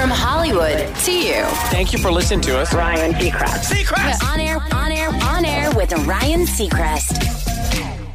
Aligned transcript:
From 0.00 0.08
Hollywood 0.08 0.96
to 0.96 1.12
you. 1.12 1.44
Thank 1.68 1.92
you 1.92 1.98
for 1.98 2.10
listening 2.10 2.40
to 2.44 2.58
us. 2.58 2.72
Ryan 2.72 3.12
Seacrest. 3.12 3.70
Seacrest! 3.70 4.24
On 4.32 4.40
air, 4.40 4.56
on 4.72 4.90
air, 4.90 5.10
on 5.10 5.44
air 5.44 5.70
with 5.72 5.92
Ryan 6.06 6.46
Seacrest. 6.46 8.08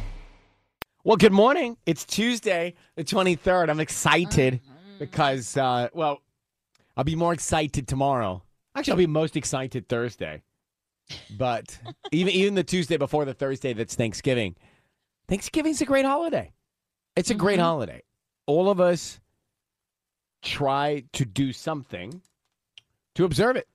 Well, 1.04 1.16
good 1.16 1.32
morning. 1.32 1.76
It's 1.86 2.04
Tuesday, 2.04 2.74
the 2.96 3.04
23rd. 3.04 3.70
I'm 3.70 3.78
excited 3.78 4.62
because, 4.98 5.56
uh, 5.56 5.88
well, 5.94 6.22
I'll 6.96 7.04
be 7.04 7.14
more 7.14 7.32
excited 7.32 7.86
tomorrow. 7.86 8.42
Actually, 8.74 8.90
I'll 8.90 8.98
be 8.98 9.06
most 9.06 9.36
excited 9.36 9.88
Thursday. 9.88 10.42
But 11.38 11.78
even 12.10 12.32
even 12.32 12.54
the 12.56 12.64
Tuesday 12.64 12.96
before 12.96 13.24
the 13.24 13.34
Thursday 13.34 13.74
that's 13.74 13.94
Thanksgiving, 13.94 14.56
Thanksgiving's 15.28 15.80
a 15.82 15.86
great 15.86 16.04
holiday. 16.04 16.52
It's 17.14 17.30
a 17.30 17.34
great 17.34 17.60
holiday. 17.60 18.02
All 18.48 18.70
of 18.70 18.80
us 18.80 19.20
try 20.46 21.02
to 21.12 21.24
do 21.24 21.52
something 21.52 22.22
to 23.16 23.24
observe 23.24 23.56
it. 23.56 23.66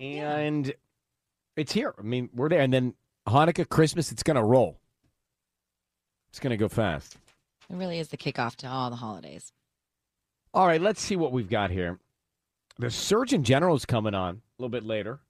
And 0.00 0.72
it's 1.56 1.72
here. 1.72 1.94
I 1.98 2.02
mean, 2.02 2.30
we're 2.34 2.48
there. 2.48 2.62
And 2.62 2.72
then 2.72 2.94
Hanukkah, 3.28 3.68
Christmas, 3.68 4.10
it's 4.10 4.22
going 4.22 4.36
to 4.36 4.42
roll. 4.42 4.78
It's 6.30 6.40
going 6.40 6.50
to 6.50 6.56
go 6.56 6.68
fast. 6.68 7.16
It 7.68 7.76
really 7.76 7.98
is 7.98 8.08
the 8.08 8.16
kickoff 8.16 8.56
to 8.56 8.68
all 8.68 8.88
the 8.88 8.96
holidays. 8.96 9.52
All 10.54 10.66
right, 10.66 10.80
let's 10.80 11.00
see 11.00 11.16
what 11.16 11.32
we've 11.32 11.50
got 11.50 11.70
here. 11.70 11.98
The 12.78 12.90
Surgeon 12.90 13.44
General 13.44 13.76
is 13.76 13.84
coming 13.84 14.14
on 14.14 14.36
a 14.36 14.40
little 14.62 14.70
bit 14.70 14.84
later. 14.84 15.20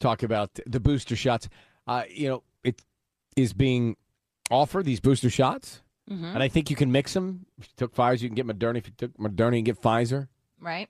Talk 0.00 0.22
about 0.22 0.58
the 0.66 0.80
booster 0.80 1.14
shots. 1.14 1.48
Uh, 1.86 2.04
you 2.10 2.28
know, 2.28 2.42
it 2.64 2.82
is 3.36 3.52
being 3.52 3.96
offered 4.50 4.84
these 4.86 5.00
booster 5.00 5.30
shots, 5.30 5.82
and 6.08 6.42
I 6.42 6.48
think 6.48 6.70
you 6.70 6.76
can 6.76 6.92
mix 6.92 7.14
them. 7.14 7.46
If 7.58 7.66
you 7.66 7.72
took 7.76 7.94
Pfizer, 7.94 8.22
you 8.22 8.28
can 8.28 8.36
get 8.36 8.46
Moderna. 8.46 8.78
If 8.78 8.86
you 8.86 8.92
took 8.96 9.16
Moderna, 9.18 9.56
you 9.56 9.62
get 9.62 9.80
Pfizer. 9.80 10.28
Right? 10.60 10.88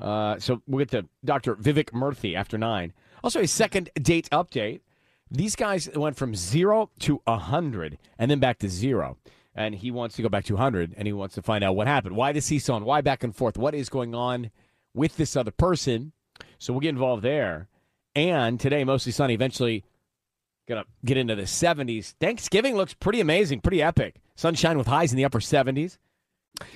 Uh, 0.00 0.38
so 0.38 0.62
we'll 0.66 0.84
get 0.84 0.90
to 0.92 1.08
Dr. 1.24 1.56
Vivek 1.56 1.90
Murthy 1.90 2.34
after 2.34 2.56
nine. 2.56 2.92
Also, 3.22 3.40
a 3.40 3.46
second 3.46 3.90
date 4.00 4.28
update. 4.30 4.80
These 5.30 5.54
guys 5.56 5.88
went 5.94 6.16
from 6.16 6.34
zero 6.34 6.90
to 7.00 7.22
a 7.26 7.36
hundred, 7.36 7.98
and 8.18 8.30
then 8.30 8.40
back 8.40 8.58
to 8.60 8.68
zero. 8.68 9.16
And 9.54 9.74
he 9.74 9.90
wants 9.90 10.16
to 10.16 10.22
go 10.22 10.28
back 10.28 10.44
to 10.44 10.54
100, 10.54 10.94
and 10.96 11.06
he 11.06 11.12
wants 11.12 11.34
to 11.34 11.42
find 11.42 11.62
out 11.62 11.76
what 11.76 11.86
happened. 11.86 12.16
Why 12.16 12.32
the 12.32 12.40
seesaw 12.40 12.76
and 12.76 12.86
why 12.86 13.00
back 13.00 13.22
and 13.24 13.34
forth? 13.34 13.58
What 13.58 13.74
is 13.74 13.88
going 13.88 14.14
on 14.14 14.50
with 14.94 15.16
this 15.16 15.36
other 15.36 15.50
person? 15.50 16.12
So 16.58 16.72
we'll 16.72 16.80
get 16.80 16.90
involved 16.90 17.22
there. 17.22 17.68
And 18.14 18.58
today, 18.58 18.84
mostly 18.84 19.12
sunny. 19.12 19.34
Eventually, 19.34 19.84
gonna 20.68 20.84
get 21.04 21.16
into 21.16 21.34
the 21.34 21.42
70s. 21.42 22.14
Thanksgiving 22.20 22.76
looks 22.76 22.94
pretty 22.94 23.20
amazing, 23.20 23.60
pretty 23.60 23.82
epic. 23.82 24.16
Sunshine 24.40 24.78
with 24.78 24.86
highs 24.86 25.12
in 25.12 25.18
the 25.18 25.24
upper 25.26 25.38
70s. 25.38 25.98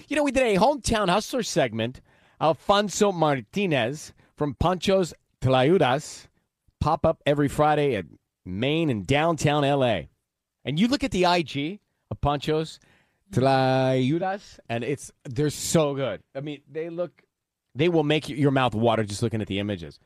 You 0.07 0.17
know, 0.17 0.23
we 0.23 0.33
did 0.33 0.55
a 0.55 0.61
hometown 0.61 1.09
hustler 1.09 1.43
segment. 1.43 2.03
Alfonso 2.39 3.11
Martinez 3.11 4.13
from 4.37 4.55
Pancho's 4.55 5.15
Tlayudas 5.41 6.27
pop 6.79 7.07
up 7.07 7.23
every 7.25 7.49
Friday 7.49 7.97
at 7.97 8.05
Main 8.45 8.91
and 8.91 9.07
downtown 9.07 9.63
LA. 9.63 10.03
And 10.67 10.79
you 10.79 10.89
look 10.89 11.03
at 11.05 11.11
the 11.11 11.25
IG 11.25 11.81
of 12.11 12.21
Pancho's 12.21 12.81
Tlayudas, 13.33 14.59
and 14.69 14.85
it's 14.85 15.11
they're 15.25 15.49
so 15.49 15.95
good. 15.95 16.21
I 16.35 16.41
mean, 16.41 16.61
they 16.71 16.91
look 16.91 17.23
they 17.75 17.89
will 17.89 18.05
make 18.05 18.29
your 18.29 18.51
mouth 18.51 18.75
water 18.75 19.05
just 19.05 19.23
looking 19.23 19.41
at 19.41 19.49
the 19.49 19.59
images. 19.59 19.99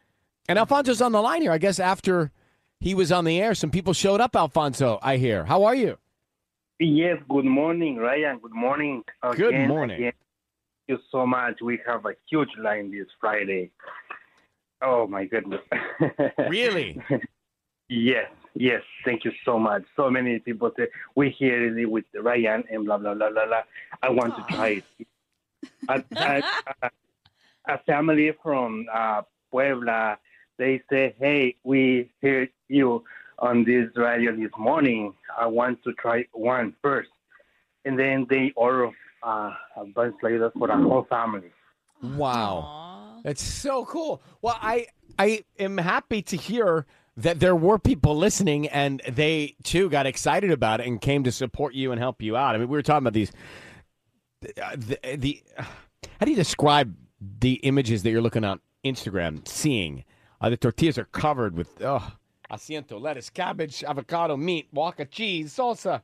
And 0.48 0.60
Alfonso's 0.60 1.02
on 1.02 1.10
the 1.10 1.20
line 1.20 1.42
here. 1.42 1.50
I 1.50 1.58
guess 1.58 1.80
after 1.80 2.30
he 2.78 2.94
was 2.94 3.10
on 3.10 3.24
the 3.24 3.40
air, 3.40 3.56
some 3.56 3.72
people 3.72 3.94
showed 3.94 4.20
up. 4.20 4.36
Alfonso, 4.36 5.00
I 5.02 5.16
hear. 5.16 5.44
How 5.44 5.64
are 5.64 5.74
you? 5.74 5.98
Yes, 6.80 7.18
good 7.28 7.44
morning, 7.44 7.96
Ryan. 7.96 8.38
Good 8.38 8.54
morning. 8.54 9.02
Good 9.34 9.66
morning. 9.66 9.96
again. 9.96 10.12
Thank 10.86 11.00
you 11.00 11.04
so 11.10 11.26
much. 11.26 11.60
We 11.60 11.80
have 11.84 12.06
a 12.06 12.12
huge 12.30 12.50
line 12.56 12.92
this 12.92 13.08
Friday. 13.20 13.72
Oh 14.80 15.08
my 15.08 15.24
goodness. 15.24 15.60
Really? 16.48 17.02
yes, 17.88 18.30
yes. 18.54 18.82
Thank 19.04 19.24
you 19.24 19.32
so 19.44 19.58
much. 19.58 19.82
So 19.96 20.08
many 20.08 20.38
people 20.38 20.70
say 20.78 20.86
we 21.16 21.30
hear 21.30 21.76
it 21.76 21.90
with 21.90 22.04
Ryan 22.14 22.62
and 22.70 22.84
blah 22.84 22.98
blah 22.98 23.14
blah 23.14 23.30
blah 23.30 23.46
blah. 23.46 23.62
I 24.00 24.10
want 24.10 24.36
to 24.36 24.54
try 24.54 24.80
it. 24.80 25.06
a, 25.88 26.42
a, 26.82 26.90
a 27.66 27.78
family 27.86 28.32
from 28.40 28.86
uh, 28.94 29.22
Puebla, 29.50 30.18
they 30.58 30.80
say, 30.88 31.16
"Hey, 31.18 31.56
we 31.64 32.12
hear 32.20 32.48
you 32.68 33.02
on 33.38 33.64
this 33.64 33.86
radio 33.96 34.34
this 34.36 34.50
morning. 34.58 35.14
I 35.38 35.46
want 35.46 35.82
to 35.84 35.92
try 35.94 36.24
one 36.32 36.74
first. 36.82 37.10
and 37.84 37.98
then 37.98 38.26
they 38.28 38.52
order 38.56 38.90
uh, 39.22 39.52
a 39.76 39.84
bunch 39.94 40.14
later 40.22 40.50
for 40.58 40.68
the 40.68 40.76
whole 40.76 41.06
family. 41.08 41.50
Wow. 42.02 43.20
That's 43.24 43.42
so 43.42 43.84
cool. 43.84 44.22
Well, 44.42 44.58
I 44.60 44.86
I 45.18 45.44
am 45.58 45.78
happy 45.78 46.22
to 46.22 46.36
hear 46.36 46.86
that 47.16 47.40
there 47.40 47.56
were 47.56 47.78
people 47.78 48.16
listening 48.16 48.68
and 48.68 49.02
they 49.08 49.56
too 49.64 49.88
got 49.90 50.06
excited 50.06 50.50
about 50.52 50.80
it 50.80 50.86
and 50.86 51.00
came 51.00 51.24
to 51.24 51.32
support 51.32 51.74
you 51.74 51.90
and 51.90 51.98
help 52.00 52.22
you 52.22 52.36
out. 52.36 52.54
I 52.54 52.58
mean, 52.58 52.68
we 52.68 52.76
were 52.76 52.82
talking 52.82 52.98
about 53.06 53.14
these 53.14 53.32
uh, 54.62 54.76
the, 54.76 54.98
the 55.16 55.42
how 56.20 56.26
do 56.26 56.30
you 56.30 56.36
describe 56.36 56.94
the 57.40 57.54
images 57.54 58.02
that 58.02 58.10
you're 58.10 58.22
looking 58.22 58.44
on 58.44 58.60
Instagram 58.84 59.46
seeing? 59.48 60.04
Uh, 60.40 60.50
the 60.50 60.56
tortillas 60.56 60.98
are 60.98 61.06
covered 61.06 61.56
with 61.56 61.82
oh, 61.82 62.12
asiento, 62.50 63.00
lettuce, 63.00 63.30
cabbage, 63.30 63.84
avocado, 63.84 64.36
meat, 64.36 64.68
Oaxaca 64.76 65.04
cheese, 65.06 65.54
salsa. 65.54 66.02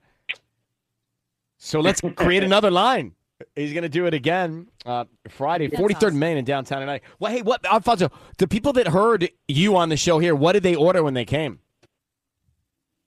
So 1.58 1.80
let's 1.80 2.00
create 2.16 2.42
another 2.50 2.70
line. 2.70 3.12
He's 3.56 3.72
going 3.72 3.82
to 3.82 3.88
do 3.88 4.06
it 4.06 4.14
again 4.14 4.68
uh, 4.86 5.04
Friday, 5.28 5.66
That's 5.66 5.80
43rd 5.82 5.94
awesome. 5.96 6.18
Main 6.18 6.36
in 6.36 6.44
downtown 6.44 6.80
tonight. 6.80 7.02
Well, 7.18 7.32
hey, 7.32 7.42
what, 7.42 7.64
Alfonso, 7.66 8.10
the 8.38 8.46
people 8.46 8.72
that 8.74 8.88
heard 8.88 9.28
you 9.48 9.76
on 9.76 9.88
the 9.88 9.96
show 9.96 10.18
here, 10.18 10.34
what 10.34 10.52
did 10.52 10.62
they 10.62 10.74
order 10.76 11.02
when 11.02 11.14
they 11.14 11.24
came? 11.24 11.58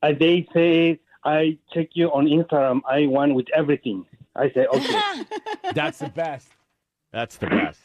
Uh, 0.04 0.12
they 0.20 0.48
say, 0.54 1.00
I 1.24 1.58
check 1.74 1.90
you 1.94 2.08
on 2.10 2.26
Instagram. 2.26 2.82
I 2.88 3.08
want 3.08 3.36
with 3.36 3.48
everything. 3.56 4.06
I 4.36 4.52
say, 4.52 4.68
okay. 4.74 5.24
That's 5.74 6.00
the 6.00 6.10
best. 6.10 6.50
That's 7.12 7.38
the 7.38 7.48
best. 7.48 7.80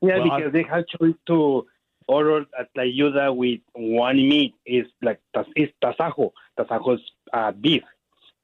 yeah, 0.00 0.18
Well, 0.18 0.30
I- 0.32 0.38
because 0.38 0.52
they 0.52 0.62
have 0.62 0.86
choice 0.86 1.14
to 1.26 1.66
order 2.06 2.44
at 2.58 2.68
La 2.76 2.82
Ayuda 2.84 3.34
with 3.34 3.60
one 3.74 4.16
meat. 4.16 4.54
is 4.66 4.86
like, 5.02 5.20
it's 5.56 5.72
tasajo. 5.82 6.30
Tasajo 6.58 6.94
is 6.94 7.00
uh, 7.32 7.52
beef, 7.52 7.82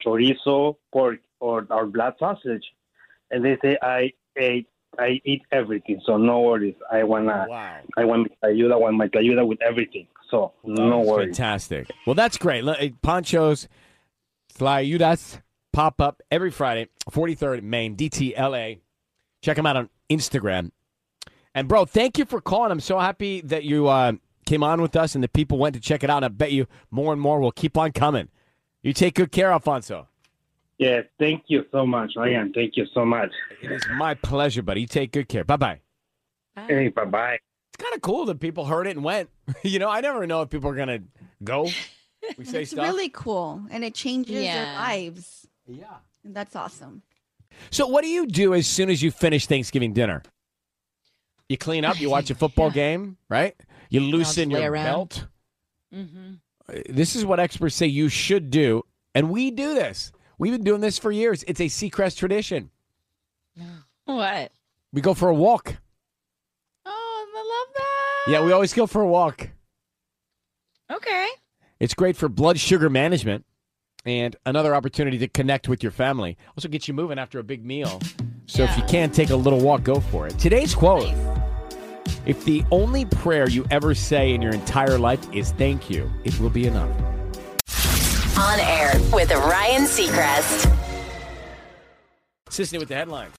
chorizo, 0.05 0.77
pork, 0.91 1.19
or, 1.39 1.67
or 1.69 1.85
blood 1.85 2.15
sausage. 2.19 2.65
And 3.29 3.45
they 3.45 3.57
say, 3.61 3.77
I 3.81 4.11
ate, 4.37 4.67
I 4.99 5.21
eat 5.23 5.43
everything. 5.51 6.01
So 6.05 6.17
no 6.17 6.41
worries. 6.41 6.75
I 6.91 7.03
wanna, 7.03 7.45
Wow. 7.49 7.77
I 7.97 8.05
want 8.05 8.31
my 8.41 8.49
ayuda, 8.49 8.79
want 8.79 8.97
my 8.97 9.07
ayuda 9.07 9.45
with 9.47 9.61
everything. 9.61 10.07
So 10.29 10.53
no 10.63 10.97
That's 10.97 11.07
worries. 11.09 11.37
Fantastic. 11.37 11.91
Well, 12.05 12.15
that's 12.15 12.37
great. 12.37 12.63
Pancho's, 13.01 13.67
Tlayudas 14.57 15.41
pop 15.71 16.01
up 16.01 16.21
every 16.29 16.51
Friday, 16.51 16.89
43rd 17.09 17.63
Main, 17.63 17.95
DTLA. 17.95 18.79
Check 19.41 19.55
them 19.55 19.65
out 19.65 19.77
on 19.77 19.89
Instagram. 20.09 20.71
And, 21.53 21.67
bro, 21.67 21.85
thank 21.85 22.17
you 22.17 22.25
for 22.25 22.39
calling. 22.41 22.71
I'm 22.71 22.79
so 22.79 22.97
happy 22.99 23.41
that 23.41 23.63
you 23.63 23.87
uh, 23.87 24.13
came 24.45 24.63
on 24.63 24.81
with 24.81 24.95
us 24.95 25.15
and 25.15 25.23
the 25.23 25.27
people 25.27 25.57
went 25.57 25.75
to 25.75 25.81
check 25.81 26.03
it 26.03 26.09
out. 26.09 26.17
And 26.17 26.25
I 26.25 26.29
bet 26.29 26.51
you 26.51 26.67
more 26.91 27.11
and 27.13 27.21
more 27.21 27.39
will 27.39 27.51
keep 27.51 27.77
on 27.77 27.91
coming. 27.91 28.29
You 28.83 28.93
take 28.93 29.15
good 29.15 29.31
care, 29.31 29.51
Alfonso. 29.51 30.07
Yeah, 30.77 31.01
thank 31.19 31.43
you 31.47 31.65
so 31.71 31.85
much, 31.85 32.13
Ryan. 32.15 32.51
Thank 32.53 32.75
you 32.77 32.85
so 32.93 33.05
much. 33.05 33.31
It 33.61 33.71
is 33.71 33.83
my 33.97 34.15
pleasure, 34.15 34.63
buddy. 34.63 34.81
You 34.81 34.87
take 34.87 35.11
good 35.11 35.27
care. 35.27 35.43
Bye 35.43 35.57
bye. 35.57 35.79
Hey, 36.55 36.87
bye 36.87 37.05
bye. 37.05 37.37
It's 37.73 37.83
kind 37.83 37.93
of 37.95 38.01
cool 38.01 38.25
that 38.25 38.39
people 38.39 38.65
heard 38.65 38.87
it 38.87 38.91
and 38.95 39.03
went. 39.03 39.29
you 39.63 39.77
know, 39.77 39.89
I 39.89 40.01
never 40.01 40.25
know 40.25 40.41
if 40.41 40.49
people 40.49 40.69
are 40.71 40.75
going 40.75 40.87
to 40.87 41.03
go. 41.43 41.69
We 42.37 42.45
say 42.45 42.61
It's 42.61 42.69
stuff. 42.71 42.85
really 42.85 43.09
cool, 43.09 43.63
and 43.71 43.83
it 43.83 43.95
changes 43.95 44.35
their 44.43 44.73
lives. 44.75 45.47
yeah. 45.67 45.85
And 46.23 46.35
that's 46.35 46.55
awesome. 46.55 47.01
So, 47.71 47.87
what 47.87 48.03
do 48.03 48.09
you 48.09 48.27
do 48.27 48.53
as 48.53 48.67
soon 48.67 48.91
as 48.91 49.01
you 49.01 49.09
finish 49.09 49.47
Thanksgiving 49.47 49.91
dinner? 49.93 50.21
You 51.51 51.57
clean 51.57 51.83
up, 51.83 51.99
you 51.99 52.09
watch 52.17 52.29
a 52.29 52.35
football 52.35 52.71
game, 52.71 53.17
right? 53.27 53.53
You 53.89 53.99
loosen 53.99 54.49
your 54.49 54.71
around. 54.71 54.85
belt. 54.85 55.27
Mm-hmm. 55.93 56.33
Uh, 56.69 56.79
This 56.89 57.13
is 57.17 57.25
what 57.25 57.41
experts 57.41 57.75
say 57.75 57.87
you 57.87 58.07
should 58.07 58.49
do, 58.49 58.83
and 59.13 59.29
we 59.29 59.51
do 59.51 59.73
this. 59.73 60.13
We've 60.37 60.53
been 60.53 60.63
doing 60.63 60.79
this 60.79 60.97
for 60.97 61.11
years. 61.11 61.43
It's 61.47 61.59
a 61.59 61.65
Seacrest 61.65 62.15
tradition. 62.17 62.71
What? 64.05 64.51
We 64.93 65.01
go 65.01 65.13
for 65.13 65.29
a 65.29 65.33
walk. 65.33 65.75
Oh, 66.85 67.27
I 67.35 67.37
love 67.37 67.75
that. 67.77 68.31
Yeah, 68.31 68.45
we 68.45 68.51
always 68.51 68.73
go 68.73 68.87
for 68.87 69.01
a 69.01 69.07
walk. 69.07 69.49
Okay. 70.91 71.27
It's 71.79 71.93
great 71.93 72.17
for 72.17 72.27
blood 72.27 72.59
sugar 72.59 72.89
management 72.89 73.45
and 74.05 74.35
another 74.45 74.73
opportunity 74.75 75.17
to 75.19 75.27
connect 75.27 75.69
with 75.69 75.81
your 75.83 75.91
family. 75.93 76.37
Also 76.57 76.67
gets 76.67 76.87
you 76.87 76.93
moving 76.93 77.19
after 77.19 77.39
a 77.39 77.43
big 77.43 77.63
meal. 77.63 78.01
So 78.47 78.63
if 78.63 78.75
you 78.75 78.83
can 78.83 79.11
take 79.11 79.29
a 79.29 79.35
little 79.35 79.61
walk, 79.61 79.83
go 79.83 79.99
for 80.01 80.27
it. 80.27 80.37
Today's 80.39 80.75
quote 80.75 81.13
If 82.25 82.45
the 82.45 82.63
only 82.71 83.05
prayer 83.05 83.49
you 83.49 83.65
ever 83.71 83.95
say 83.95 84.33
in 84.33 84.41
your 84.41 84.53
entire 84.53 84.99
life 84.99 85.25
is 85.33 85.51
thank 85.53 85.89
you, 85.89 86.11
it 86.23 86.39
will 86.39 86.51
be 86.51 86.67
enough. 86.67 86.91
On 88.37 88.59
air 88.59 88.91
with 89.11 89.31
Ryan 89.31 89.83
Seacrest. 89.83 90.71
Sisanie 92.49 92.79
with 92.79 92.89
the 92.89 92.95
headlines. 92.95 93.33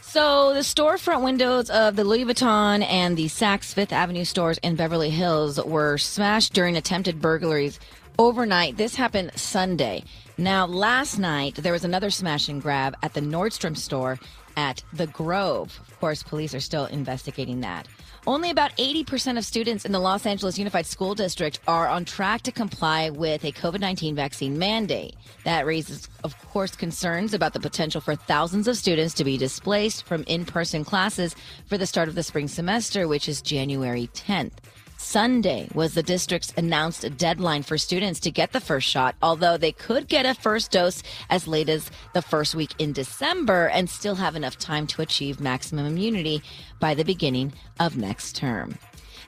So 0.00 0.52
the 0.54 0.60
storefront 0.60 1.22
windows 1.22 1.68
of 1.70 1.96
the 1.96 2.04
Louis 2.04 2.24
Vuitton 2.24 2.84
and 2.84 3.16
the 3.16 3.26
Saks 3.26 3.74
Fifth 3.74 3.92
Avenue 3.92 4.24
stores 4.24 4.58
in 4.58 4.76
Beverly 4.76 5.10
Hills 5.10 5.62
were 5.62 5.98
smashed 5.98 6.52
during 6.52 6.76
attempted 6.76 7.20
burglaries 7.20 7.80
overnight. 8.18 8.76
This 8.76 8.94
happened 8.94 9.32
Sunday. 9.36 10.04
Now, 10.38 10.66
last 10.66 11.18
night 11.18 11.56
there 11.56 11.72
was 11.72 11.84
another 11.84 12.10
smash 12.10 12.48
and 12.48 12.60
grab 12.62 12.96
at 13.02 13.14
the 13.14 13.20
Nordstrom 13.20 13.76
store 13.76 14.18
at 14.56 14.82
the 14.92 15.06
Grove. 15.06 15.78
Of 15.88 15.98
course, 16.00 16.22
police 16.22 16.54
are 16.54 16.60
still 16.60 16.86
investigating 16.86 17.60
that. 17.60 17.88
Only 18.24 18.50
about 18.50 18.76
80% 18.76 19.36
of 19.36 19.44
students 19.44 19.84
in 19.84 19.90
the 19.90 19.98
Los 19.98 20.26
Angeles 20.26 20.56
Unified 20.56 20.86
School 20.86 21.16
District 21.16 21.58
are 21.66 21.88
on 21.88 22.04
track 22.04 22.42
to 22.42 22.52
comply 22.52 23.10
with 23.10 23.42
a 23.42 23.50
COVID 23.50 23.80
19 23.80 24.14
vaccine 24.14 24.56
mandate. 24.56 25.16
That 25.42 25.66
raises, 25.66 26.08
of 26.22 26.38
course, 26.50 26.76
concerns 26.76 27.34
about 27.34 27.52
the 27.52 27.58
potential 27.58 28.00
for 28.00 28.14
thousands 28.14 28.68
of 28.68 28.76
students 28.76 29.12
to 29.14 29.24
be 29.24 29.36
displaced 29.36 30.06
from 30.06 30.22
in 30.28 30.44
person 30.44 30.84
classes 30.84 31.34
for 31.66 31.76
the 31.76 31.86
start 31.86 32.08
of 32.08 32.14
the 32.14 32.22
spring 32.22 32.46
semester, 32.46 33.08
which 33.08 33.28
is 33.28 33.42
January 33.42 34.08
10th. 34.14 34.52
Sunday 35.02 35.68
was 35.74 35.94
the 35.94 36.02
district's 36.02 36.54
announced 36.56 37.16
deadline 37.18 37.64
for 37.64 37.76
students 37.76 38.20
to 38.20 38.30
get 38.30 38.52
the 38.52 38.60
first 38.60 38.88
shot, 38.88 39.16
although 39.20 39.56
they 39.56 39.72
could 39.72 40.08
get 40.08 40.24
a 40.24 40.32
first 40.32 40.70
dose 40.70 41.02
as 41.28 41.48
late 41.48 41.68
as 41.68 41.90
the 42.14 42.22
first 42.22 42.54
week 42.54 42.72
in 42.78 42.92
December 42.92 43.66
and 43.66 43.90
still 43.90 44.14
have 44.14 44.36
enough 44.36 44.56
time 44.58 44.86
to 44.86 45.02
achieve 45.02 45.40
maximum 45.40 45.86
immunity 45.86 46.40
by 46.78 46.94
the 46.94 47.04
beginning 47.04 47.52
of 47.80 47.96
next 47.96 48.36
term. 48.36 48.78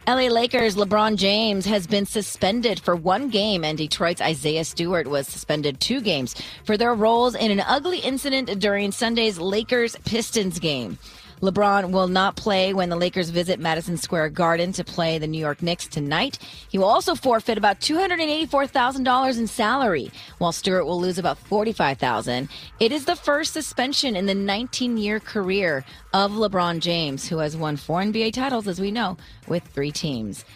LA 0.06 0.28
Lakers 0.28 0.76
LeBron 0.76 1.16
James 1.16 1.66
has 1.66 1.86
been 1.86 2.06
suspended 2.06 2.78
for 2.78 2.94
one 2.94 3.28
game, 3.28 3.64
and 3.64 3.76
Detroit's 3.76 4.20
Isaiah 4.20 4.64
Stewart 4.64 5.06
was 5.06 5.26
suspended 5.26 5.80
two 5.80 6.00
games 6.00 6.34
for 6.64 6.76
their 6.76 6.94
roles 6.94 7.34
in 7.34 7.50
an 7.50 7.60
ugly 7.60 7.98
incident 7.98 8.58
during 8.60 8.92
Sunday's 8.92 9.38
Lakers 9.38 9.96
Pistons 10.04 10.58
game. 10.58 10.98
LeBron 11.44 11.90
will 11.90 12.08
not 12.08 12.36
play 12.36 12.72
when 12.72 12.88
the 12.88 12.96
Lakers 12.96 13.28
visit 13.28 13.60
Madison 13.60 13.98
Square 13.98 14.30
Garden 14.30 14.72
to 14.72 14.82
play 14.82 15.18
the 15.18 15.26
New 15.26 15.38
York 15.38 15.62
Knicks 15.62 15.86
tonight. 15.86 16.38
He 16.70 16.78
will 16.78 16.86
also 16.86 17.14
forfeit 17.14 17.58
about 17.58 17.80
$284,000 17.80 19.38
in 19.38 19.46
salary, 19.46 20.10
while 20.38 20.52
Stewart 20.52 20.86
will 20.86 20.98
lose 20.98 21.18
about 21.18 21.38
$45,000. 21.44 22.48
It 22.80 22.92
is 22.92 23.04
the 23.04 23.14
first 23.14 23.52
suspension 23.52 24.16
in 24.16 24.24
the 24.24 24.34
19-year 24.34 25.20
career 25.20 25.84
of 26.14 26.32
LeBron 26.32 26.80
James, 26.80 27.28
who 27.28 27.36
has 27.38 27.58
won 27.58 27.76
four 27.76 28.00
NBA 28.00 28.32
titles, 28.32 28.66
as 28.66 28.80
we 28.80 28.90
know, 28.90 29.18
with 29.46 29.64
three 29.64 29.92
teams. 29.92 30.46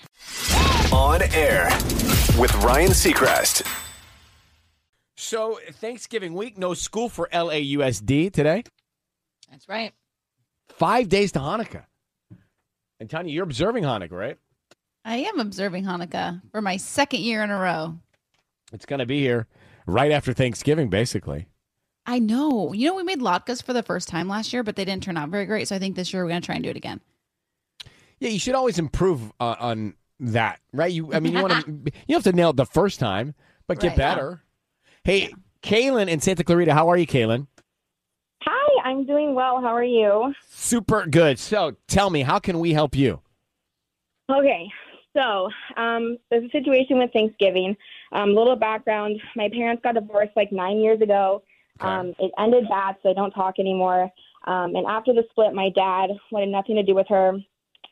On 0.91 1.21
air 1.35 1.69
with 2.39 2.55
Ryan 2.65 2.93
Seacrest. 2.93 3.61
So, 5.19 5.59
Thanksgiving 5.71 6.33
week, 6.33 6.57
no 6.57 6.73
school 6.73 7.11
for 7.11 7.29
LAUSD 7.31 8.33
today. 8.33 8.65
That's 9.51 9.69
right. 9.69 9.93
Five 10.71 11.09
days 11.09 11.33
to 11.33 11.39
Hanukkah. 11.39 11.85
And 13.01 13.09
Tanya, 13.09 13.33
you're 13.33 13.45
observing 13.45 13.85
Hanukkah, 13.85 14.13
right? 14.13 14.39
I 15.05 15.19
am 15.19 15.39
observing 15.41 15.85
Hanukkah 15.85 16.43
for 16.51 16.61
my 16.61 16.77
second 16.77 17.21
year 17.21 17.43
in 17.43 17.51
a 17.51 17.59
row. 17.59 17.99
It's 18.73 18.87
going 18.87 18.99
to 19.01 19.07
be 19.07 19.21
here 19.21 19.47
right 19.87 20.13
after 20.13 20.33
Thanksgiving, 20.33 20.91
basically. 20.91 21.49
I 22.05 22.19
know. 22.19 22.73
You 22.73 22.89
know, 22.89 22.95
we 22.95 23.03
made 23.03 23.21
latkes 23.21 23.63
for 23.63 23.73
the 23.73 23.83
first 23.83 24.09
time 24.09 24.29
last 24.29 24.53
year, 24.53 24.63
but 24.63 24.77
they 24.77 24.85
didn't 24.85 25.03
turn 25.03 25.17
out 25.17 25.29
very 25.31 25.47
great. 25.47 25.69
So 25.69 25.77
I 25.77 25.79
think 25.79 25.97
this 25.97 26.13
year 26.13 26.23
we're 26.23 26.31
going 26.31 26.43
to 26.43 26.47
try 26.47 26.57
and 26.57 26.65
do 26.65 26.71
it 26.71 26.77
again. 26.77 27.01
Yeah, 28.21 28.31
you 28.31 28.39
should 28.39 28.55
always 28.55 28.79
improve 28.79 29.33
uh, 29.41 29.55
on 29.61 29.95
that, 30.21 30.61
right? 30.73 30.91
You, 30.93 31.15
I 31.15 31.21
mean, 31.21 31.35
you 31.35 31.43
want 31.43 31.65
to, 31.65 31.93
you 32.09 32.15
have 32.15 32.25
to 32.25 32.33
nail 32.33 32.51
it 32.51 32.57
the 32.57 32.67
first 32.67 32.99
time, 32.99 33.35
but 33.67 33.79
get 33.81 33.91
Right, 33.91 33.99
yeah. 33.99 34.15
better. 34.15 34.43
Hey, 35.05 35.33
Kaylin 35.63 36.09
in 36.09 36.21
Santa 36.21 36.45
Clarita, 36.45 36.75
how 36.75 36.89
are 36.91 36.97
you, 36.97 37.07
Kaylin? 37.07 37.47
I'm 38.85 39.07
doing 39.07 39.35
well. 39.35 39.61
How 39.61 39.75
are 39.75 39.85
you? 39.85 40.35
Super 40.51 41.07
good. 41.07 41.39
So, 41.39 41.77
tell 41.87 42.11
me, 42.11 42.23
how 42.23 42.39
can 42.39 42.59
we 42.59 42.73
help 42.73 42.97
you? 42.97 43.21
Okay, 44.31 44.69
so 45.17 45.49
um, 45.77 46.19
there's 46.31 46.45
a 46.45 46.51
situation 46.51 46.99
with 46.99 47.13
Thanksgiving. 47.13 47.77
Um, 48.13 48.35
little 48.35 48.57
background: 48.57 49.21
my 49.37 49.49
parents 49.49 49.83
got 49.83 49.95
divorced 49.95 50.33
like 50.37 50.53
nine 50.53 50.79
years 50.79 51.01
ago. 51.01 51.43
Okay. 51.81 51.89
Um, 51.89 52.15
it 52.19 52.33
ended 52.39 52.69
bad, 52.69 52.97
so 53.03 53.09
they 53.09 53.15
don't 53.15 53.31
talk 53.31 53.59
anymore. 53.59 54.11
Um, 54.45 54.75
and 54.75 54.87
after 54.87 55.13
the 55.13 55.25
split, 55.31 55.55
my 55.55 55.71
dad 55.71 56.11
wanted 56.31 56.49
nothing 56.49 56.77
to 56.77 56.83
do 56.83 56.95
with 56.95 57.07
her 57.09 57.39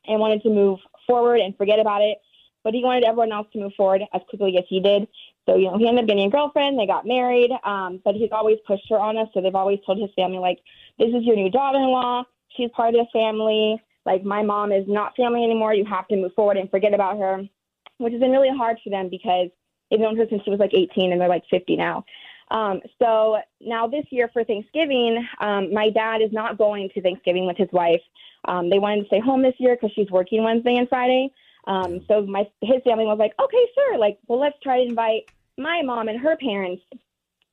and 0.06 0.20
wanted 0.20 0.42
to 0.42 0.50
move 0.50 0.78
forward 1.06 1.40
and 1.40 1.56
forget 1.56 1.78
about 1.78 2.02
it. 2.02 2.18
But 2.64 2.74
he 2.74 2.82
wanted 2.82 3.04
everyone 3.04 3.32
else 3.32 3.46
to 3.52 3.60
move 3.60 3.72
forward 3.76 4.02
as 4.12 4.22
quickly 4.28 4.56
as 4.58 4.64
he 4.68 4.80
did. 4.80 5.06
So, 5.46 5.56
you 5.56 5.70
know, 5.70 5.78
he 5.78 5.88
ended 5.88 6.04
up 6.04 6.08
getting 6.08 6.26
a 6.26 6.30
girlfriend. 6.30 6.78
They 6.78 6.86
got 6.86 7.06
married. 7.06 7.50
Um, 7.64 8.00
but 8.04 8.14
he's 8.14 8.32
always 8.32 8.58
pushed 8.66 8.88
her 8.90 8.98
on 8.98 9.16
us. 9.16 9.28
So 9.32 9.40
they've 9.40 9.54
always 9.54 9.78
told 9.86 9.98
his 9.98 10.10
family, 10.16 10.38
like, 10.38 10.58
this 10.98 11.08
is 11.08 11.24
your 11.24 11.36
new 11.36 11.50
daughter 11.50 11.78
in 11.78 11.90
law. 11.90 12.24
She's 12.56 12.70
part 12.74 12.94
of 12.94 13.06
the 13.06 13.06
family. 13.12 13.80
Like, 14.04 14.24
my 14.24 14.42
mom 14.42 14.72
is 14.72 14.84
not 14.88 15.16
family 15.16 15.44
anymore. 15.44 15.74
You 15.74 15.84
have 15.84 16.08
to 16.08 16.16
move 16.16 16.32
forward 16.34 16.56
and 16.56 16.70
forget 16.70 16.94
about 16.94 17.18
her, 17.18 17.42
which 17.98 18.12
has 18.12 18.20
been 18.20 18.32
really 18.32 18.56
hard 18.56 18.78
for 18.82 18.90
them 18.90 19.08
because 19.08 19.48
they've 19.90 20.00
known 20.00 20.16
her 20.16 20.26
since 20.28 20.42
she 20.44 20.50
was 20.50 20.60
like 20.60 20.74
18 20.74 21.12
and 21.12 21.20
they're 21.20 21.28
like 21.28 21.44
50 21.50 21.76
now. 21.76 22.04
Um, 22.50 22.80
so 23.00 23.38
now 23.60 23.86
this 23.86 24.04
year 24.10 24.30
for 24.32 24.44
Thanksgiving, 24.44 25.26
um, 25.40 25.72
my 25.72 25.90
dad 25.90 26.22
is 26.22 26.32
not 26.32 26.58
going 26.58 26.88
to 26.94 27.02
Thanksgiving 27.02 27.46
with 27.46 27.56
his 27.56 27.68
wife. 27.72 28.02
Um, 28.46 28.70
they 28.70 28.78
wanted 28.78 29.02
to 29.02 29.06
stay 29.08 29.20
home 29.20 29.42
this 29.42 29.54
year 29.58 29.74
because 29.74 29.92
she's 29.94 30.10
working 30.10 30.44
Wednesday 30.44 30.76
and 30.76 30.88
Friday. 30.88 31.30
Um, 31.66 32.04
so 32.06 32.22
my 32.22 32.48
his 32.60 32.80
family 32.84 33.04
was 33.04 33.18
like, 33.18 33.32
okay, 33.42 33.66
sure, 33.74 33.98
like, 33.98 34.18
well, 34.28 34.38
let's 34.38 34.56
try 34.62 34.84
to 34.84 34.88
invite 34.88 35.24
my 35.58 35.82
mom 35.82 36.08
and 36.08 36.20
her 36.20 36.36
parents 36.36 36.82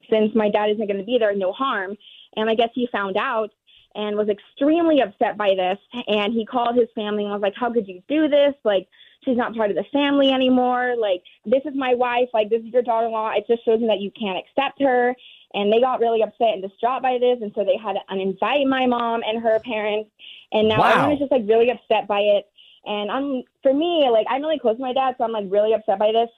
since 0.10 0.34
my 0.36 0.50
dad 0.50 0.70
isn't 0.72 0.88
going 0.88 1.00
to 1.00 1.06
be 1.06 1.18
there, 1.18 1.36
no 1.36 1.52
harm. 1.52 1.96
And 2.36 2.50
I 2.50 2.56
guess 2.56 2.70
he 2.74 2.88
found 2.92 3.18
out 3.18 3.52
and 3.96 4.18
was 4.18 4.28
extremely 4.28 5.02
upset 5.02 5.38
by 5.38 5.56
this. 5.56 5.78
And 6.08 6.34
he 6.34 6.46
called 6.46 6.76
his 6.76 6.90
family 6.96 7.24
and 7.24 7.32
was 7.32 7.42
like, 7.42 7.56
how 7.56 7.72
could 7.72 7.88
you 7.88 8.02
do 8.08 8.28
this? 8.28 8.54
Like, 8.64 8.88
she's 9.24 9.38
not 9.38 9.56
part 9.56 9.70
of 9.70 9.78
the 9.78 9.86
family 9.94 10.32
anymore. 10.32 10.96
Like, 11.00 11.24
this 11.46 11.62
is 11.66 11.74
my 11.76 11.94
wife. 11.94 12.30
Like, 12.34 12.50
this 12.50 12.62
is 12.62 12.74
your 12.74 12.82
daughter 12.82 13.06
in 13.08 13.12
law. 13.14 13.32
It 13.32 13.46
just 13.48 13.64
shows 13.64 13.80
me 13.80 13.88
that 13.88 14.02
you 14.02 14.12
can't 14.20 14.38
accept 14.38 14.82
her. 14.82 15.16
And 15.54 15.72
they 15.72 15.80
got 15.80 16.00
really 16.00 16.24
upset 16.24 16.54
and 16.54 16.62
distraught 16.62 17.04
by 17.04 17.18
this. 17.20 17.38
And 17.42 17.52
so 17.54 17.64
they 17.64 17.78
had 17.78 17.94
to 17.94 18.02
uninvite 18.10 18.68
my 18.68 18.88
mom 18.88 19.22
and 19.26 19.42
her 19.42 19.60
parents. 19.60 20.10
And 20.52 20.68
now 20.68 20.80
Wow. 20.80 20.90
everyone 20.90 21.12
is 21.14 21.20
just 21.20 21.32
like 21.32 21.48
really 21.48 21.70
upset 21.70 22.08
by 22.08 22.20
it. 22.20 22.50
And 22.86 23.12
I'm, 23.12 23.44
for 23.62 23.74
me, 23.74 24.10
like, 24.12 24.26
I'm 24.30 24.42
really 24.42 24.60
close 24.60 24.76
to 24.76 24.82
my 24.82 24.94
dad. 24.94 25.16
So 25.18 25.24
I'm 25.24 25.32
like 25.32 25.46
really 25.50 25.74
upset 25.74 26.00
by 26.00 26.12
this 26.12 26.30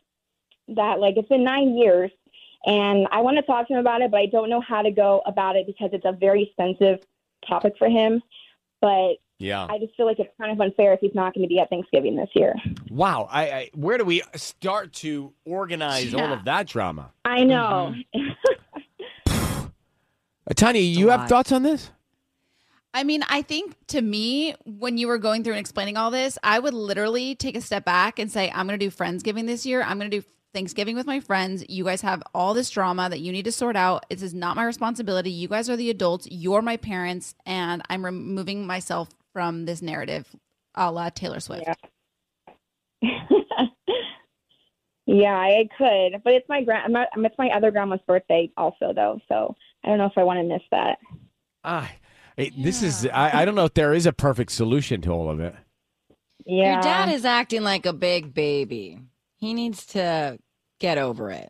that 0.70 1.00
like 1.00 1.16
it's 1.18 1.30
been 1.30 1.44
nine 1.44 1.78
years 1.78 2.12
and 2.66 3.08
I 3.12 3.22
want 3.22 3.38
to 3.38 3.44
talk 3.44 3.68
to 3.68 3.74
him 3.74 3.80
about 3.80 4.02
it, 4.02 4.10
but 4.10 4.18
I 4.18 4.26
don't 4.26 4.50
know 4.50 4.62
how 4.62 4.82
to 4.82 4.90
go 4.92 5.22
about 5.26 5.56
it 5.56 5.68
because 5.68 5.92
it's 5.94 6.06
a 6.06 6.12
very 6.12 6.52
sensitive 6.58 7.00
topic 7.48 7.76
for 7.78 7.88
him. 7.88 8.22
But 8.82 9.18
Yeah. 9.38 9.68
I 9.70 9.78
just 9.78 9.96
feel 9.96 10.08
like 10.08 10.20
it's 10.20 10.32
kind 10.40 10.52
of 10.52 10.60
unfair 10.60 10.94
if 10.94 11.00
he's 11.00 11.14
not 11.14 11.36
going 11.36 11.44
to 11.44 11.48
be 11.48 11.60
at 11.60 11.70
Thanksgiving 11.70 12.16
this 12.16 12.30
year. 12.34 12.56
Wow. 12.90 13.28
I, 13.32 13.52
I 13.52 13.70
where 13.76 13.98
do 14.00 14.06
we 14.06 14.24
start 14.36 14.94
to 14.94 15.34
organize 15.46 16.14
all 16.14 16.34
of 16.34 16.46
that 16.46 16.66
drama? 16.68 17.12
I 17.24 17.44
know. 17.44 17.94
Uh, 19.28 19.70
Tanya, 20.56 20.82
you 20.82 21.10
have 21.10 21.22
lot. 21.22 21.30
thoughts 21.30 21.52
on 21.52 21.64
this? 21.64 21.92
I 22.96 23.04
mean, 23.04 23.24
I 23.28 23.42
think 23.42 23.76
to 23.88 24.02
me, 24.02 24.56
when 24.66 24.98
you 24.98 25.08
were 25.08 25.18
going 25.18 25.44
through 25.44 25.54
and 25.54 25.60
explaining 25.60 25.98
all 25.98 26.12
this, 26.12 26.38
I 26.44 26.60
would 26.60 26.74
literally 26.74 27.36
take 27.36 27.58
a 27.58 27.62
step 27.62 27.84
back 27.84 28.20
and 28.20 28.32
say, 28.32 28.50
I'm 28.52 28.66
going 28.68 28.80
to 28.80 28.86
do 28.86 28.90
Friendsgiving 28.90 29.48
this 29.48 29.66
year. 29.66 29.82
I'm 29.84 30.00
going 30.00 30.10
to 30.10 30.22
do 30.22 30.26
Thanksgiving 30.56 30.96
with 30.96 31.06
my 31.06 31.20
friends. 31.20 31.66
You 31.68 31.84
guys 31.84 32.02
have 32.02 32.24
all 32.34 32.54
this 32.54 32.70
drama 32.70 33.10
that 33.10 33.20
you 33.20 33.34
need 33.34 33.44
to 33.44 33.52
sort 33.52 33.76
out. 33.76 34.06
This 34.10 34.22
is 34.24 34.34
not 34.34 34.56
my 34.56 34.64
responsibility. 34.64 35.30
You 35.30 35.50
guys 35.50 35.70
are 35.70 35.76
the 35.76 35.90
adults. 35.90 36.28
You're 36.32 36.62
my 36.62 36.78
parents. 36.78 37.36
And 37.46 37.82
I'm 37.90 38.06
removing 38.06 38.66
myself 38.66 39.10
from 39.34 39.66
this 39.66 39.82
narrative 39.82 40.34
a 40.74 40.92
la 40.92 41.10
Taylor 41.10 41.42
Swift. 41.42 41.66
Yeah. 43.02 43.20
yeah, 45.06 45.36
I 45.36 45.68
could, 45.78 46.24
but 46.24 46.34
it's 46.34 46.48
my 46.48 46.64
grand. 46.64 46.96
It's 47.18 47.38
my 47.38 47.50
other 47.50 47.72
grandma's 47.72 48.00
birthday 48.08 48.50
also, 48.56 48.94
though. 48.94 49.20
So 49.28 49.56
I 49.84 49.90
don't 49.90 49.98
know 49.98 50.06
if 50.06 50.18
I 50.18 50.24
want 50.24 50.40
to 50.40 50.44
miss 50.44 50.64
that. 50.72 51.00
Ah, 51.64 51.92
hey, 52.38 52.52
this 52.58 52.82
is 52.82 53.08
I, 53.08 53.42
I 53.42 53.46
don't 53.46 53.56
know 53.56 53.66
if 53.66 53.74
there 53.74 53.94
is 53.94 54.06
a 54.06 54.14
perfect 54.14 54.52
solution 54.52 55.02
to 55.02 55.12
all 55.12 55.30
of 55.30 55.40
it. 55.40 55.54
Yeah. 56.46 56.74
Your 56.74 56.82
dad 56.82 57.10
is 57.10 57.26
acting 57.26 57.64
like 57.64 57.86
a 57.86 57.94
big 57.94 58.34
baby. 58.34 59.00
He 59.38 59.54
needs 59.54 59.86
to 59.88 60.40
get 60.86 60.98
over 61.00 61.32
it. 61.32 61.50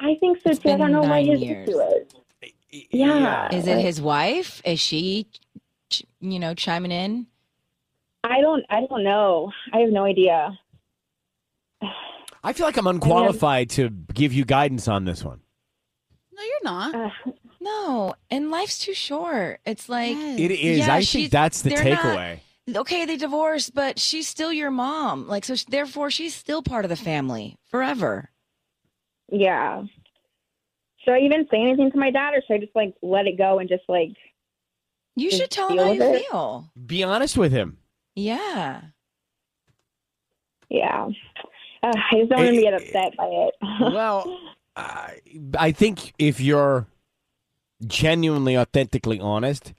I 0.00 0.16
think 0.20 0.38
so 0.42 0.50
It's 0.50 0.58
too. 0.58 0.70
I 0.70 0.76
don't 0.76 0.92
know 0.92 1.00
why 1.00 1.22
nine 1.22 1.26
his 1.26 1.40
years. 1.40 1.68
issue 1.68 1.80
is. 1.80 2.86
Yeah. 2.90 3.54
Is 3.54 3.66
it 3.66 3.78
his 3.78 4.02
wife? 4.02 4.60
Is 4.66 4.78
she, 4.80 5.26
you 6.20 6.38
know, 6.38 6.52
chiming 6.54 6.90
in? 6.92 7.26
I 8.22 8.40
don't. 8.42 8.64
I 8.68 8.80
don't 8.86 9.02
know. 9.04 9.50
I 9.72 9.78
have 9.78 9.90
no 9.90 10.04
idea. 10.04 10.58
I 12.42 12.52
feel 12.52 12.66
like 12.66 12.76
I'm 12.80 12.86
unqualified 12.86 13.70
to 13.70 13.88
give 14.12 14.32
you 14.34 14.44
guidance 14.44 14.88
on 14.88 15.04
this 15.06 15.24
one. 15.24 15.40
No, 16.34 16.42
you're 16.42 16.64
not. 16.64 16.94
Uh, 16.94 17.10
No, 17.60 18.14
and 18.30 18.50
life's 18.50 18.78
too 18.78 18.92
short. 18.92 19.60
It's 19.64 19.88
like, 19.88 20.16
Yes. 20.16 20.38
It 20.40 20.50
is. 20.50 20.78
Yeah, 20.80 20.94
I 20.94 21.00
she- 21.00 21.18
think 21.22 21.32
that's 21.32 21.62
the 21.62 21.70
they're 21.70 21.94
not- 21.94 22.02
takeaway. 22.02 22.40
okay, 22.76 23.06
they 23.06 23.16
divorced, 23.16 23.74
but 23.74 23.98
she's 23.98 24.28
still 24.28 24.52
your 24.52 24.70
mom. 24.70 25.26
Like, 25.28 25.44
so 25.46 25.54
sh- 25.54 25.64
therefore, 25.64 26.10
she's 26.10 26.34
still 26.34 26.62
part 26.62 26.84
of 26.84 26.88
the 26.90 26.96
family 26.96 27.56
forever. 27.70 28.28
Yeah. 29.30 29.82
Should 31.04 31.14
I 31.14 31.18
even 31.20 31.46
say 31.50 31.60
anything 31.60 31.90
to 31.92 31.98
my 31.98 32.10
dad, 32.10 32.34
or 32.34 32.42
should 32.46 32.54
I 32.54 32.58
just 32.58 32.74
like 32.74 32.94
let 33.02 33.26
it 33.26 33.36
go 33.38 33.58
and 33.58 33.68
just 33.68 33.84
like 33.88 34.10
You 35.16 35.28
Just 35.30 35.42
should 35.42 35.50
tell 35.50 35.68
him 35.68 35.78
how 35.78 35.92
you 35.92 36.02
it. 36.02 36.22
feel. 36.26 36.70
Be 36.86 37.02
honest 37.04 37.36
with 37.36 37.52
him. 37.52 37.78
Yeah. 38.16 38.80
Yeah. 40.70 41.08
Uh, 41.82 41.92
I 42.12 42.16
just 42.18 42.30
don't 42.30 42.44
want 42.44 42.54
to 42.56 42.60
get 42.62 42.74
upset 42.74 43.16
by 43.16 43.26
it. 43.26 43.54
well, 43.92 44.38
I, 44.76 45.18
I 45.58 45.72
think 45.72 46.14
if 46.18 46.40
you're 46.40 46.86
genuinely, 47.86 48.56
authentically 48.56 49.20
honest, 49.20 49.72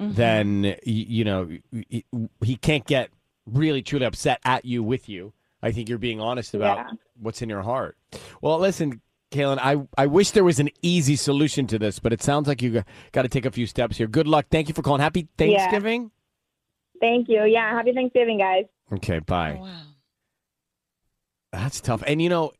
Mm-hmm. 0.00 0.14
then 0.14 0.62
y- 0.62 0.76
you 0.86 1.22
know 1.22 1.50
he, 1.90 2.04
he 2.42 2.56
can't 2.56 2.86
get 2.86 3.10
really 3.44 3.82
truly 3.82 4.06
upset 4.06 4.40
at 4.42 4.64
you 4.64 4.82
with 4.82 5.06
you. 5.06 5.34
I 5.62 5.72
think 5.72 5.88
you're 5.88 5.98
being 5.98 6.20
honest 6.20 6.54
about 6.54 6.78
Yeah. 6.78 6.90
what's 7.20 7.40
in 7.42 7.48
your 7.48 7.62
heart. 7.62 7.96
Well, 8.40 8.58
listen, 8.58 9.00
Kaylin, 9.30 9.58
I, 9.60 9.86
I 9.96 10.06
wish 10.06 10.32
there 10.32 10.44
was 10.44 10.58
an 10.60 10.68
easy 10.82 11.16
solution 11.16 11.66
to 11.68 11.78
this, 11.78 11.98
but 11.98 12.12
it 12.12 12.22
sounds 12.22 12.48
like 12.48 12.60
you 12.62 12.82
got 13.12 13.22
to 13.22 13.28
take 13.28 13.46
a 13.46 13.50
few 13.50 13.66
steps 13.66 13.96
here. 13.96 14.06
Good 14.06 14.26
luck. 14.26 14.46
Thank 14.50 14.68
you 14.68 14.74
for 14.74 14.82
calling. 14.82 15.00
Happy 15.00 15.28
Thanksgiving. 15.38 16.10
Thank 17.00 17.28
you. 17.28 17.44
Yeah. 17.44 17.70
Happy 17.70 17.92
Thanksgiving, 17.92 18.38
guys. 18.38 18.64
Okay, 18.92 19.20
bye. 19.20 19.56
Oh, 19.58 19.62
wow. 19.62 19.82
That's 21.52 21.80
tough. 21.80 22.02
And 22.06 22.20
you 22.22 22.28
know, 22.28 22.52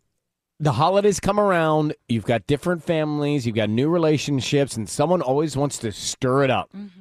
the 0.61 0.73
holidays 0.73 1.18
come 1.18 1.40
around, 1.40 1.94
you've 2.09 2.25
got 2.25 2.47
different 2.47 2.85
families, 2.85 3.47
you've 3.47 3.56
got 3.56 3.68
new 3.71 3.88
relationships, 3.88 4.76
and 4.76 4.88
someone 4.88 5.21
always 5.23 5.56
wants 5.56 5.78
to 5.78 5.92
stir 5.92 6.44
it 6.44 6.50
up. 6.50 6.71
Mm-hmm. 6.73 7.00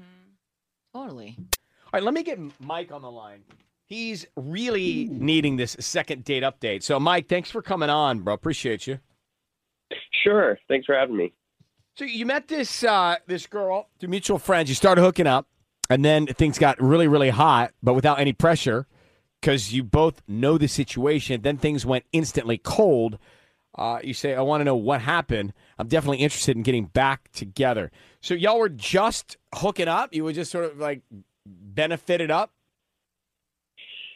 Totally. 0.93 1.35
All 1.37 1.45
right, 1.93 2.03
let 2.03 2.13
me 2.13 2.23
get 2.23 2.39
Mike 2.59 2.91
on 2.91 3.01
the 3.01 3.11
line. 3.11 3.43
He's 3.91 4.25
really 4.37 5.09
needing 5.11 5.57
this 5.57 5.75
second 5.81 6.23
date 6.23 6.43
update. 6.43 6.81
So, 6.81 6.97
Mike, 6.97 7.27
thanks 7.27 7.51
for 7.51 7.61
coming 7.61 7.89
on, 7.89 8.19
bro. 8.19 8.33
Appreciate 8.33 8.87
you. 8.87 8.99
Sure. 10.23 10.57
Thanks 10.69 10.85
for 10.85 10.95
having 10.95 11.17
me. 11.17 11.33
So, 11.97 12.05
you 12.05 12.25
met 12.25 12.47
this 12.47 12.85
uh, 12.85 13.17
this 13.27 13.47
girl 13.47 13.89
through 13.99 14.07
mutual 14.07 14.39
friends. 14.39 14.69
You 14.69 14.75
started 14.75 15.01
hooking 15.01 15.27
up, 15.27 15.45
and 15.89 16.05
then 16.05 16.25
things 16.25 16.57
got 16.57 16.81
really, 16.81 17.09
really 17.09 17.31
hot, 17.31 17.73
but 17.83 17.93
without 17.93 18.17
any 18.17 18.31
pressure 18.31 18.87
because 19.41 19.73
you 19.73 19.83
both 19.83 20.21
know 20.25 20.57
the 20.57 20.69
situation. 20.69 21.41
Then 21.41 21.57
things 21.57 21.85
went 21.85 22.05
instantly 22.13 22.59
cold. 22.59 23.17
Uh, 23.77 23.99
you 24.01 24.13
say, 24.13 24.35
I 24.35 24.41
want 24.41 24.61
to 24.61 24.65
know 24.65 24.77
what 24.77 25.01
happened. 25.01 25.51
I'm 25.77 25.89
definitely 25.89 26.19
interested 26.19 26.55
in 26.55 26.63
getting 26.63 26.85
back 26.85 27.29
together. 27.33 27.91
So, 28.21 28.35
y'all 28.35 28.57
were 28.57 28.69
just 28.69 29.35
hooking 29.53 29.89
up? 29.89 30.13
You 30.13 30.23
were 30.23 30.31
just 30.31 30.49
sort 30.49 30.63
of 30.63 30.77
like 30.77 31.01
benefited 31.45 32.31
up? 32.31 32.53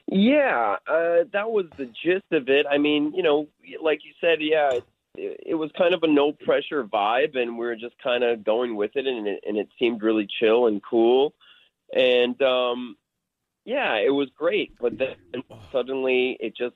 Yeah, 0.08 0.78
uh, 0.88 1.26
that 1.34 1.50
was 1.50 1.66
the 1.78 1.86
gist 1.86 2.26
of 2.32 2.48
it. 2.48 2.66
I 2.70 2.78
mean, 2.78 3.14
you 3.16 3.24
know, 3.24 3.48
like 3.82 4.02
you 4.04 4.12
said, 4.22 4.38
yeah, 4.40 4.80
it, 5.16 5.40
it 5.46 5.56
was 5.56 5.72
kind 5.78 5.94
of 5.94 6.04
a 6.04 6.08
no 6.08 6.32
pressure 6.32 6.84
vibe, 6.84 7.36
and 7.38 7.58
we 7.58 7.66
were 7.66 7.76
just 7.76 7.96
kind 8.04 8.24
of 8.24 8.44
going 8.44 8.76
with 8.76 8.92
it, 8.96 9.08
and 9.08 9.28
it, 9.28 9.44
and 9.48 9.58
it 9.58 9.68
seemed 9.80 10.04
really 10.04 10.28
chill 10.40 10.68
and 10.68 10.82
cool. 10.84 11.34
And 11.96 12.40
um, 12.42 12.98
yeah, 13.66 13.96
it 13.96 14.12
was 14.12 14.30
great. 14.38 14.74
But 14.80 14.98
then 14.98 15.16
suddenly 15.72 16.38
it 16.40 16.56
just 16.56 16.76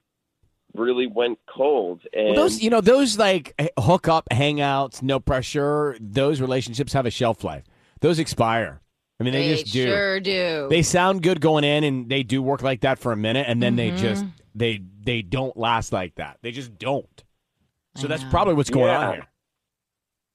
really 0.74 1.08
went 1.08 1.40
cold. 1.48 2.02
And 2.14 2.28
Well, 2.28 2.36
those, 2.36 2.62
you 2.62 2.70
know, 2.70 2.82
those 2.82 3.18
like 3.18 3.54
h- 3.60 3.70
hook 3.78 4.08
up, 4.08 4.28
hangouts, 4.32 5.02
no 5.02 5.20
pressure, 5.20 5.98
those 6.00 6.42
relationships 6.42 6.94
have 6.94 7.06
a 7.06 7.12
shelf 7.12 7.44
life. 7.44 7.64
Those 8.02 8.20
expire. 8.20 8.82
I 9.20 9.24
mean, 9.26 9.34
they, 9.34 9.50
They 9.50 9.56
just 9.62 9.74
do. 9.74 9.86
sure 9.86 10.20
do. 10.22 10.68
They 10.70 10.82
sound 10.82 11.24
good 11.24 11.42
going 11.42 11.64
in, 11.66 11.84
and 11.84 12.10
they 12.10 12.24
do 12.24 12.42
work 12.42 12.62
like 12.62 12.82
that 12.82 13.00
for 13.00 13.12
a 13.12 13.18
minute, 13.18 13.46
and 13.50 13.62
then 13.62 13.76
they 13.76 13.92
Mhm. 13.92 13.98
just 13.98 14.26
they 14.56 14.82
they 15.04 15.22
don't 15.22 15.56
last 15.58 15.92
like 15.92 16.16
that. 16.16 16.38
They 16.42 16.52
just 16.52 16.78
don't. 16.78 17.24
So 17.96 18.06
I 18.06 18.08
that's 18.08 18.24
know. 18.24 18.30
probably 18.30 18.54
what's 18.54 18.70
going 18.70 18.88
Yeah. 18.88 19.08
on 19.10 19.14
here. 19.16 19.28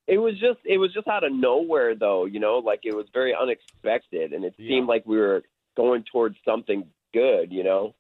It 0.07 0.19
was 0.19 0.35
just 0.39 0.59
it 0.65 0.77
was 0.79 0.93
just 0.93 1.09
out 1.09 1.25
of 1.25 1.33
nowhere 1.33 1.95
though, 1.95 2.27
you 2.27 2.41
know, 2.41 2.59
like 2.59 2.81
it 2.85 2.95
was 2.95 3.07
very 3.15 3.35
unexpected 3.35 4.33
and 4.35 4.45
it 4.45 4.55
Yeah. 4.59 4.69
seemed 4.69 4.87
like 4.87 5.07
we 5.07 5.17
were 5.17 5.43
going 5.77 6.05
towards 6.05 6.37
something 6.45 6.85
good, 7.15 7.53
you 7.53 7.65
know. 7.65 7.95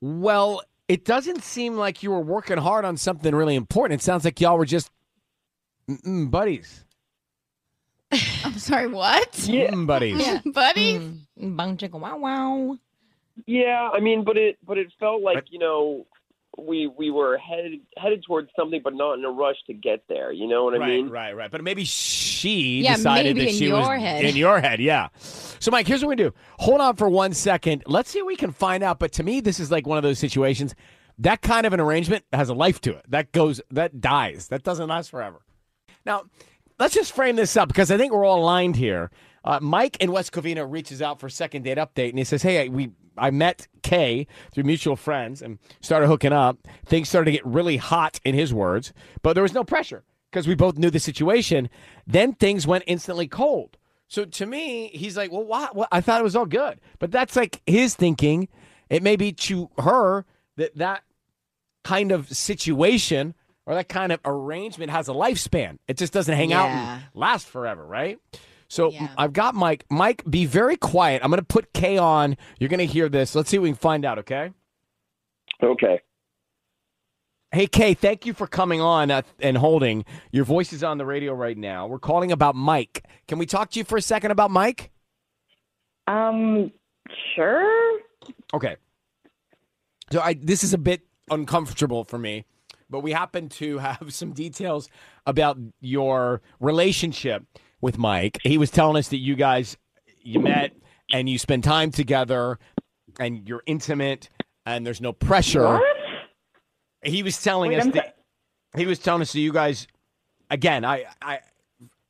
Well, 0.00 0.62
it 0.86 1.04
doesn't 1.04 1.42
seem 1.42 1.76
like 1.76 2.02
you 2.04 2.10
were 2.12 2.20
working 2.20 2.58
hard 2.58 2.84
on 2.84 2.96
something 2.96 3.34
really 3.34 3.56
important. 3.56 4.00
It 4.00 4.04
sounds 4.04 4.24
like 4.24 4.40
y'all 4.40 4.56
were 4.56 4.64
just 4.64 4.90
buddies. 6.04 6.84
I'm 8.44 8.58
sorry, 8.58 8.88
what? 8.88 9.38
Yeah. 9.48 9.70
Mm, 9.70 9.86
buddies. 9.86 10.18
Yeah, 10.26 10.40
buddy. 10.44 10.98
Mm. 10.98 11.56
Bang 11.56 11.76
chicka 11.76 11.98
wow 12.00 12.18
wow. 12.18 12.76
Yeah, 13.46 13.88
I 13.92 14.00
mean, 14.00 14.24
but 14.24 14.36
it 14.36 14.58
but 14.66 14.78
it 14.78 14.88
felt 14.98 15.22
like, 15.22 15.36
But- 15.36 15.52
you 15.52 15.58
know, 15.58 16.06
we 16.58 16.88
we 16.88 17.10
were 17.10 17.38
headed 17.38 17.80
headed 17.96 18.22
towards 18.26 18.50
something 18.56 18.80
but 18.82 18.92
not 18.94 19.14
in 19.14 19.24
a 19.24 19.30
rush 19.30 19.56
to 19.68 19.72
get 19.72 20.02
there, 20.08 20.32
you 20.32 20.46
know 20.48 20.64
what 20.64 20.74
I 20.74 20.78
right, 20.78 20.88
mean? 20.88 21.08
right, 21.08 21.28
right. 21.30 21.36
Right. 21.36 21.50
But 21.50 21.62
maybe 21.62 21.84
she 21.84 22.82
Yeah, 22.82 22.96
decided 22.96 23.36
maybe 23.36 23.46
that 23.46 23.52
in 23.52 23.56
she 23.56 23.68
your 23.68 23.78
was 23.78 24.00
head. 24.00 24.24
in 24.24 24.36
your 24.36 24.60
head. 24.60 24.80
Yeah. 24.80 25.08
So, 25.16 25.70
Mike, 25.70 25.86
here's 25.86 26.02
what 26.02 26.08
we 26.10 26.16
do. 26.16 26.34
Hold 26.58 26.80
on 26.80 26.96
for 26.96 27.08
one 27.08 27.32
second. 27.32 27.84
Let's 27.86 28.10
see 28.10 28.20
what 28.20 28.26
we 28.28 28.36
can 28.36 28.50
find 28.50 28.82
out. 28.82 28.98
But 28.98 29.12
to 29.12 29.22
me, 29.22 29.40
this 29.40 29.60
is 29.60 29.70
like 29.70 29.86
one 29.86 29.96
of 29.96 30.02
those 30.02 30.18
situations. 30.18 30.74
That 31.18 31.40
kind 31.42 31.66
of 31.66 31.72
an 31.72 31.80
arrangement 31.80 32.24
has 32.32 32.48
a 32.48 32.54
life 32.54 32.80
to 32.82 32.90
it. 32.96 33.04
That 33.08 33.30
goes. 33.32 33.60
That 33.70 34.00
dies. 34.00 34.48
That 34.48 34.62
doesn't 34.64 34.88
last 34.88 35.10
forever. 35.10 35.40
Now, 36.04 36.24
let's 36.80 36.94
just 36.94 37.12
frame 37.12 37.36
this 37.36 37.56
up 37.56 37.68
because 37.68 37.90
I 37.92 37.96
think 37.96 38.12
we're 38.12 38.24
all 38.24 38.42
aligned 38.42 38.74
here. 38.74 39.10
Uh, 39.44 39.60
Mike 39.62 39.98
in 39.98 40.10
West 40.10 40.32
Covina 40.32 40.66
reaches 40.68 41.00
out 41.00 41.20
for 41.20 41.28
second 41.28 41.62
date 41.62 41.78
update, 41.78 42.08
and 42.08 42.18
he 42.18 42.24
says, 42.24 42.42
"Hey, 42.42 42.68
we 42.68 42.90
I 43.16 43.30
met 43.30 43.68
Kay 43.82 44.26
through 44.52 44.64
mutual 44.64 44.96
friends 44.96 45.42
and 45.42 45.58
started 45.80 46.08
hooking 46.08 46.32
up. 46.32 46.58
Things 46.86 47.08
started 47.08 47.26
to 47.26 47.36
get 47.36 47.46
really 47.46 47.76
hot, 47.76 48.18
in 48.24 48.34
his 48.34 48.52
words, 48.52 48.92
but 49.22 49.34
there 49.34 49.42
was 49.42 49.52
no 49.52 49.62
pressure 49.62 50.04
because 50.30 50.48
we 50.48 50.54
both 50.54 50.78
knew 50.78 50.90
the 50.90 50.98
situation. 50.98 51.68
Then 52.06 52.32
things 52.32 52.66
went 52.66 52.84
instantly 52.86 53.28
cold. 53.28 53.76
So 54.08 54.24
to 54.24 54.46
me, 54.46 54.88
he's 54.88 55.16
like, 55.16 55.30
"Well, 55.30 55.44
what? 55.44 55.76
what? 55.76 55.88
I 55.92 56.00
thought 56.00 56.20
it 56.20 56.24
was 56.24 56.36
all 56.36 56.46
good, 56.46 56.80
but 56.98 57.12
that's 57.12 57.36
like 57.36 57.60
his 57.66 57.94
thinking. 57.94 58.48
It 58.88 59.02
may 59.02 59.16
be 59.16 59.32
to 59.32 59.70
her 59.78 60.24
that 60.56 60.76
that 60.76 61.02
kind 61.84 62.10
of 62.10 62.28
situation." 62.28 63.34
Or 63.70 63.74
that 63.74 63.88
kind 63.88 64.10
of 64.10 64.18
arrangement 64.24 64.90
has 64.90 65.08
a 65.08 65.12
lifespan. 65.12 65.78
It 65.86 65.96
just 65.96 66.12
doesn't 66.12 66.34
hang 66.34 66.52
out 66.52 66.70
and 66.70 67.04
last 67.14 67.46
forever, 67.46 67.86
right? 67.86 68.18
So 68.66 68.90
Yeah. 68.90 69.06
I've 69.16 69.32
got 69.32 69.54
Mike. 69.54 69.84
Mike, 69.88 70.28
be 70.28 70.44
very 70.44 70.76
quiet. 70.76 71.22
I'm 71.22 71.30
going 71.30 71.38
to 71.38 71.46
put 71.46 71.72
Kay 71.72 71.96
on. 71.96 72.36
You're 72.58 72.68
going 72.68 72.80
to 72.80 72.92
hear 72.92 73.08
this. 73.08 73.36
Let's 73.36 73.48
see 73.48 73.58
what 73.58 73.62
we 73.62 73.68
can 73.68 73.76
find 73.76 74.04
out, 74.04 74.18
okay? 74.18 74.50
Okay. 75.62 76.00
Hey, 77.52 77.68
Kay, 77.68 77.94
thank 77.94 78.26
you 78.26 78.32
for 78.32 78.48
coming 78.48 78.80
on 78.80 79.12
uh, 79.12 79.22
and 79.38 79.56
holding. 79.56 80.04
Your 80.32 80.44
voice 80.44 80.72
is 80.72 80.82
on 80.82 80.98
the 80.98 81.06
radio 81.06 81.32
right 81.32 81.56
now. 81.56 81.86
We're 81.86 82.00
calling 82.00 82.32
about 82.32 82.56
Mike. 82.56 83.04
Can 83.28 83.38
we 83.38 83.46
talk 83.46 83.70
to 83.70 83.78
you 83.78 83.84
for 83.84 83.96
a 83.96 84.02
second 84.02 84.32
about 84.32 84.50
Mike? 84.50 84.90
Um, 86.08 86.72
sure. 87.36 88.00
Okay. 88.52 88.74
So 90.10 90.20
I 90.20 90.34
this 90.34 90.64
is 90.64 90.74
a 90.74 90.78
bit 90.78 91.02
uncomfortable 91.30 92.02
for 92.02 92.18
me, 92.18 92.46
but 92.90 93.00
we 93.00 93.12
happen 93.12 93.48
to 93.48 93.78
have 93.88 94.12
some 94.12 94.32
details 94.32 94.88
about 95.26 95.58
your 95.80 96.42
relationship 96.58 97.44
with 97.80 97.98
Mike. 97.98 98.38
He 98.42 98.58
was 98.58 98.70
telling 98.70 98.96
us 98.96 99.08
that 99.08 99.18
you 99.18 99.36
guys 99.36 99.76
you 100.22 100.40
met 100.40 100.72
and 101.12 101.28
you 101.28 101.38
spend 101.38 101.64
time 101.64 101.90
together 101.90 102.58
and 103.18 103.48
you're 103.48 103.62
intimate 103.66 104.28
and 104.66 104.86
there's 104.86 105.00
no 105.00 105.12
pressure. 105.12 105.64
What? 105.64 105.96
He 107.02 107.22
was 107.22 107.42
telling 107.42 107.70
Wait, 107.70 107.78
us 107.78 107.84
I'm 107.86 107.90
that 107.92 108.16
he 108.76 108.86
was 108.86 108.98
telling 108.98 109.22
us 109.22 109.32
that 109.32 109.40
you 109.40 109.52
guys 109.52 109.86
again, 110.50 110.84
I 110.84 111.06
I 111.22 111.40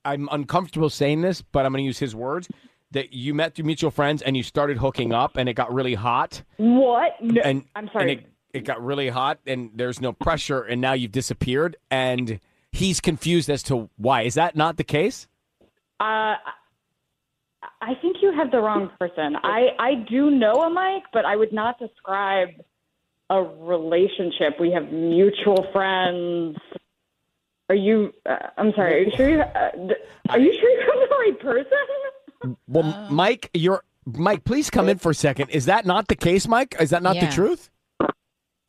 I'm 0.04 0.28
uncomfortable 0.32 0.90
saying 0.90 1.20
this, 1.20 1.42
but 1.42 1.64
I'm 1.64 1.72
going 1.72 1.82
to 1.82 1.86
use 1.86 1.98
his 1.98 2.14
words 2.14 2.48
that 2.92 3.12
you 3.12 3.34
met 3.34 3.54
through 3.54 3.66
mutual 3.66 3.90
friends 3.90 4.22
and 4.22 4.36
you 4.36 4.42
started 4.42 4.76
hooking 4.78 5.12
up 5.12 5.36
and 5.36 5.48
it 5.48 5.52
got 5.54 5.72
really 5.72 5.94
hot 5.94 6.42
What? 6.56 7.12
No, 7.22 7.40
and 7.42 7.64
I'm 7.76 7.88
sorry. 7.92 8.12
it, 8.14 8.26
it 8.52 8.64
got 8.64 8.82
really 8.84 9.08
hot 9.08 9.38
and 9.46 9.70
there's 9.74 10.00
no 10.00 10.12
pressure 10.12 10.62
and 10.62 10.80
now 10.80 10.92
you've 10.92 11.12
disappeared 11.12 11.76
and 11.90 12.40
he's 12.72 13.00
confused 13.00 13.48
as 13.50 13.62
to 13.64 13.88
why 13.96 14.22
is 14.22 14.34
that 14.34 14.56
not 14.56 14.76
the 14.76 14.84
case 14.84 15.26
Uh, 16.00 16.34
I 17.82 17.94
think 18.00 18.16
you 18.22 18.32
have 18.32 18.50
the 18.50 18.58
wrong 18.60 18.90
person. 18.98 19.36
I, 19.42 19.68
I 19.78 19.94
do 20.08 20.30
know 20.30 20.62
a 20.62 20.70
Mike, 20.70 21.04
but 21.12 21.24
I 21.24 21.36
would 21.36 21.52
not 21.52 21.78
describe 21.78 22.48
a 23.30 23.42
relationship. 23.42 24.58
We 24.60 24.70
have 24.72 24.90
mutual 24.92 25.66
friends. 25.72 26.56
Are 27.68 27.74
you? 27.74 28.12
Uh, 28.26 28.36
I'm 28.58 28.72
sorry. 28.74 28.94
Are 28.94 29.04
you 29.04 29.12
sure? 29.16 29.28
You, 29.30 29.40
uh, 29.40 29.70
th- 29.72 29.98
are 30.30 30.38
you 30.38 30.52
sure 30.58 30.70
you 30.70 30.80
have 30.80 31.08
the 31.08 31.14
right 31.16 31.40
person? 31.40 31.78
well 32.66 33.06
mike 33.10 33.50
you're 33.52 33.84
mike 34.06 34.44
please 34.44 34.70
come 34.70 34.88
in 34.88 34.96
for 34.96 35.10
a 35.10 35.14
second 35.14 35.50
is 35.50 35.66
that 35.66 35.84
not 35.84 36.08
the 36.08 36.16
case 36.16 36.48
mike 36.48 36.74
is 36.80 36.88
that 36.88 37.02
not 37.02 37.14
Yeah. 37.16 37.26
the 37.26 37.32
truth 37.32 37.69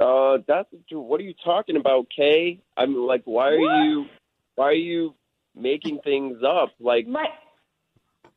Uh 0.02 0.40
that's 0.48 0.68
what 0.92 1.20
are 1.20 1.24
you 1.24 1.36
talking 1.44 1.78
about, 1.78 2.08
Kay? 2.16 2.60
I'm 2.78 2.96
like 2.96 3.22
why 3.26 3.50
are 3.50 3.84
you 3.86 4.06
why 4.56 4.66
are 4.66 4.74
you 4.74 5.14
making 5.56 6.00
things 6.04 6.38
up? 6.44 6.70
Like 6.80 7.08
Mike. 7.08 7.30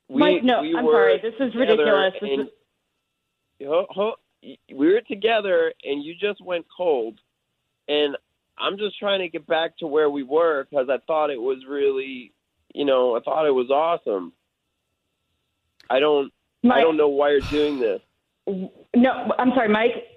we 0.09 0.21
Mike, 0.21 0.45
no. 0.45 0.63
we 0.63 0.77
I'm 0.77 0.85
sorry. 0.85 1.21
This 1.23 1.35
is 1.41 1.55
ridiculous. 1.55 2.15
This 2.21 2.31
and- 2.31 2.41
is, 2.43 2.49
Ho- 3.67 3.87
ho- 3.89 4.17
we 4.43 4.59
were 4.93 5.01
together 5.09 5.73
and 5.85 6.05
you 6.05 6.15
just 6.21 6.45
went 6.45 6.67
cold 6.77 7.19
and 7.89 8.15
i'm 8.59 8.77
just 8.77 8.99
trying 8.99 9.21
to 9.21 9.29
get 9.29 9.47
back 9.47 9.79
to 9.79 9.87
where 9.87 10.11
we 10.11 10.23
were 10.23 10.67
because 10.69 10.89
i 10.91 10.99
thought 11.07 11.31
it 11.31 11.41
was 11.41 11.65
really 11.67 12.33
you 12.75 12.85
know 12.85 13.17
i 13.17 13.21
thought 13.21 13.47
it 13.47 13.53
was 13.53 13.71
awesome 13.71 14.33
I 15.91 16.01
don't. 16.01 16.33
I 16.71 16.81
don't 16.81 16.97
know 16.97 17.09
why 17.09 17.31
you're 17.31 17.41
doing 17.41 17.79
this. 17.79 18.01
No, 18.97 19.33
I'm 19.39 19.51
sorry, 19.55 19.69
Mike. 19.69 20.09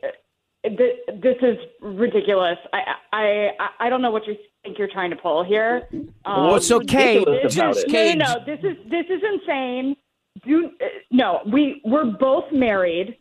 Th- 1.27 1.39
This 1.41 1.57
is 1.57 1.57
ridiculous. 1.81 2.57
I 2.73 2.79
I 3.13 3.49
I- 3.59 3.69
I 3.85 3.89
don't 3.89 4.01
know 4.01 4.11
what 4.11 4.25
you 4.27 4.35
think 4.63 4.77
you're 4.77 4.87
trying 4.87 5.09
to 5.11 5.15
pull 5.15 5.43
here. 5.43 5.87
Um, 6.25 6.45
Well, 6.47 6.55
it's 6.55 6.71
okay. 6.71 7.19
ridiculous 7.19 7.55
This 7.55 7.77
is, 7.83 7.85
no, 7.87 8.13
no, 8.13 8.13
no. 8.39 8.45
This 8.45 8.59
is 8.63 8.77
this 8.89 9.05
is 9.09 9.21
insane. 9.23 9.95
Do 10.45 10.71
uh, 10.81 10.85
no. 11.11 11.41
We 11.51 11.81
we're 11.85 12.05
both 12.05 12.51
married. 12.51 13.17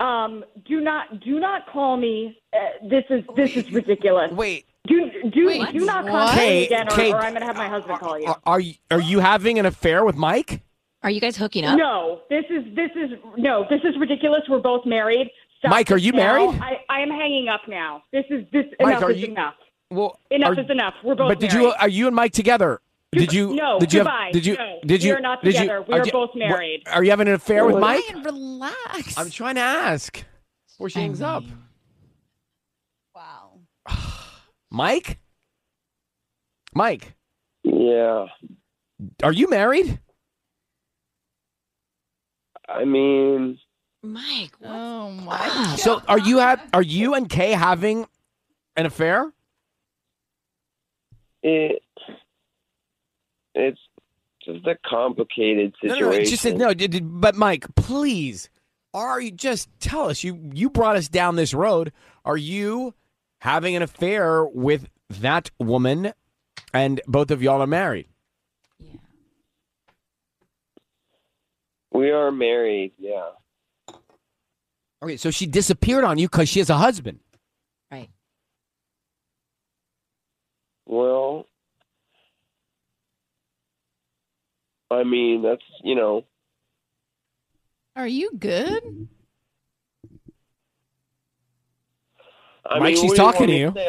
Um, 0.00 0.44
do 0.64 0.80
not 0.80 1.20
do 1.20 1.40
not 1.40 1.66
call 1.72 1.96
me. 1.96 2.38
Uh, 2.52 2.58
this 2.88 3.04
is 3.10 3.24
this 3.36 3.56
is 3.56 3.70
ridiculous. 3.72 4.30
Wait. 4.32 4.64
Do 4.86 5.10
do 5.30 5.46
Wait, 5.48 5.72
do 5.72 5.84
not 5.84 6.06
call 6.06 6.28
contact 6.28 6.38
me 6.40 6.46
Kate, 6.46 6.66
again, 6.66 6.86
or, 6.88 6.96
Kate, 6.96 7.12
or 7.12 7.16
I'm 7.20 7.32
going 7.32 7.40
to 7.42 7.46
have 7.46 7.56
my 7.56 7.68
husband 7.68 7.98
call 7.98 8.18
you. 8.18 8.26
Are, 8.26 8.40
are 8.46 8.60
you 8.60 8.74
are 8.90 9.00
you 9.00 9.18
having 9.20 9.58
an 9.58 9.66
affair 9.66 10.04
with 10.04 10.16
Mike? 10.16 10.62
Are 11.02 11.10
you 11.10 11.20
guys 11.20 11.36
hooking 11.36 11.64
up? 11.64 11.76
No, 11.78 12.20
this 12.30 12.44
is 12.48 12.64
this 12.74 12.90
is 12.96 13.10
no, 13.36 13.66
this 13.68 13.80
is 13.84 13.98
ridiculous. 13.98 14.42
We're 14.48 14.60
both 14.60 14.86
married. 14.86 15.30
Stop 15.58 15.70
Mike, 15.70 15.90
are 15.90 15.96
you 15.96 16.12
now. 16.12 16.18
married? 16.18 16.60
I, 16.62 16.78
I 16.88 17.00
am 17.00 17.10
hanging 17.10 17.48
up 17.48 17.62
now. 17.68 18.02
This 18.12 18.24
is 18.30 18.44
this 18.52 18.64
Mike, 18.80 18.90
enough 18.92 19.02
are 19.02 19.10
is 19.10 19.20
you- 19.20 19.26
enough. 19.28 19.54
Well, 19.90 20.20
Enough 20.30 20.58
are- 20.58 20.60
is 20.60 20.70
enough. 20.70 20.94
We're 21.02 21.14
both 21.14 21.28
But 21.30 21.40
did 21.40 21.52
you 21.52 21.72
are 21.72 21.88
you 21.88 22.06
and 22.06 22.14
Mike 22.14 22.32
together? 22.32 22.80
Did 23.10 23.32
you? 23.32 23.54
No, 23.54 23.78
Did 23.80 23.92
you 23.92 24.00
goodbye. 24.00 24.24
have? 24.26 24.32
Did 24.34 24.44
you? 24.46 24.54
No, 24.56 24.78
did 24.84 25.02
you? 25.02 25.12
we 25.12 25.16
are 25.16 25.20
not 25.20 25.42
did 25.42 25.54
you- 25.54 25.60
together. 25.60 25.82
We 25.88 25.94
are 25.94 26.04
you- 26.06 26.12
both 26.12 26.28
what- 26.30 26.36
married. 26.38 26.82
Are 26.86 27.02
you 27.02 27.10
having 27.10 27.26
an 27.28 27.34
affair 27.34 27.64
with 27.66 27.78
Mike? 27.78 28.02
Ryan, 28.12 28.22
relax. 28.22 29.16
I'm 29.18 29.30
trying 29.30 29.54
to 29.54 29.62
ask. 29.62 30.22
Before 30.68 30.90
she 30.90 31.00
hangs 31.00 31.22
up. 31.22 31.42
wow. 33.14 33.60
Mike. 34.70 35.18
Mike, 36.74 37.14
Yeah. 37.64 38.26
are 39.22 39.32
you 39.32 39.48
married? 39.48 39.98
I 42.68 42.84
mean, 42.84 43.58
Mike, 44.02 44.52
what? 44.60 44.70
Oh 44.70 45.10
my. 45.10 45.76
So 45.76 46.00
are 46.08 46.18
you 46.18 46.38
have? 46.38 46.62
Are 46.72 46.82
you 46.82 47.14
and 47.14 47.28
Kay 47.28 47.52
having 47.52 48.06
an 48.76 48.86
affair? 48.86 49.32
it. 51.42 51.82
It's 53.54 53.80
just 54.44 54.66
a 54.66 54.76
complicated 54.88 55.74
No, 55.82 55.94
situation. 55.94 56.10
no, 56.10 56.16
it's 56.20 56.30
just 56.30 56.44
no. 56.56 56.74
did- 56.74 56.90
did- 56.92 57.20
But 57.20 57.34
Mike, 57.34 57.66
please, 57.74 58.48
are 58.94 59.20
you 59.20 59.30
just 59.32 59.68
tell 59.80 60.08
us? 60.10 60.22
You 60.22 60.50
you 60.52 60.70
brought 60.70 60.96
us 60.96 61.08
down 61.08 61.36
this 61.36 61.52
road. 61.54 61.92
Are 62.24 62.36
you 62.36 62.94
having 63.40 63.74
an 63.76 63.82
affair 63.82 64.44
with 64.44 64.88
that 65.08 65.50
woman, 65.58 66.12
and 66.72 67.00
both 67.06 67.30
of 67.32 67.42
y'all 67.42 67.60
are 67.62 67.66
married? 67.66 68.06
Yeah. 68.78 68.92
We 71.92 72.10
are 72.10 72.30
married. 72.30 72.92
Yeah. 72.98 73.30
Okay, 75.02 75.16
so 75.16 75.30
she 75.30 75.46
disappeared 75.46 76.04
on 76.04 76.18
you 76.18 76.28
because 76.28 76.48
she 76.48 76.58
has 76.58 76.70
a 76.70 76.76
husband. 76.76 77.20
Right. 77.90 78.10
Well, 80.86 81.46
I 84.90 85.04
mean, 85.04 85.42
that's 85.42 85.62
you 85.84 85.94
know. 85.94 86.24
Are 87.94 88.06
you 88.08 88.30
good? 88.38 89.08
I 92.66 92.78
Mike, 92.80 92.94
mean, 92.94 92.96
she's 92.96 93.14
talking 93.14 93.46
to 93.48 93.52
you. 93.56 93.72
say? 93.74 93.88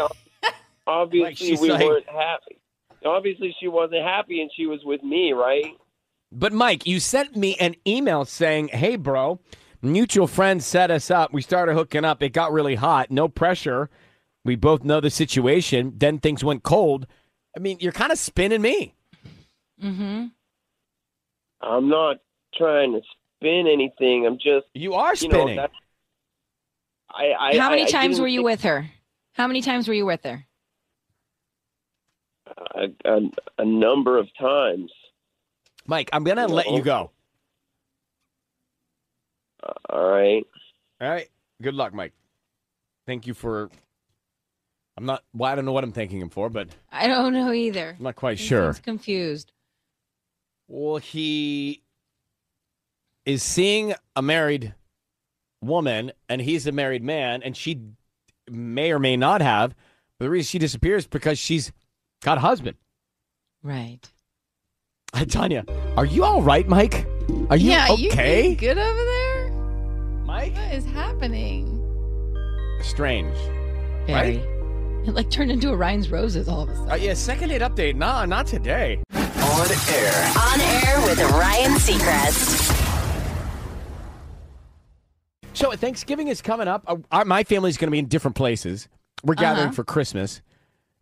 Obviously, 0.88 1.36
she's 1.36 1.62
we 1.62 1.70
like- 1.72 1.86
weren't 1.86 2.10
happy. 2.10 2.58
Obviously, 3.06 3.56
she 3.62 3.68
wasn't 3.70 4.04
happy, 4.04 4.42
and 4.42 4.52
she 4.56 4.66
was 4.66 4.82
with 4.84 5.02
me, 5.04 5.32
right? 5.32 5.78
But 6.34 6.52
Mike, 6.52 6.86
you 6.86 7.00
sent 7.00 7.36
me 7.36 7.56
an 7.56 7.76
email 7.88 8.26
saying, 8.26 8.68
"Hey, 8.70 8.98
bro, 8.98 9.40
mutual 9.82 10.28
friends 10.28 10.66
set 10.66 10.92
us 10.92 11.10
up. 11.12 11.34
We 11.34 11.42
started 11.42 11.74
hooking 11.76 12.06
up. 12.06 12.22
It 12.24 12.30
got 12.30 12.52
really 12.52 12.76
hot. 12.76 13.12
No 13.12 13.28
pressure. 13.28 13.90
We 14.46 14.56
both 14.56 14.84
know 14.84 15.00
the 15.02 15.10
situation. 15.10 15.94
Then 15.98 16.20
things 16.20 16.44
went 16.44 16.64
cold. 16.64 17.08
I 17.56 17.60
mean, 17.60 17.78
you're 17.80 17.92
kind 17.92 18.12
of 18.12 18.18
spinning 18.18 18.62
me. 18.62 18.96
Mm-hmm. 19.84 20.26
I'm 21.62 21.90
not 21.90 22.18
trying 22.56 22.94
to 22.94 23.02
spin 23.38 23.68
anything. 23.68 24.26
I'm 24.26 24.38
just 24.38 24.68
You 24.74 24.94
are 24.94 25.14
you 25.16 25.28
know. 25.30 25.40
spinning. 25.46 25.60
I, 27.12 27.34
I, 27.40 27.58
How 27.58 27.70
many 27.70 27.84
I- 27.84 27.86
I 27.86 27.90
times 27.90 28.16
didn't 28.16 28.22
were 28.22 28.28
you 28.28 28.40
think- 28.40 28.46
with 28.46 28.62
her? 28.64 28.90
How 29.34 29.48
many 29.48 29.62
times 29.62 29.88
were 29.88 29.94
you 29.94 30.06
with 30.06 30.24
her? 30.24 30.46
A, 32.76 32.88
a, 33.06 33.20
a 33.60 33.66
number 33.66 34.18
of 34.18 34.28
times. 34.40 34.92
Mike, 35.86 36.10
I'm 36.14 36.24
gonna 36.24 36.48
let 36.48 36.70
you 36.70 36.82
go. 36.82 37.12
Uh, 39.64 39.74
all 39.90 40.10
right. 40.10 40.46
All 41.02 41.10
right. 41.10 41.30
Good 41.62 41.74
luck, 41.74 41.94
Mike. 41.94 42.14
Thank 43.06 43.28
you 43.28 43.34
for. 43.34 43.70
I'm 44.98 45.06
not. 45.06 45.24
Well, 45.34 45.52
I 45.52 45.56
don't 45.56 45.66
know 45.66 45.72
what 45.72 45.84
I'm 45.84 45.92
thanking 45.92 46.22
him 46.22 46.30
for, 46.30 46.50
but 46.50 46.70
I 46.92 47.08
don't 47.08 47.34
know 47.34 47.52
either. 47.52 47.96
I'm 47.98 48.04
not 48.04 48.16
quite 48.16 48.38
He 48.38 48.46
sure. 48.46 48.74
confused. 48.74 49.52
Well, 50.68 50.98
he 50.98 51.82
is 53.26 53.42
seeing 53.44 53.94
a 54.16 54.22
married 54.22 54.74
woman, 55.62 56.12
and 56.28 56.42
he's 56.42 56.68
a 56.68 56.72
married 56.72 57.04
man, 57.04 57.42
and 57.44 57.56
she 57.58 57.82
may 58.50 58.92
or 58.92 59.00
may 59.00 59.18
not 59.18 59.42
have. 59.42 59.74
But 60.18 60.26
the 60.26 60.30
reason 60.30 60.50
she 60.50 60.60
disappears 60.60 61.04
is 61.04 61.08
because 61.08 61.40
she's 61.40 61.72
got 62.22 62.38
a 62.38 62.42
husband. 62.42 62.78
Right. 63.64 64.00
Tanya, 65.30 65.66
are 65.98 66.06
you 66.06 66.24
all 66.24 66.42
right, 66.42 66.68
Mike? 66.68 67.08
Are 67.50 67.58
you 67.58 67.72
yeah, 67.72 67.94
you 67.96 68.10
okay? 68.12 68.50
you 68.50 68.56
good 68.56 68.78
over 68.78 69.04
there? 69.04 69.09
Mike? 70.40 70.56
What 70.56 70.74
is 70.74 70.86
happening? 70.86 71.76
Strange. 72.82 73.36
Very. 74.08 74.36
It 75.06 75.14
like 75.14 75.30
turned 75.30 75.52
into 75.52 75.70
a 75.70 75.76
Ryan's 75.76 76.10
Roses 76.10 76.48
all 76.48 76.62
of 76.62 76.70
a 76.70 76.76
sudden. 76.76 76.92
Uh, 76.92 76.96
yeah, 76.96 77.14
second 77.14 77.50
date 77.50 77.62
update. 77.62 77.96
Nah, 77.96 78.26
not 78.26 78.48
today. 78.48 79.02
On 79.14 79.22
air. 79.22 80.34
On 80.38 80.62
air 80.62 81.02
with 81.06 81.20
Ryan 81.32 81.72
Seacrest. 81.74 82.76
So 85.54 85.72
Thanksgiving 85.74 86.30
is 86.30 86.42
coming 86.42 86.70
up. 86.70 86.84
Uh, 86.88 86.98
our, 87.12 87.26
my 87.26 87.44
family's 87.44 87.76
going 87.78 87.88
to 87.88 87.92
be 87.92 88.00
in 88.00 88.08
different 88.08 88.36
places. 88.38 88.88
We're 89.24 89.36
gathering 89.36 89.66
Uh-huh. 89.68 89.74
for 89.76 89.84
Christmas. 89.84 90.42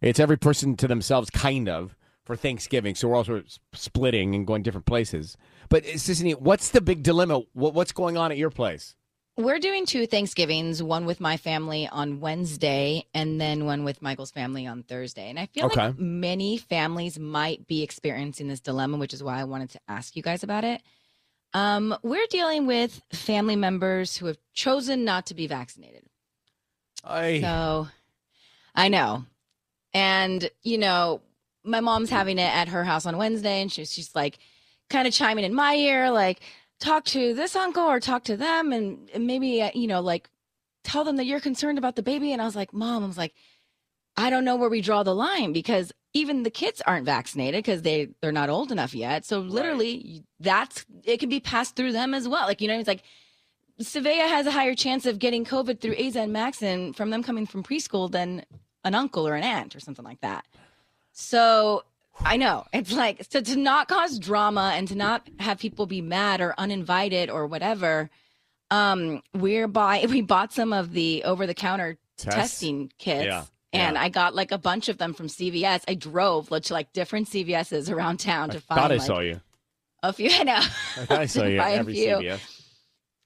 It's 0.01 0.19
every 0.19 0.37
person 0.37 0.75
to 0.77 0.87
themselves, 0.87 1.29
kind 1.29 1.69
of, 1.69 1.95
for 2.25 2.35
Thanksgiving. 2.35 2.95
So 2.95 3.07
we're 3.09 3.15
also 3.17 3.37
s- 3.41 3.59
splitting 3.73 4.33
and 4.33 4.47
going 4.47 4.63
different 4.63 4.87
places. 4.87 5.37
But 5.69 5.83
uh, 5.85 5.89
Sisanie, 5.89 6.39
what's 6.39 6.69
the 6.69 6.81
big 6.81 7.03
dilemma? 7.03 7.41
What, 7.53 7.75
what's 7.75 7.91
going 7.91 8.17
on 8.17 8.31
at 8.31 8.37
your 8.37 8.49
place? 8.49 8.95
We're 9.37 9.59
doing 9.59 9.85
two 9.85 10.07
Thanksgivings, 10.07 10.81
one 10.81 11.05
with 11.05 11.19
my 11.19 11.37
family 11.37 11.87
on 11.87 12.19
Wednesday 12.19 13.05
and 13.13 13.39
then 13.39 13.65
one 13.65 13.83
with 13.83 14.01
Michael's 14.01 14.31
family 14.31 14.65
on 14.65 14.81
Thursday. 14.81 15.29
And 15.29 15.39
I 15.39 15.45
feel 15.45 15.67
Okay. 15.67 15.89
like 15.89 15.99
many 15.99 16.57
families 16.57 17.19
might 17.19 17.67
be 17.67 17.83
experiencing 17.83 18.47
this 18.47 18.59
dilemma, 18.59 18.97
which 18.97 19.13
is 19.13 19.21
why 19.21 19.39
I 19.39 19.43
wanted 19.43 19.69
to 19.71 19.79
ask 19.87 20.15
you 20.15 20.23
guys 20.23 20.41
about 20.41 20.63
it. 20.63 20.81
Um, 21.53 21.95
we're 22.01 22.25
dealing 22.31 22.65
with 22.65 22.99
family 23.13 23.55
members 23.55 24.17
who 24.17 24.25
have 24.25 24.39
chosen 24.53 25.05
not 25.05 25.27
to 25.27 25.35
be 25.35 25.45
vaccinated. 25.45 26.03
I 27.03 27.39
So 27.39 27.87
I 28.73 28.89
know. 28.89 29.23
And, 29.93 30.49
you 30.63 30.79
know, 30.79 31.21
my 31.63 31.79
mom's 31.79 32.09
having 32.09 32.39
it 32.39 32.51
at 32.53 32.69
her 32.69 32.83
house 32.83 33.05
on 33.05 33.17
Wednesday, 33.17 33.61
and 33.61 33.71
she's 33.71 33.93
she's 33.93 34.15
like 34.15 34.39
kind 34.89 35.07
of 35.07 35.13
chiming 35.13 35.45
in 35.45 35.53
my 35.53 35.75
ear, 35.75 36.11
like, 36.11 36.39
talk 36.79 37.05
to 37.05 37.33
this 37.33 37.55
uncle 37.55 37.83
or 37.83 37.99
talk 37.99 38.23
to 38.25 38.37
them, 38.37 38.71
and, 38.71 39.09
and 39.13 39.27
maybe, 39.27 39.61
uh, 39.61 39.71
you 39.73 39.87
know, 39.87 40.01
like 40.01 40.29
tell 40.83 41.03
them 41.03 41.17
that 41.17 41.25
you're 41.25 41.39
concerned 41.39 41.77
about 41.77 41.95
the 41.95 42.03
baby. 42.03 42.31
And 42.31 42.41
I 42.41 42.45
was 42.45 42.55
like, 42.55 42.73
Mom, 42.73 43.03
I 43.03 43.07
was 43.07 43.17
like, 43.17 43.33
I 44.15 44.29
don't 44.29 44.45
know 44.45 44.55
where 44.55 44.69
we 44.69 44.81
draw 44.81 45.03
the 45.03 45.13
line 45.13 45.53
because 45.53 45.91
even 46.13 46.43
the 46.43 46.49
kids 46.49 46.81
aren't 46.87 47.05
vaccinated 47.05 47.63
because 47.63 47.83
they 47.83 48.09
they're 48.21 48.31
not 48.31 48.49
old 48.49 48.71
enough 48.71 48.95
yet. 48.95 49.25
So 49.25 49.39
literally, 49.39 50.23
that's 50.39 50.85
it 51.03 51.19
can 51.19 51.29
be 51.29 51.39
passed 51.39 51.75
through 51.75 51.91
them 51.91 52.13
as 52.13 52.27
well. 52.27 52.47
Like 52.47 52.61
you 52.61 52.67
know, 52.67 52.79
it's 52.79 52.87
like 52.87 53.03
Savea 53.79 54.27
has 54.27 54.47
a 54.47 54.51
higher 54.51 54.73
chance 54.73 55.05
of 55.05 55.19
getting 55.19 55.45
COVID 55.45 55.79
through 55.79 55.95
AZ 55.95 56.15
and 56.15 56.33
Maxon 56.33 56.93
from 56.93 57.11
them 57.11 57.21
coming 57.21 57.45
from 57.45 57.61
preschool 57.61 58.09
than 58.09 58.43
an 58.83 58.95
uncle 58.95 59.27
or 59.27 59.35
an 59.35 59.43
aunt 59.43 59.75
or 59.75 59.79
something 59.79 60.05
like 60.05 60.21
that. 60.21 60.45
So 61.11 61.83
I 62.23 62.37
know 62.37 62.65
it's 62.73 62.91
like 62.91 63.25
so 63.29 63.41
to 63.41 63.55
not 63.55 63.87
cause 63.87 64.19
drama 64.19 64.73
and 64.75 64.87
to 64.89 64.95
not 64.95 65.27
have 65.39 65.59
people 65.59 65.85
be 65.85 66.01
mad 66.01 66.41
or 66.41 66.53
uninvited 66.57 67.29
or 67.29 67.47
whatever. 67.47 68.09
Um, 68.71 69.21
we're 69.33 69.67
buy 69.67 70.05
we 70.09 70.21
bought 70.21 70.51
some 70.53 70.73
of 70.73 70.91
the 70.93 71.23
over 71.23 71.47
the 71.47 71.53
counter 71.53 71.97
testing 72.17 72.91
kits. 72.97 73.25
Yeah, 73.25 73.45
And 73.71 73.95
yeah. 73.95 74.01
I 74.01 74.09
got 74.09 74.35
like 74.35 74.51
a 74.51 74.57
bunch 74.57 74.89
of 74.89 74.97
them 74.97 75.13
from 75.13 75.27
CVS. 75.27 75.83
I 75.87 75.93
drove 75.93 76.49
like, 76.51 76.63
to 76.63 76.73
like 76.73 76.91
different 76.93 77.29
CVSs 77.29 77.91
around 77.93 78.19
town 78.19 78.49
to 78.49 78.57
I 78.57 78.59
find 78.59 78.81
thought 78.81 78.91
I 78.91 78.95
like, 78.95 79.05
saw 79.07 79.19
you. 79.19 79.39
a 80.03 80.11
few. 80.11 80.29
I 80.33 80.43
know. 80.43 80.55
I 80.55 81.05
thought 81.05 81.19
I 81.19 81.25
saw 81.27 81.45
you 81.45 81.59
at 81.61 81.73
every 81.73 81.93
few. 81.93 82.07
CVS. 82.17 82.53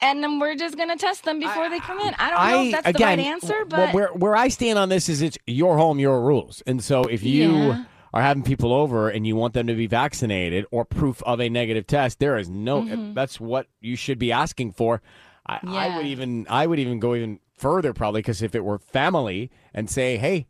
And 0.04 0.23
then 0.23 0.39
we're 0.39 0.56
just 0.56 0.77
gonna 0.77 0.97
test 0.97 1.23
them 1.25 1.39
before 1.39 1.69
they 1.69 1.80
come 1.80 1.99
in. 1.99 2.13
I 2.17 2.30
don't 2.32 2.51
know 2.51 2.63
if 2.63 2.71
that's 2.71 2.88
again, 2.88 3.17
the 3.19 3.23
right 3.23 3.32
answer, 3.32 3.65
but 3.67 3.93
where 3.93 4.08
where 4.10 4.36
I 4.36 4.47
stand 4.47 4.80
on 4.80 4.89
this 4.89 5.08
is 5.10 5.21
it's 5.21 5.38
your 5.45 5.77
home, 5.77 5.99
your 5.99 6.21
rules, 6.21 6.62
and 6.65 6.84
so 6.84 7.04
if 7.04 7.21
you 7.23 7.51
Yeah. 7.51 7.84
Are 8.13 8.21
having 8.21 8.43
people 8.43 8.74
over 8.74 9.10
and 9.10 9.26
you 9.26 9.36
want 9.36 9.54
them 9.54 9.67
to 9.67 9.74
be 9.76 9.88
vaccinated 9.88 10.65
or 10.71 10.84
proof 10.86 11.21
of 11.24 11.39
a 11.39 11.50
negative 11.50 11.88
test, 11.88 12.19
there 12.19 12.38
is 12.38 12.50
no. 12.50 12.82
Mhm. 12.84 13.13
That's 13.13 13.39
what 13.39 13.67
you 13.80 13.95
should 13.95 14.19
be 14.19 14.32
asking 14.32 14.74
for. 14.74 15.02
I, 15.47 15.60
I 15.65 15.97
would 15.97 16.06
even 16.06 16.45
I 16.50 16.67
would 16.67 16.80
even 16.80 17.00
go 17.00 17.15
even 17.15 17.39
further 17.56 17.93
probably 17.93 18.19
because 18.21 18.41
if 18.41 18.54
it 18.56 18.63
were 18.63 18.80
family 18.80 19.50
and 19.74 19.89
say, 19.89 20.17
hey, 20.17 20.47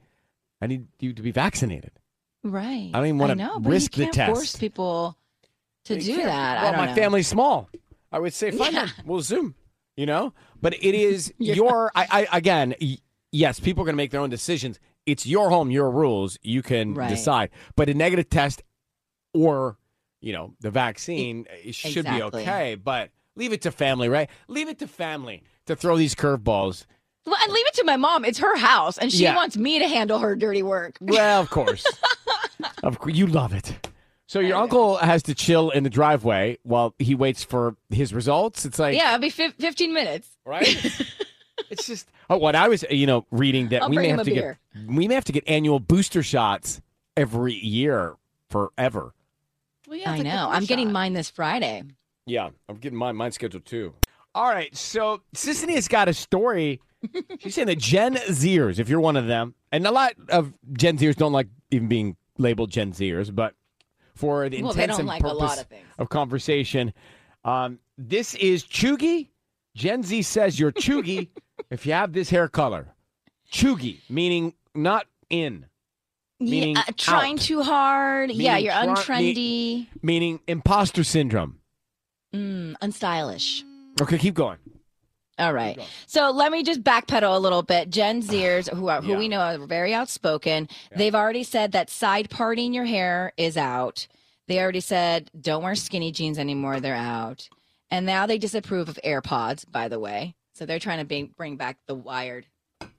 I 0.62 0.68
need 0.68 0.88
you 1.00 1.14
to 1.14 1.22
be 1.22 1.32
vaccinated. 1.32 1.92
Right. 2.44 2.90
I 2.94 2.98
don't 2.98 3.06
even 3.08 3.18
wanna 3.20 3.36
know, 3.36 3.60
risk 3.60 3.94
the 3.94 4.08
test. 4.08 4.32
Force 4.34 4.56
people 4.56 5.18
to 5.86 5.96
You 5.96 6.02
do 6.02 6.16
can't- 6.16 6.26
that. 6.26 6.58
I 6.58 6.64
Well, 6.64 6.72
don't 6.74 6.80
my 6.82 6.86
know. 6.88 6.96
family's 6.96 7.28
small. 7.28 7.70
I 8.12 8.20
would 8.20 8.34
say, 8.34 8.52
fine, 8.52 8.74
Yeah. 8.74 8.86
then, 8.86 8.94
we'll 9.06 9.22
Zoom. 9.22 9.56
You 9.96 10.06
know, 10.06 10.34
but 10.62 10.74
it 10.74 10.96
is 10.96 11.34
your. 11.38 11.92
I, 11.96 12.28
I 12.32 12.38
again, 12.38 12.74
y- 12.82 12.98
yes, 13.32 13.60
people 13.60 13.84
are 13.84 13.86
going 13.86 13.94
to 13.94 13.98
make 13.98 14.12
their 14.12 14.22
own 14.22 14.30
decisions. 14.30 14.80
It's 15.12 15.26
your 15.26 15.50
home, 15.50 15.70
your 15.72 15.92
rules. 15.92 16.38
You 16.42 16.62
can 16.62 16.94
Right. 16.94 17.10
decide. 17.10 17.50
But 17.76 17.90
a 17.90 17.94
negative 17.94 18.30
test 18.30 18.64
or 19.34 19.78
you 20.22 20.34
know 20.34 20.54
the 20.60 20.72
vaccine 20.72 21.46
it 21.64 21.76
should 21.76 22.06
be 22.06 22.22
okay. 22.24 22.76
But 22.76 23.10
leave 23.36 23.54
it 23.54 23.62
to 23.64 23.72
family, 23.72 24.08
right? 24.10 24.30
Leave 24.48 24.70
it 24.70 24.80
to 24.80 24.88
family 24.88 25.44
to 25.66 25.76
throw 25.76 25.98
these 25.98 26.16
curveballs. 26.16 26.86
Well, 27.26 27.36
and 27.44 27.52
leave 27.54 27.68
it 27.68 27.74
to 27.76 27.84
my 27.84 27.98
mom. 27.98 28.26
It's 28.26 28.40
her 28.40 28.58
house, 28.58 28.98
and 28.98 29.12
she 29.12 29.24
Yeah. 29.24 29.36
wants 29.36 29.56
me 29.58 29.80
to 29.80 29.88
handle 29.88 30.20
her 30.20 30.36
dirty 30.36 30.64
work. 30.64 30.98
Well, 31.02 31.42
of 31.42 31.50
course, 31.58 31.86
of 32.84 32.98
course, 33.00 33.16
you 33.16 33.28
love 33.28 33.54
it. 33.54 33.88
So 34.28 34.40
your 34.40 34.56
uncle 34.58 34.96
has 34.98 35.24
to 35.24 35.36
chill 35.36 35.72
in 35.72 35.84
the 35.84 35.90
driveway 35.90 36.58
while 36.64 36.96
he 36.98 37.16
waits 37.16 37.44
for 37.44 37.76
his 37.90 38.14
results. 38.14 38.66
It's 38.66 38.80
like 38.80 38.96
yeah, 38.96 39.10
it'll 39.14 39.22
be 39.22 39.30
fif- 39.30 39.56
15 39.60 39.94
minutes. 39.94 40.30
right? 40.46 40.66
it's 41.70 41.88
just 41.88 42.10
oh, 42.30 42.38
what 42.38 42.56
I 42.56 42.68
was 42.68 42.84
you 42.90 43.06
know 43.06 43.26
reading 43.32 43.70
that 43.70 43.84
I'll 43.84 43.90
we 43.90 43.98
may 43.98 44.10
have 44.10 44.20
to 44.20 44.26
beer. 44.26 44.60
get 44.74 44.88
we 44.88 45.08
may 45.08 45.16
have 45.16 45.26
to 45.26 45.32
get 45.32 45.44
annual 45.48 45.80
booster 45.80 46.24
shots 46.24 46.82
every 47.16 47.54
year 47.54 48.16
forever. 48.50 49.14
Well, 49.88 49.98
yeah, 49.98 50.12
I 50.12 50.14
it's 50.16 50.24
like 50.24 50.32
the 50.32 50.36
know. 50.36 50.50
I'm 50.50 50.66
getting 50.66 50.92
mine 50.92 51.14
this 51.14 51.30
Friday. 51.30 51.84
Yeah, 52.26 52.50
I'm 52.70 52.78
getting 52.78 52.98
mine 52.98 53.16
mine 53.16 53.32
scheduled 53.32 53.66
too. 53.66 53.94
All 54.34 54.48
right, 54.50 54.74
so 54.76 55.22
Sisanie 55.36 55.76
has 55.76 55.88
got 55.88 56.08
a 56.08 56.14
story. 56.14 56.80
She's 57.40 57.56
saying 57.56 57.68
that 57.68 57.80
Gen 57.80 58.16
Zers, 58.16 58.80
if 58.80 58.88
you're 58.88 59.02
one 59.02 59.18
of 59.18 59.28
them, 59.28 59.56
and 59.72 59.86
a 59.86 59.92
lot 59.92 60.14
of 60.30 60.54
Gen 60.74 60.98
Zers 60.98 61.16
don't 61.16 61.34
like 61.34 61.48
even 61.72 61.88
being 61.88 62.16
labeled 62.38 62.70
Gen 62.72 62.94
Zers, 62.94 63.34
but 63.34 63.56
for 64.16 64.48
the 64.50 64.62
Well, 64.62 64.74
they 64.74 64.84
intents 64.84 65.00
and 65.00 65.08
like 65.08 65.24
a 65.24 65.28
lot 65.28 65.58
purpose 65.58 65.66
of 65.98 66.00
of 66.00 66.10
conversation, 66.10 66.94
um, 67.44 67.80
this 67.98 68.36
is 68.36 68.64
cheugy. 68.64 69.30
Gen 69.76 70.04
Z 70.04 70.22
says 70.24 70.60
you're 70.60 70.72
cheugy 70.72 71.30
if 71.70 71.86
you 71.86 71.94
have 71.94 72.14
this 72.14 72.30
hair 72.30 72.48
color. 72.48 72.88
Cheugy, 73.52 74.00
meaning 74.10 74.54
not 74.74 75.06
in, 75.30 75.66
Meaning 76.40 76.76
yeah, 76.76 76.84
uh, 76.88 76.92
trying 76.98 77.36
out. 77.36 77.42
too 77.42 77.62
hard. 77.62 78.32
yeah, 78.32 78.58
you're 78.58 78.74
untrendy, 78.74 79.88
meaning 80.02 80.40
imposter 80.48 81.04
syndrome. 81.04 81.60
mm, 82.34 82.74
unstylish. 82.82 83.64
Okay, 84.02 84.18
keep 84.18 84.34
going. 84.34 84.58
All 85.38 85.54
right. 85.54 85.80
So 86.08 86.32
let 86.32 86.52
me 86.52 86.64
just 86.64 86.84
backpedal 86.84 87.36
a 87.36 87.40
little 87.40 87.62
bit. 87.64 87.90
Gen 87.90 88.22
Zers, 88.24 88.74
who 88.74 88.88
are, 88.90 89.02
who 89.02 89.12
Yeah. 89.12 89.18
we 89.18 89.28
know 89.28 89.40
are 89.40 89.58
very 89.60 89.94
outspoken, 89.94 90.68
they've 90.96 91.14
already 91.16 91.44
said 91.44 91.72
that 91.74 91.90
side 91.90 92.30
parting 92.30 92.74
your 92.74 92.86
hair 92.86 93.34
is 93.38 93.58
out. 93.58 94.08
They 94.48 94.60
already 94.60 94.80
said 94.82 95.30
don't 95.40 95.64
wear 95.64 95.76
skinny 95.76 96.12
jeans 96.12 96.40
anymore. 96.40 96.80
They're 96.80 96.96
out. 96.96 97.50
And 97.92 98.06
now 98.06 98.26
they 98.26 98.38
disapprove 98.38 98.88
of 98.90 99.00
AirPods, 99.06 99.70
by 99.70 99.88
the 99.90 100.00
way. 100.00 100.36
So 100.62 100.68
they're 100.68 100.78
trying 100.78 101.00
to 101.00 101.06
bring, 101.06 101.34
bring 101.36 101.56
back 101.56 101.80
the 101.88 101.96
wired 101.96 102.46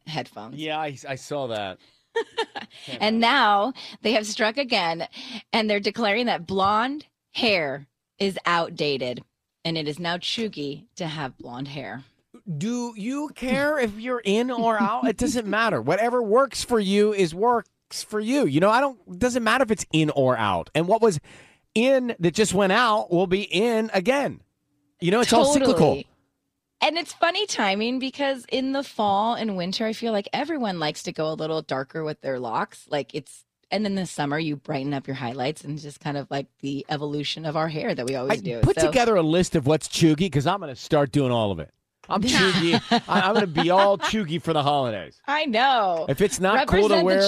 headphones. 0.05 0.57
Yeah, 0.57 0.81
I, 0.81 0.98
I 1.09 1.14
saw 1.14 1.46
that. 1.46 1.79
And 3.01 3.20
now 3.20 3.75
they 4.01 4.12
have 4.12 4.27
struck 4.27 4.57
again 4.57 5.07
and 5.53 5.70
they're 5.70 5.79
declaring 5.79 6.27
that 6.27 6.46
blonde 6.46 7.07
hair 7.33 7.87
is 8.18 8.37
outdated 8.44 9.22
and 9.64 9.79
it 9.79 9.87
is 9.87 10.01
now 10.01 10.16
cheugy 10.16 10.87
to 10.96 11.07
have 11.07 11.38
blonde 11.38 11.68
hair. 11.68 12.03
Do 12.59 12.94
you 12.96 13.31
care 13.35 13.79
if 13.79 14.01
you're 14.01 14.22
in 14.25 14.51
or 14.51 14.81
out? 14.81 15.07
It 15.07 15.16
doesn't 15.16 15.46
matter. 15.46 15.81
Whatever 15.81 16.22
works 16.22 16.64
for 16.64 16.81
you 16.81 17.12
is 17.12 17.35
works 17.35 18.03
for 18.03 18.18
you. 18.18 18.46
You 18.46 18.59
know, 18.59 18.70
I 18.70 18.81
don't 18.81 18.98
it 19.07 19.20
doesn't 19.20 19.44
matter 19.44 19.62
if 19.62 19.70
it's 19.70 19.87
in 19.92 20.11
or 20.11 20.37
out. 20.37 20.70
And 20.75 20.88
what 20.88 21.01
was 21.01 21.20
in 21.75 22.16
that 22.18 22.35
just 22.35 22.55
went 22.55 22.72
out 22.72 23.12
will 23.12 23.29
be 23.29 23.42
in 23.42 23.90
again. 23.94 24.40
You 25.01 25.12
know, 25.12 25.20
it's 25.20 25.33
all 25.33 25.53
cyclical. 25.53 26.03
And 26.83 26.99
it's 26.99 27.12
funny 27.12 27.47
timing 27.47 27.99
because 28.01 28.45
in 28.51 28.73
the 28.73 28.83
fall 28.83 29.35
and 29.35 29.57
winter, 29.57 29.87
I 29.87 29.92
feel 29.92 30.12
like 30.12 30.29
everyone 30.33 30.81
likes 30.81 31.05
to 31.05 31.12
go 31.12 31.31
a 31.31 31.35
little 31.35 31.62
darker 31.62 32.03
with 32.03 32.21
their 32.23 32.40
locks. 32.40 32.87
Like 32.90 33.14
it's, 33.14 33.45
and 33.71 33.85
then 33.85 33.95
the 33.95 34.05
summer, 34.05 34.38
you 34.38 34.57
brighten 34.57 34.92
up 34.92 35.07
your 35.07 35.14
highlights 35.14 35.62
and 35.62 35.79
just 35.79 36.01
kind 36.01 36.16
of 36.16 36.29
like 36.31 36.47
the 36.61 36.85
evolution 36.88 37.47
of 37.47 37.57
our 37.57 37.68
hair 37.68 37.95
that 37.95 38.05
we 38.07 38.16
always 38.16 38.38
I 38.38 38.42
do. 38.42 38.61
put 38.62 38.81
So- 38.81 38.87
together 38.88 39.14
a 39.14 39.23
list 39.23 39.55
of 39.55 39.66
what's 39.66 39.88
cheugy 39.88 40.16
because 40.16 40.47
I'm 40.47 40.59
going 40.61 40.75
to 40.75 40.81
start 40.81 41.12
doing 41.12 41.31
all 41.31 41.53
of 41.53 41.61
it. 41.61 41.71
I'm 42.09 42.21
cheugy. 42.21 42.81
I, 43.09 43.21
I'm 43.21 43.35
going 43.35 43.47
to 43.47 43.62
be 43.62 43.71
all 43.71 43.97
cheugy 44.11 44.42
for 44.42 44.53
the 44.53 44.62
holidays. 44.64 45.21
I 45.29 45.45
know. 45.47 46.07
If 46.09 46.21
it's 46.21 46.40
not 46.40 46.66
cool 46.66 46.88
to 46.88 47.01
wear 47.03 47.23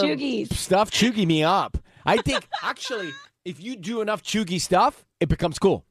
stuff, 0.46 0.90
cheugy 0.90 1.24
me 1.24 1.44
up. 1.44 1.78
I 2.04 2.16
think 2.18 2.44
actually, 2.60 3.12
if 3.44 3.62
you 3.62 3.76
do 3.76 4.00
enough 4.00 4.24
cheugy 4.24 4.60
stuff, 4.60 5.06
it 5.20 5.28
becomes 5.28 5.60
cool. 5.60 5.84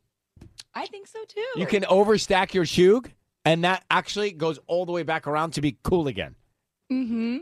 I 0.76 0.86
think 0.88 1.08
so 1.08 1.20
too. 1.28 1.46
You 1.56 1.66
can 1.66 1.84
overstack 1.84 2.54
your 2.54 2.66
shug, 2.66 3.10
and 3.46 3.64
that 3.64 3.84
actually 3.90 4.32
goes 4.32 4.60
all 4.68 4.86
the 4.86 4.92
way 4.92 5.04
back 5.04 5.28
around 5.28 5.52
to 5.52 5.62
be 5.62 5.78
cool 5.84 6.08
again. 6.08 6.36
Mm-hmm. 6.92 7.38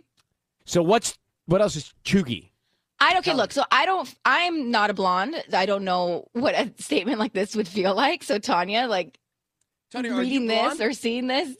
So 0.65 0.81
what's 0.81 1.17
what 1.45 1.61
else 1.61 1.75
is 1.75 1.93
cheugy? 2.03 2.49
I 2.99 3.13
don't 3.13 3.27
okay. 3.27 3.33
Look, 3.33 3.51
so 3.51 3.63
I 3.71 3.85
don't. 3.85 4.13
I'm 4.25 4.69
not 4.69 4.89
a 4.89 4.93
blonde. 4.93 5.35
I 5.53 5.65
don't 5.65 5.83
know 5.83 6.27
what 6.33 6.53
a 6.55 6.71
statement 6.81 7.19
like 7.19 7.33
this 7.33 7.55
would 7.55 7.67
feel 7.67 7.95
like. 7.95 8.23
So 8.23 8.37
Tanya, 8.37 8.87
like 8.87 9.19
Tanya, 9.91 10.11
are 10.11 10.15
you 10.15 10.19
reading 10.21 10.47
this 10.47 10.79
or 10.79 10.93
seeing 10.93 11.27
this, 11.27 11.55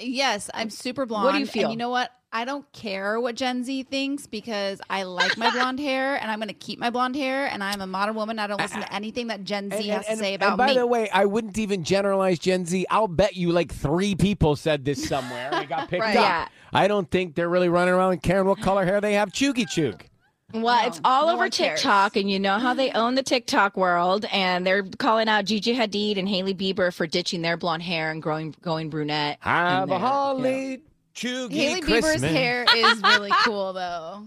Yes, 0.00 0.50
I'm 0.54 0.70
super 0.70 1.06
blonde. 1.06 1.24
What 1.24 1.32
do 1.32 1.38
you 1.38 1.46
feel? 1.46 1.64
And 1.64 1.72
you 1.72 1.76
know 1.76 1.90
what? 1.90 2.10
I 2.30 2.44
don't 2.44 2.70
care 2.72 3.18
what 3.18 3.36
Gen 3.36 3.64
Z 3.64 3.84
thinks 3.84 4.26
because 4.26 4.80
I 4.90 5.04
like 5.04 5.36
my 5.38 5.50
blonde 5.54 5.80
hair 5.80 6.16
and 6.16 6.30
I'm 6.30 6.38
going 6.38 6.48
to 6.48 6.54
keep 6.54 6.78
my 6.78 6.90
blonde 6.90 7.16
hair. 7.16 7.46
And 7.46 7.64
I'm 7.64 7.80
a 7.80 7.86
modern 7.86 8.14
woman. 8.16 8.38
I 8.38 8.46
don't 8.46 8.60
listen 8.60 8.80
to 8.80 8.86
uh-uh. 8.86 8.94
anything 8.96 9.28
that 9.28 9.44
Gen 9.44 9.70
Z 9.70 9.86
has 9.88 10.06
to 10.06 10.16
say 10.16 10.34
about 10.34 10.50
and 10.50 10.58
by 10.58 10.66
me. 10.68 10.74
the 10.74 10.86
way, 10.86 11.08
I 11.10 11.24
wouldn't 11.24 11.56
even 11.56 11.84
generalize 11.84 12.38
Gen 12.38 12.66
Z. 12.66 12.84
I'll 12.90 13.08
bet 13.08 13.34
you 13.36 13.50
like 13.52 13.72
three 13.72 14.14
people 14.14 14.56
said 14.56 14.84
this 14.84 15.08
somewhere 15.08 15.48
and 15.52 15.68
got 15.68 15.88
picked 15.90 16.02
Right. 16.02 16.16
up. 16.16 16.22
Yeah. 16.22 16.48
I 16.72 16.86
don't 16.86 17.10
think 17.10 17.34
they're 17.34 17.48
really 17.48 17.70
running 17.70 17.94
around 17.94 18.22
caring 18.22 18.46
what 18.46 18.60
color 18.60 18.84
hair 18.84 19.00
they 19.00 19.14
have. 19.14 19.32
Cheugy 19.32 19.66
chug. 19.66 20.04
Well, 20.52 20.80
No, 20.82 20.86
it's 20.86 21.00
all 21.04 21.26
no 21.26 21.32
over 21.32 21.38
one 21.44 21.50
cares. 21.50 21.80
TikTok, 21.80 22.16
and 22.16 22.30
you 22.30 22.38
know 22.38 22.58
how 22.58 22.72
they 22.74 22.90
own 22.92 23.14
the 23.14 23.22
TikTok 23.22 23.76
world, 23.76 24.24
and 24.32 24.66
they're 24.66 24.82
calling 24.82 25.28
out 25.28 25.44
Gigi 25.46 25.74
Hadid 25.74 26.18
and 26.18 26.26
Hailey 26.28 26.54
Bieber 26.54 26.92
for 26.92 27.06
ditching 27.06 27.42
their 27.42 27.56
blonde 27.58 27.82
hair 27.82 28.10
and 28.10 28.22
growing 28.22 28.54
going 28.62 28.88
brunette. 28.90 29.36
Have 29.40 29.82
And 29.82 29.90
a 29.92 29.94
they're, 29.94 29.98
you 29.98 30.02
know, 30.02 30.08
holly 30.08 30.80
cheugy 31.18 31.52
Haley 31.52 31.80
Christmas. 31.80 32.16
Bieber's 32.16 32.22
hair 32.22 32.66
is 32.76 33.02
really 33.02 33.30
cool, 33.44 33.72
though. 33.72 34.24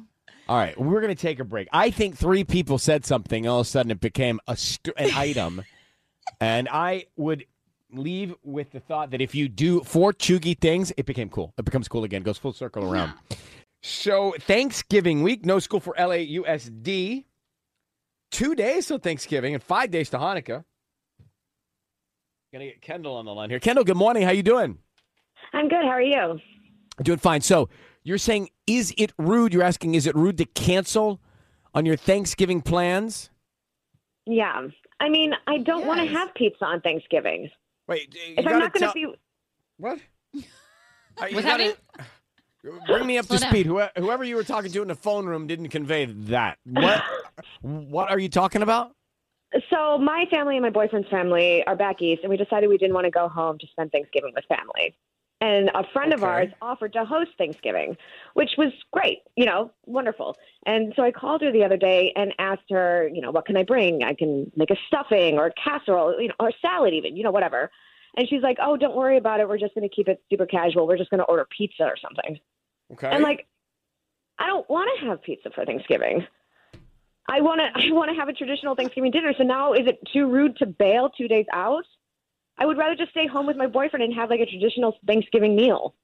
All 0.49 0.57
right, 0.57 0.77
we're 0.79 0.99
going 1.01 1.15
to 1.15 1.21
take 1.21 1.39
a 1.39 1.45
break. 1.45 1.67
I 1.71 1.91
think 1.91 2.17
three 2.17 2.43
people 2.43 2.77
said 2.77 3.05
something, 3.05 3.47
all 3.47 3.61
of 3.61 3.67
a 3.67 3.69
sudden 3.69 3.91
it 3.91 4.01
became 4.01 4.39
a 4.47 4.57
st- 4.57 4.95
an 4.97 5.11
item. 5.15 5.63
and 6.41 6.67
I 6.69 7.05
would 7.15 7.45
leave 7.93 8.33
with 8.43 8.71
the 8.71 8.79
thought 8.79 9.11
that 9.11 9.21
if 9.21 9.33
you 9.35 9.47
do 9.47 9.81
four 9.81 10.11
cheugy 10.13 10.57
things, 10.59 10.91
it 10.97 11.05
became 11.05 11.29
cool. 11.29 11.53
It 11.57 11.65
becomes 11.65 11.87
cool 11.87 12.03
again, 12.03 12.23
goes 12.23 12.37
full 12.37 12.53
circle 12.53 12.91
around. 12.91 13.13
So, 13.83 14.35
Thanksgiving 14.39 15.23
week, 15.23 15.45
no 15.45 15.59
school 15.59 15.79
for 15.79 15.93
LAUSD. 15.95 17.25
Two 18.31 18.55
days 18.55 18.87
till 18.87 18.97
Thanksgiving 18.97 19.53
and 19.53 19.63
five 19.63 19.91
days 19.91 20.09
to 20.11 20.17
Hanukkah. 20.17 20.63
Gonna 22.53 22.65
get 22.65 22.81
Kendall 22.81 23.15
on 23.15 23.25
the 23.25 23.33
line 23.33 23.49
here. 23.49 23.59
Kendall, 23.59 23.83
good 23.85 23.97
morning. 23.97 24.23
How 24.23 24.31
you 24.31 24.43
doing? 24.43 24.77
I'm 25.53 25.67
good. 25.69 25.83
How 25.83 25.89
are 25.91 26.01
you? 26.01 26.39
Doing 27.01 27.19
fine. 27.19 27.41
So 27.41 27.69
you're 28.03 28.17
saying, 28.17 28.49
is 28.67 28.93
it 28.97 29.11
rude? 29.17 29.53
You're 29.53 29.63
asking, 29.63 29.95
is 29.95 30.05
it 30.07 30.15
rude 30.15 30.37
to 30.39 30.45
cancel 30.45 31.19
on 31.73 31.85
your 31.85 31.95
Thanksgiving 31.95 32.61
plans? 32.61 33.29
Yeah. 34.25 34.67
I 34.99 35.09
mean, 35.09 35.33
I 35.47 35.57
don't 35.59 35.85
want 35.87 35.99
to 36.01 36.05
have 36.07 36.33
pizza 36.35 36.63
on 36.65 36.81
Thanksgiving. 36.81 37.49
Wait, 37.87 38.13
you 38.13 38.35
If 38.37 38.45
I'm 38.45 38.59
not 38.59 38.71
going 38.73 38.81
to 38.81 38.85
tell- 38.85 38.93
be 38.93 39.07
what? 39.77 39.99
You 41.29 41.35
What's 41.35 41.45
gotta- 41.45 41.75
Bring 42.87 43.07
me 43.07 43.17
up 43.17 43.25
to 43.25 43.37
Slow 43.37 43.37
down. 43.39 43.49
speed. 43.51 43.65
Whoever, 43.65 43.91
whoever 43.97 44.23
you 44.23 44.35
were 44.35 44.43
talking 44.43 44.71
to 44.71 44.81
in 44.83 44.87
the 44.87 44.95
phone 44.95 45.25
room 45.25 45.47
didn't 45.47 45.69
convey 45.69 46.05
that. 46.05 46.57
What? 46.65 47.01
what 47.61 48.09
are 48.11 48.19
you 48.19 48.29
talking 48.29 48.61
about? 48.61 48.91
So 49.71 49.97
my 49.97 50.25
family 50.31 50.55
and 50.57 50.63
my 50.63 50.69
boyfriend's 50.69 51.09
family 51.09 51.63
are 51.65 51.75
back 51.75 52.01
east, 52.01 52.21
and 52.23 52.29
we 52.29 52.37
decided 52.37 52.69
we 52.69 52.77
didn't 52.77 52.93
want 52.93 53.05
to 53.05 53.11
go 53.11 53.27
home 53.27 53.57
to 53.59 53.67
spend 53.71 53.91
Thanksgiving 53.91 54.31
with 54.35 54.45
family. 54.45 54.95
And 55.41 55.71
a 55.73 55.83
friend 55.91 56.13
of 56.13 56.23
ours 56.23 56.49
offered 56.61 56.93
to 56.93 57.03
host 57.03 57.31
Thanksgiving, 57.35 57.97
which 58.35 58.51
was 58.59 58.71
great, 58.93 59.23
you 59.35 59.45
know, 59.45 59.71
wonderful. 59.87 60.37
And 60.67 60.93
so 60.95 61.01
I 61.01 61.11
called 61.11 61.41
her 61.41 61.51
the 61.51 61.63
other 61.63 61.77
day 61.77 62.13
and 62.15 62.31
asked 62.37 62.69
her, 62.69 63.09
you 63.11 63.21
know, 63.21 63.31
what 63.31 63.47
can 63.47 63.57
I 63.57 63.63
bring? 63.63 64.03
I 64.03 64.13
can 64.13 64.51
make 64.55 64.69
a 64.69 64.75
stuffing 64.85 65.39
or 65.39 65.47
a 65.47 65.53
casserole, 65.53 66.21
you 66.21 66.27
know, 66.27 66.35
or 66.39 66.51
salad 66.61 66.93
even, 66.93 67.17
you 67.17 67.23
know, 67.23 67.31
whatever. 67.31 67.71
And 68.15 68.27
she's 68.29 68.41
like, 68.41 68.57
"Oh, 68.61 68.77
don't 68.77 68.95
worry 68.95 69.17
about 69.17 69.39
it. 69.39 69.47
We're 69.47 69.57
just 69.57 69.73
going 69.73 69.87
to 69.87 69.93
keep 69.93 70.07
it 70.07 70.21
super 70.29 70.45
casual. 70.45 70.85
We're 70.85 70.97
just 70.97 71.09
going 71.09 71.19
to 71.19 71.25
order 71.25 71.47
pizza 71.57 71.83
or 71.83 71.95
something." 71.97 72.39
Okay. 72.93 73.09
And 73.09 73.23
like, 73.23 73.47
I 74.37 74.47
don't 74.47 74.69
want 74.69 74.89
to 74.99 75.07
have 75.07 75.21
pizza 75.21 75.49
for 75.49 75.65
Thanksgiving. 75.65 76.27
I 77.29 77.41
want 77.41 77.61
to 77.61 77.81
I 77.87 77.91
want 77.91 78.11
to 78.11 78.15
have 78.15 78.27
a 78.27 78.33
traditional 78.33 78.75
Thanksgiving 78.75 79.11
dinner. 79.11 79.33
So 79.37 79.43
now 79.43 79.73
is 79.73 79.87
it 79.87 79.99
too 80.11 80.27
rude 80.29 80.57
to 80.57 80.65
bail 80.65 81.09
two 81.09 81.27
days 81.27 81.45
out? 81.53 81.85
I 82.61 82.65
would 82.65 82.77
rather 82.77 82.95
just 82.95 83.09
stay 83.09 83.25
home 83.25 83.47
with 83.47 83.57
my 83.57 83.65
boyfriend 83.65 84.03
and 84.03 84.13
have 84.13 84.29
like 84.29 84.39
a 84.39 84.45
traditional 84.45 84.95
Thanksgiving 85.07 85.55
meal. 85.55 85.95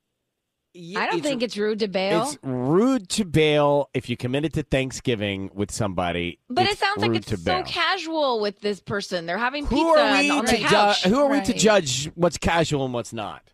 I 0.96 1.08
don't 1.08 1.22
think 1.22 1.44
it's 1.44 1.56
rude 1.56 1.80
to 1.80 1.88
bail. 1.88 2.24
It's 2.24 2.38
rude 2.42 3.10
to 3.10 3.26
bail 3.26 3.90
if 3.94 4.10
you 4.10 4.18
committed 4.18 4.54
to 4.56 4.64
Thanksgiving 4.64 5.52
with 5.54 5.72
somebody. 5.72 6.40
But 6.50 6.66
it 6.68 6.80
sounds 6.80 7.02
like 7.02 7.14
it's 7.16 7.30
so 7.30 7.38
bail. 7.38 7.64
casual 7.64 8.40
with 8.42 8.60
this 8.62 8.80
person. 8.80 9.28
They're 9.28 9.38
having 9.38 9.66
pizza 9.68 9.76
Who 9.76 9.88
are 9.88 10.18
we 10.20 10.30
on 10.32 10.46
the 10.46 10.52
to 10.54 10.58
couch. 10.58 11.04
ju- 11.04 11.10
who 11.10 11.20
are 11.20 11.30
we 11.30 11.42
to 11.42 11.54
judge 11.54 12.06
what's 12.16 12.38
casual 12.40 12.86
and 12.86 12.94
what's 12.94 13.14
not? 13.14 13.54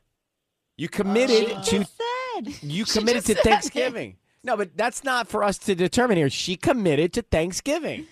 You 0.78 0.88
committed. 0.88 1.50
She 1.66 1.72
to 1.72 1.80
just 1.80 1.98
said. 1.98 2.48
you 2.64 2.86
committed 2.86 3.22
to 3.26 3.36
said 3.36 3.38
it. 3.38 3.44
Thanksgiving. 3.44 4.16
No, 4.46 4.56
but 4.58 4.76
that's 4.78 5.04
not 5.04 5.28
for 5.28 5.44
us 5.44 5.58
to 5.60 5.76
determine 5.76 6.16
here. 6.18 6.30
She 6.30 6.56
committed 6.56 7.12
to 7.14 7.22
Thanksgiving. 7.22 8.08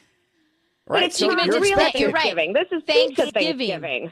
But 0.87 0.93
Right? 0.93 1.03
it's 1.05 1.17
So 1.17 1.27
not 1.27 1.45
you're 1.45 1.59
real 1.61 1.73
expected- 1.73 2.01
You're 2.01 2.11
right. 2.11 2.35
This 2.53 2.67
is 2.71 2.83
pizza 2.83 3.31
Thanksgiving. 3.31 4.11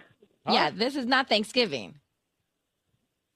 Thanksgiving. 0.51 0.77
Yeah, 0.79 0.85
this 0.85 0.95
is 0.95 1.05
not 1.05 1.29
Thanksgiving. 1.29 1.95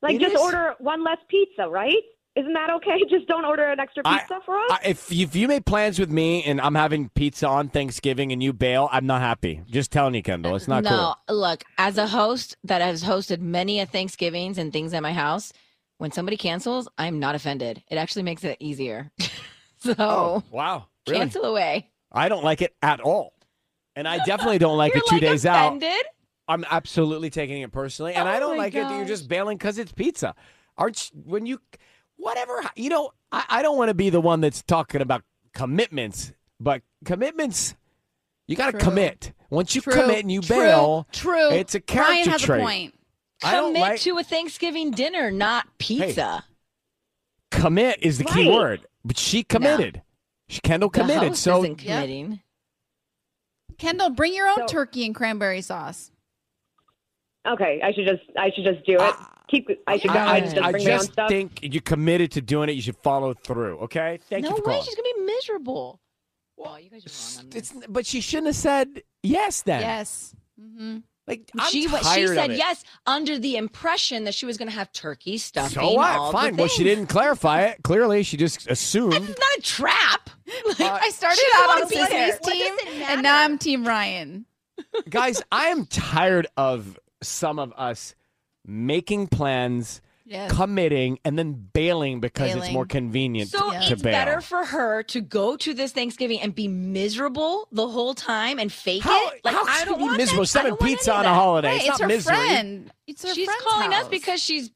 Like 0.01 0.15
It 0.15 0.21
just 0.21 0.35
is. 0.35 0.41
order 0.41 0.75
one 0.79 1.03
less 1.03 1.17
pizza, 1.29 1.67
right? 1.69 1.95
Isn't 2.35 2.53
that 2.53 2.71
okay? 2.71 2.99
Just 3.11 3.27
don't 3.27 3.45
order 3.45 3.63
an 3.71 3.79
extra 3.79 4.01
I- 4.05 4.17
pizza 4.19 4.39
for 4.43 4.57
us. 4.57 4.65
I, 4.71 4.79
if, 4.85 5.11
you- 5.11 5.23
if 5.27 5.35
you 5.35 5.47
made 5.47 5.65
plans 5.67 5.99
with 5.99 6.09
me 6.09 6.43
and 6.43 6.59
I'm 6.59 6.73
having 6.73 7.09
pizza 7.09 7.47
on 7.47 7.69
Thanksgiving 7.69 8.31
and 8.31 8.41
you 8.41 8.53
bail, 8.53 8.89
I'm 8.91 9.05
not 9.05 9.21
happy. 9.21 9.61
Just 9.69 9.91
telling 9.91 10.15
you, 10.15 10.23
Kendall. 10.23 10.55
It's 10.55 10.67
not 10.67 10.83
no, 10.83 11.13
cool. 11.27 11.35
look, 11.37 11.63
as 11.77 11.99
a 11.99 12.07
host 12.07 12.57
that 12.63 12.81
has 12.81 13.03
hosted 13.03 13.39
many 13.39 13.79
a 13.79 13.85
Thanksgivings 13.85 14.57
and 14.57 14.73
things 14.73 14.93
at 14.95 15.03
my 15.03 15.13
house, 15.13 15.53
when 15.99 16.11
somebody 16.11 16.35
cancels, 16.37 16.87
I'm 16.97 17.19
not 17.19 17.35
offended. 17.35 17.83
It 17.87 17.97
actually 17.97 18.23
makes 18.23 18.43
it 18.43 18.57
easier. 18.59 19.11
so 19.77 19.93
Oh, 19.99 20.43
wow. 20.49 20.87
Really? 21.07 21.19
cancel 21.19 21.45
away. 21.45 21.91
I 22.11 22.29
don't 22.29 22.43
like 22.43 22.63
it 22.63 22.75
at 22.81 22.99
all. 22.99 23.33
And 23.95 24.07
I 24.07 24.17
definitely 24.25 24.57
don't 24.57 24.77
like 24.77 24.95
it 24.95 25.03
two 25.07 25.15
like 25.17 25.21
days 25.21 25.45
out. 25.45 25.79
Offended? 26.47 26.67
I'm 26.69 26.75
absolutely 26.77 27.29
taking 27.29 27.61
it 27.61 27.71
personally, 27.71 28.13
and 28.13 28.27
I 28.27 28.37
Oh 28.37 28.39
don't 28.41 28.57
my 28.57 28.63
like 28.63 28.75
it 28.75 28.83
that 28.83 28.95
you're 28.97 29.05
just 29.05 29.27
bailing 29.27 29.57
because 29.57 29.77
it's 29.77 29.91
pizza. 29.91 30.35
Aren't 30.77 31.11
you, 31.13 31.21
when 31.25 31.45
you, 31.45 31.59
whatever 32.17 32.61
you 32.75 32.89
know? 32.89 33.11
I, 33.31 33.43
I 33.49 33.61
don't 33.61 33.77
want 33.77 33.89
to 33.89 33.93
be 33.93 34.09
the 34.09 34.21
one 34.21 34.41
that's 34.41 34.61
talking 34.63 35.01
about 35.01 35.23
commitments, 35.53 36.33
but 36.59 36.81
commitments, 37.05 37.75
you 38.47 38.55
got 38.55 38.71
to 38.71 38.77
commit. 38.77 39.33
Once 39.49 39.75
you 39.75 39.81
True. 39.81 39.93
commit 39.93 40.19
and 40.19 40.31
you 40.31 40.41
True. 40.41 40.55
bail, 40.57 41.07
True. 41.11 41.51
it's 41.51 41.75
a 41.75 41.79
character 41.79 42.11
Ryan 42.13 42.29
has 42.29 42.41
trait. 42.41 42.61
a 42.61 42.63
point. 42.63 42.93
I 43.43 43.51
don't 43.51 43.73
Commit 43.73 43.81
like 43.81 43.99
to 44.01 44.17
a 44.17 44.23
Thanksgiving 44.23 44.91
dinner, 44.91 45.29
not 45.29 45.67
pizza. 45.77 46.45
commit 47.51 47.99
is 48.01 48.17
the 48.17 48.23
key 48.23 48.49
word, 48.49 48.87
but 49.03 49.17
she 49.17 49.43
committed. 49.43 50.01
She 50.47 50.59
Kendall 50.61 50.89
The 50.89 50.99
committed, 51.01 51.29
host 51.29 51.43
so 51.43 51.59
isn't 51.63 51.81
Yep. 51.83 51.95
committing. 51.95 52.41
Kendall, 53.77 54.09
bring 54.11 54.33
your 54.33 54.47
own 54.47 54.67
So- 54.67 54.67
turkey 54.67 55.05
and 55.05 55.13
cranberry 55.13 55.61
sauce. 55.61 56.09
Okay, 57.45 57.81
I 57.83 57.91
should 57.93 58.05
just 58.05 58.23
I 58.37 58.51
should 58.55 58.63
just 58.63 58.85
do 58.85 58.97
it. 58.99 59.15
Keep. 59.49 59.69
I 59.85 59.97
should. 59.97 60.11
go 60.11 60.19
I, 60.19 60.23
I, 60.23 60.33
I, 60.35 60.39
just 60.39 60.57
I 60.57 60.71
bring 60.71 60.85
my 60.85 60.91
own 60.91 60.97
just 60.99 61.13
stuff. 61.13 61.29
think 61.29 61.59
you're 61.61 61.81
committed 61.81 62.31
to 62.31 62.41
doing 62.41 62.69
it. 62.69 62.73
You 62.73 62.81
should 62.81 62.97
follow 62.97 63.33
through. 63.33 63.79
Okay, 63.79 64.19
thank 64.29 64.43
no 64.43 64.51
you 64.51 64.55
for 64.57 64.61
way, 64.63 64.73
calling. 64.73 64.85
she's 64.85 64.95
gonna 64.95 65.09
be 65.15 65.21
miserable. 65.25 65.99
Well, 66.55 66.79
you 66.79 66.89
guys 66.89 67.05
are 67.05 67.41
wrong 67.41 67.51
on. 67.51 67.57
It's, 67.57 67.73
but 67.89 68.05
she 68.05 68.21
shouldn't 68.21 68.47
have 68.47 68.55
said 68.55 69.03
yes 69.23 69.63
then. 69.63 69.81
Yes. 69.81 70.35
Mm-hmm. 70.59 70.99
Like 71.27 71.49
I'm 71.57 71.71
she 71.71 71.87
wa- 71.87 71.99
tired 71.99 72.15
she 72.15 72.23
of 72.23 72.35
said 72.35 72.51
it. 72.51 72.57
yes 72.57 72.83
under 73.05 73.39
the 73.39 73.55
impression 73.55 74.25
that 74.25 74.33
she 74.33 74.45
was 74.45 74.57
going 74.57 74.69
to 74.69 74.75
have 74.75 74.91
turkey 74.91 75.37
stuffing. 75.37 75.81
So 75.81 75.91
what? 75.93 76.11
all 76.11 76.31
Fine. 76.31 76.57
Well, 76.57 76.67
she 76.67 76.83
didn't 76.83 77.07
clarify 77.07 77.61
it. 77.63 77.81
Clearly, 77.83 78.23
she 78.23 78.35
just 78.37 78.69
assumed. 78.69 79.13
It's 79.13 79.27
not 79.27 79.57
a 79.57 79.61
trap. 79.61 80.29
Like, 80.65 80.81
I 80.81 81.09
started 81.09 81.39
she 81.39 81.47
out 81.55 81.81
on 81.81 81.87
be 81.89 81.95
Sisanie's 81.95 82.39
team, 82.39 82.75
and 83.07 83.23
now? 83.23 83.43
I'm 83.43 83.57
Team 83.57 83.87
Ryan. 83.87 84.45
Guys, 85.09 85.41
I 85.51 85.67
am 85.67 85.85
tired 85.85 86.47
of 86.57 86.99
some 87.27 87.59
of 87.59 87.73
us 87.77 88.15
making 88.65 89.27
plans, 89.27 90.01
Yes. 90.25 90.53
committing, 90.53 91.19
and 91.25 91.37
then 91.37 91.51
bailing 91.73 92.21
because 92.21 92.55
it's 92.55 92.71
more 92.71 92.85
convenient 92.85 93.49
So 93.49 93.71
to 93.71 93.77
it's 93.91 94.01
bail. 94.01 94.13
better 94.13 94.39
for 94.39 94.63
her 94.63 95.03
to 95.03 95.19
go 95.19 95.57
to 95.57 95.73
this 95.73 95.91
Thanksgiving 95.91 96.39
and 96.39 96.55
be 96.55 96.69
miserable 96.69 97.67
the 97.73 97.87
whole 97.89 98.13
time 98.13 98.57
and 98.57 98.71
fake 98.71 99.03
How, 99.03 99.27
it. 99.31 99.41
Like 99.43 99.53
how 99.53 99.65
I 99.65 99.79
can 99.79 99.85
don't 99.87 99.95
you 99.95 99.97
be 99.97 100.03
want 100.05 100.17
miserable? 100.17 100.43
that. 100.43 100.47
Seven 100.47 100.77
pizza 100.77 101.13
on 101.13 101.25
a 101.25 101.33
holiday. 101.33 101.67
Right, 101.67 101.75
it's, 101.81 101.89
it's 101.89 101.99
not 101.99 102.01
her 102.01 102.07
misery. 102.07 102.35
friend. 102.35 102.93
It's 103.05 103.21
her 103.23 103.33
She's 103.33 103.45
friend's 103.47 103.63
calling 103.65 103.93
us 103.93 104.07
because 104.07 104.41
she's 104.41 104.71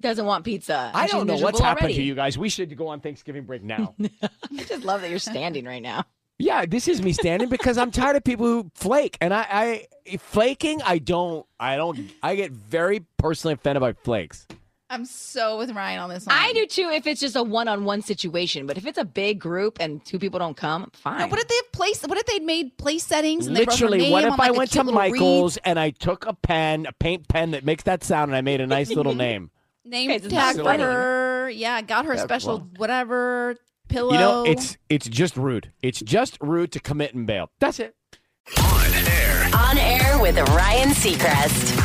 doesn't 0.00 0.26
want 0.26 0.44
pizza. 0.44 0.90
I 0.94 1.06
don't 1.08 1.26
know 1.26 1.34
what's 1.34 1.42
miserable 1.58 1.64
happened 1.64 1.94
to 1.94 2.02
you 2.02 2.14
guys. 2.16 2.36
We 2.38 2.48
should 2.48 2.76
go 2.76 2.88
on 2.88 3.00
Thanksgiving 3.00 3.44
break 3.44 3.62
now. 3.62 3.94
I 4.22 4.64
just 4.66 4.84
love 4.84 5.00
that 5.02 5.10
you're 5.10 5.18
standing 5.20 5.64
right 5.64 5.82
now. 5.82 6.04
Yeah, 6.38 6.66
this 6.66 6.88
is 6.88 7.00
me 7.00 7.12
standing 7.12 7.48
because 7.48 7.78
I'm 7.78 7.90
tired 7.90 8.16
of 8.16 8.24
people 8.24 8.46
who 8.46 8.70
flake, 8.74 9.16
and 9.20 9.32
I, 9.32 9.86
I 10.06 10.16
flaking. 10.16 10.82
I 10.82 10.98
don't, 10.98 11.46
I 11.60 11.76
don't, 11.76 11.98
I 12.22 12.34
get 12.34 12.50
very 12.50 13.04
personally 13.18 13.54
offended 13.54 13.80
by 13.80 13.92
flakes. 13.92 14.46
I'm 14.90 15.04
so 15.06 15.58
with 15.58 15.70
Ryan 15.70 16.00
on 16.00 16.10
this 16.10 16.26
one. 16.26 16.36
I 16.36 16.52
do 16.52 16.66
too 16.66 16.90
if 16.92 17.06
it's 17.06 17.20
just 17.20 17.36
a 17.36 17.42
one-on-one 17.42 18.02
situation, 18.02 18.66
but 18.66 18.76
if 18.76 18.86
it's 18.86 18.98
a 18.98 19.04
big 19.04 19.40
group 19.40 19.78
and 19.80 20.04
two 20.04 20.18
people 20.18 20.38
don't 20.38 20.56
come, 20.56 20.90
fine. 20.92 21.18
No, 21.20 21.26
what 21.28 21.38
if 21.40 21.48
they 21.48 21.54
have 21.56 21.72
place? 21.72 22.02
What 22.02 22.18
if 22.18 22.26
they'd 22.26 22.42
made 22.44 22.76
place 22.78 23.04
settings? 23.04 23.46
And 23.46 23.56
they 23.56 23.64
Literally, 23.64 23.98
name 23.98 24.12
what 24.12 24.24
if 24.24 24.32
on, 24.32 24.38
like, 24.38 24.50
I 24.50 24.50
a 24.50 24.58
went 24.58 24.70
to 24.72 24.82
little 24.82 25.00
wreath? 25.00 25.12
Michael's 25.12 25.56
and 25.58 25.78
I 25.78 25.90
took 25.90 26.26
a 26.26 26.34
pen, 26.34 26.86
a 26.86 26.92
paint 26.92 27.28
pen 27.28 27.52
that 27.52 27.64
makes 27.64 27.84
that 27.84 28.04
sound, 28.04 28.30
and 28.30 28.36
I 28.36 28.40
made 28.40 28.60
a 28.60 28.66
nice 28.66 28.90
little 28.90 29.14
name? 29.26 29.50
name 29.84 30.10
Okay, 30.10 30.16
it's 30.16 30.28
tag 30.28 30.56
for 30.56 30.72
her? 30.72 31.50
Yeah, 31.50 31.80
got 31.82 32.04
her 32.04 32.12
a 32.12 32.16
Yeah, 32.16 32.22
special 32.24 32.58
well. 32.58 32.68
whatever 32.76 33.56
pillow. 33.94 34.12
You 34.12 34.18
know, 34.18 34.44
it's 34.44 34.76
it's 34.88 35.08
just 35.08 35.36
rude. 35.36 35.70
It's 35.82 36.00
just 36.00 36.36
rude 36.40 36.72
to 36.72 36.80
commit 36.80 37.14
and 37.14 37.26
bail. 37.26 37.50
That's 37.60 37.78
it. 37.78 37.94
On 38.58 38.92
air 38.92 39.50
On 39.54 39.78
air 39.78 40.18
with 40.20 40.36
Ryan 40.50 40.90
Seacrest. 40.90 41.80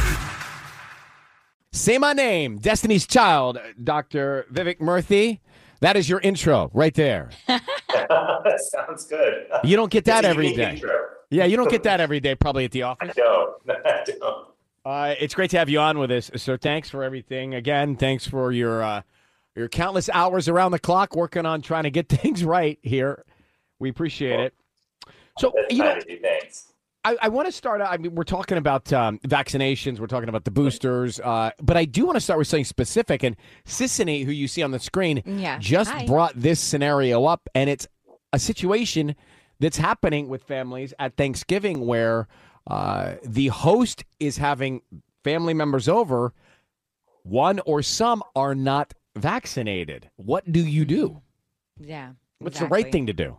Say 1.71 1.97
my 1.99 2.13
name, 2.13 2.57
Destiny's 2.57 3.05
Child, 3.05 3.59
Dr. 3.83 4.45
Vivek 4.51 4.79
Murthy. 4.79 5.39
That 5.81 5.95
is 5.95 6.09
your 6.09 6.19
intro 6.19 6.71
right 6.73 6.93
there. 6.93 7.29
Sounds 7.47 9.05
good. 9.05 9.47
You 9.63 9.75
don't 9.77 9.91
get 9.91 10.05
that 10.05 10.19
It's 10.19 10.27
a 10.27 10.29
every 10.31 10.45
unique 10.47 10.57
day. 10.57 10.71
intro. 10.73 10.91
Yeah, 11.29 11.45
you 11.45 11.55
don't 11.57 11.69
get 11.69 11.83
that 11.83 12.01
every 12.01 12.19
day, 12.19 12.33
probably 12.35 12.65
at 12.65 12.71
the 12.71 12.81
office. 12.83 13.11
I 13.11 13.13
don't. 13.13 13.55
I 13.85 14.03
don't. 14.19 14.47
Uh, 14.83 15.13
it's 15.19 15.35
great 15.35 15.51
to 15.51 15.57
have 15.59 15.69
you 15.69 15.79
on 15.79 15.99
with 15.99 16.09
us, 16.11 16.31
sir. 16.35 16.57
Thanks 16.57 16.89
for 16.89 17.03
everything. 17.03 17.53
Again, 17.53 17.95
thanks 17.95 18.25
for 18.27 18.51
your 18.51 18.81
uh, 18.81 19.01
your 19.55 19.67
countless 19.67 20.09
hours 20.09 20.47
around 20.47 20.71
the 20.71 20.79
clock 20.79 21.15
working 21.15 21.45
on 21.45 21.61
trying 21.61 21.83
to 21.83 21.91
get 21.91 22.09
things 22.09 22.43
right 22.43 22.79
here. 22.81 23.25
We 23.79 23.89
appreciate 23.89 24.39
it. 24.39 24.53
So, 25.37 25.53
you 25.69 25.77
know, 25.79 25.85
kind 25.91 26.01
of 26.01 26.09
you. 26.09 26.19
Thanks. 26.21 26.65
I, 27.05 27.15
I 27.21 27.29
want 27.29 27.47
to 27.47 27.51
start 27.53 27.79
out. 27.79 27.91
I 27.93 27.97
mean, 27.97 28.13
we're 28.13 28.25
talking 28.25 28.57
about 28.57 28.91
um, 28.91 29.19
vaccinations, 29.19 29.99
we're 29.99 30.07
talking 30.07 30.27
about 30.27 30.43
the 30.43 30.51
boosters, 30.51 31.17
uh, 31.21 31.51
but 31.61 31.77
I 31.77 31.85
do 31.85 32.05
want 32.05 32.17
to 32.17 32.21
start 32.21 32.39
with 32.39 32.47
something 32.47 32.65
specific. 32.65 33.23
And 33.23 33.37
Sisanie, 33.65 34.25
who 34.25 34.31
you 34.33 34.49
see 34.49 34.61
on 34.63 34.71
the 34.71 34.79
screen, 34.79 35.23
Yeah. 35.25 35.57
just 35.59 35.91
Hi. 35.91 36.05
brought 36.05 36.33
this 36.35 36.59
scenario 36.59 37.23
up, 37.23 37.47
and 37.55 37.69
it's 37.69 37.87
a 38.33 38.39
situation 38.39 39.15
that's 39.61 39.77
happening 39.77 40.27
with 40.27 40.43
families 40.43 40.93
at 40.99 41.15
Thanksgiving 41.15 41.85
where 41.87 42.27
uh, 42.67 43.13
the 43.23 43.47
host 43.47 44.03
is 44.19 44.37
having 44.37 44.81
family 45.23 45.53
members 45.53 45.87
over. 45.87 46.33
One 47.23 47.59
or 47.65 47.81
some 47.81 48.23
are 48.35 48.55
not 48.55 48.93
vaccinated. 49.15 50.09
What 50.15 50.51
do 50.51 50.59
you 50.59 50.85
do? 50.85 51.21
yeah. 51.79 52.13
What's 52.39 52.59
the 52.59 52.67
right 52.67 52.89
thing 52.89 53.05
to 53.07 53.13
do? 53.13 53.37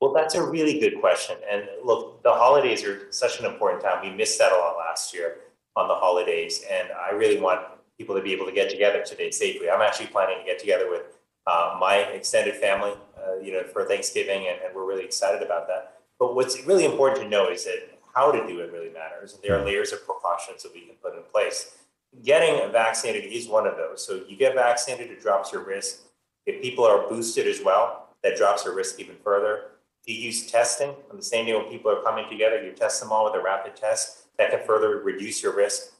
Well, 0.00 0.12
that's 0.12 0.34
a 0.34 0.42
really 0.42 0.80
good 0.80 1.00
question. 1.00 1.36
And 1.50 1.64
look, 1.84 2.22
the 2.22 2.32
holidays 2.32 2.82
are 2.82 3.12
such 3.12 3.38
an 3.40 3.46
important 3.46 3.82
time. 3.82 4.02
We 4.02 4.10
missed 4.10 4.38
that 4.38 4.52
a 4.52 4.56
lot 4.56 4.76
last 4.78 5.14
year 5.14 5.36
on 5.76 5.86
the 5.86 5.94
holidays. 5.94 6.64
And 6.70 6.88
I 6.92 7.14
really 7.14 7.40
want 7.40 7.60
people 7.98 8.14
to 8.16 8.22
be 8.22 8.32
able 8.32 8.46
to 8.46 8.52
get 8.52 8.70
together 8.70 9.02
today 9.04 9.30
safely. 9.30 9.70
I'm 9.70 9.82
actually 9.82 10.06
planning 10.06 10.38
to 10.38 10.44
get 10.44 10.58
together 10.58 10.90
with 10.90 11.02
uh, 11.46 11.76
my 11.78 11.96
extended 11.96 12.56
family, 12.56 12.94
uh, 13.16 13.38
you 13.40 13.52
know, 13.52 13.64
for 13.64 13.84
Thanksgiving, 13.84 14.46
and, 14.48 14.58
and 14.64 14.74
we're 14.74 14.86
really 14.86 15.04
excited 15.04 15.42
about 15.42 15.66
that. 15.68 16.00
But 16.18 16.34
what's 16.34 16.64
really 16.66 16.84
important 16.84 17.22
to 17.22 17.28
know 17.28 17.50
is 17.50 17.64
that 17.64 17.98
how 18.14 18.30
to 18.30 18.46
do 18.46 18.60
it 18.60 18.72
really 18.72 18.90
matters. 18.90 19.34
And 19.34 19.42
there 19.42 19.58
are 19.58 19.64
layers 19.64 19.92
of 19.92 20.04
precautions 20.06 20.62
that 20.62 20.72
we 20.72 20.82
can 20.82 20.94
put 21.02 21.16
in 21.16 21.22
place. 21.32 21.76
Getting 22.22 22.70
vaccinated 22.72 23.32
is 23.32 23.48
one 23.48 23.66
of 23.66 23.76
those. 23.76 24.06
So 24.06 24.22
you 24.28 24.36
get 24.36 24.54
vaccinated, 24.54 25.10
it 25.10 25.22
drops 25.22 25.52
your 25.52 25.64
risk. 25.64 26.02
If 26.46 26.60
people 26.60 26.84
are 26.84 27.08
boosted 27.08 27.46
as 27.46 27.62
well, 27.64 28.08
that 28.22 28.36
drops 28.36 28.64
your 28.64 28.74
risk 28.74 29.00
even 29.00 29.16
further. 29.24 29.70
If 30.04 30.14
you 30.14 30.20
use 30.20 30.50
testing 30.50 30.90
on 31.10 31.16
the 31.16 31.22
same 31.22 31.46
day 31.46 31.54
when 31.54 31.66
people 31.66 31.90
are 31.90 32.02
coming 32.02 32.28
together, 32.28 32.62
you 32.62 32.72
test 32.72 33.00
them 33.00 33.12
all 33.12 33.24
with 33.24 33.34
a 33.34 33.42
rapid 33.42 33.76
test, 33.76 34.26
that 34.36 34.50
can 34.50 34.60
further 34.66 34.98
reduce 34.98 35.42
your 35.42 35.54
risk. 35.54 35.92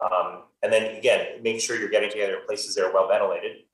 Um, 0.00 0.42
and 0.62 0.72
then 0.72 0.96
again, 0.96 1.42
make 1.42 1.60
sure 1.60 1.78
you're 1.78 1.90
getting 1.90 2.10
together 2.10 2.36
in 2.36 2.46
places 2.46 2.74
that 2.74 2.84
are 2.84 2.92
well 2.92 3.08
ventilated 3.08 3.64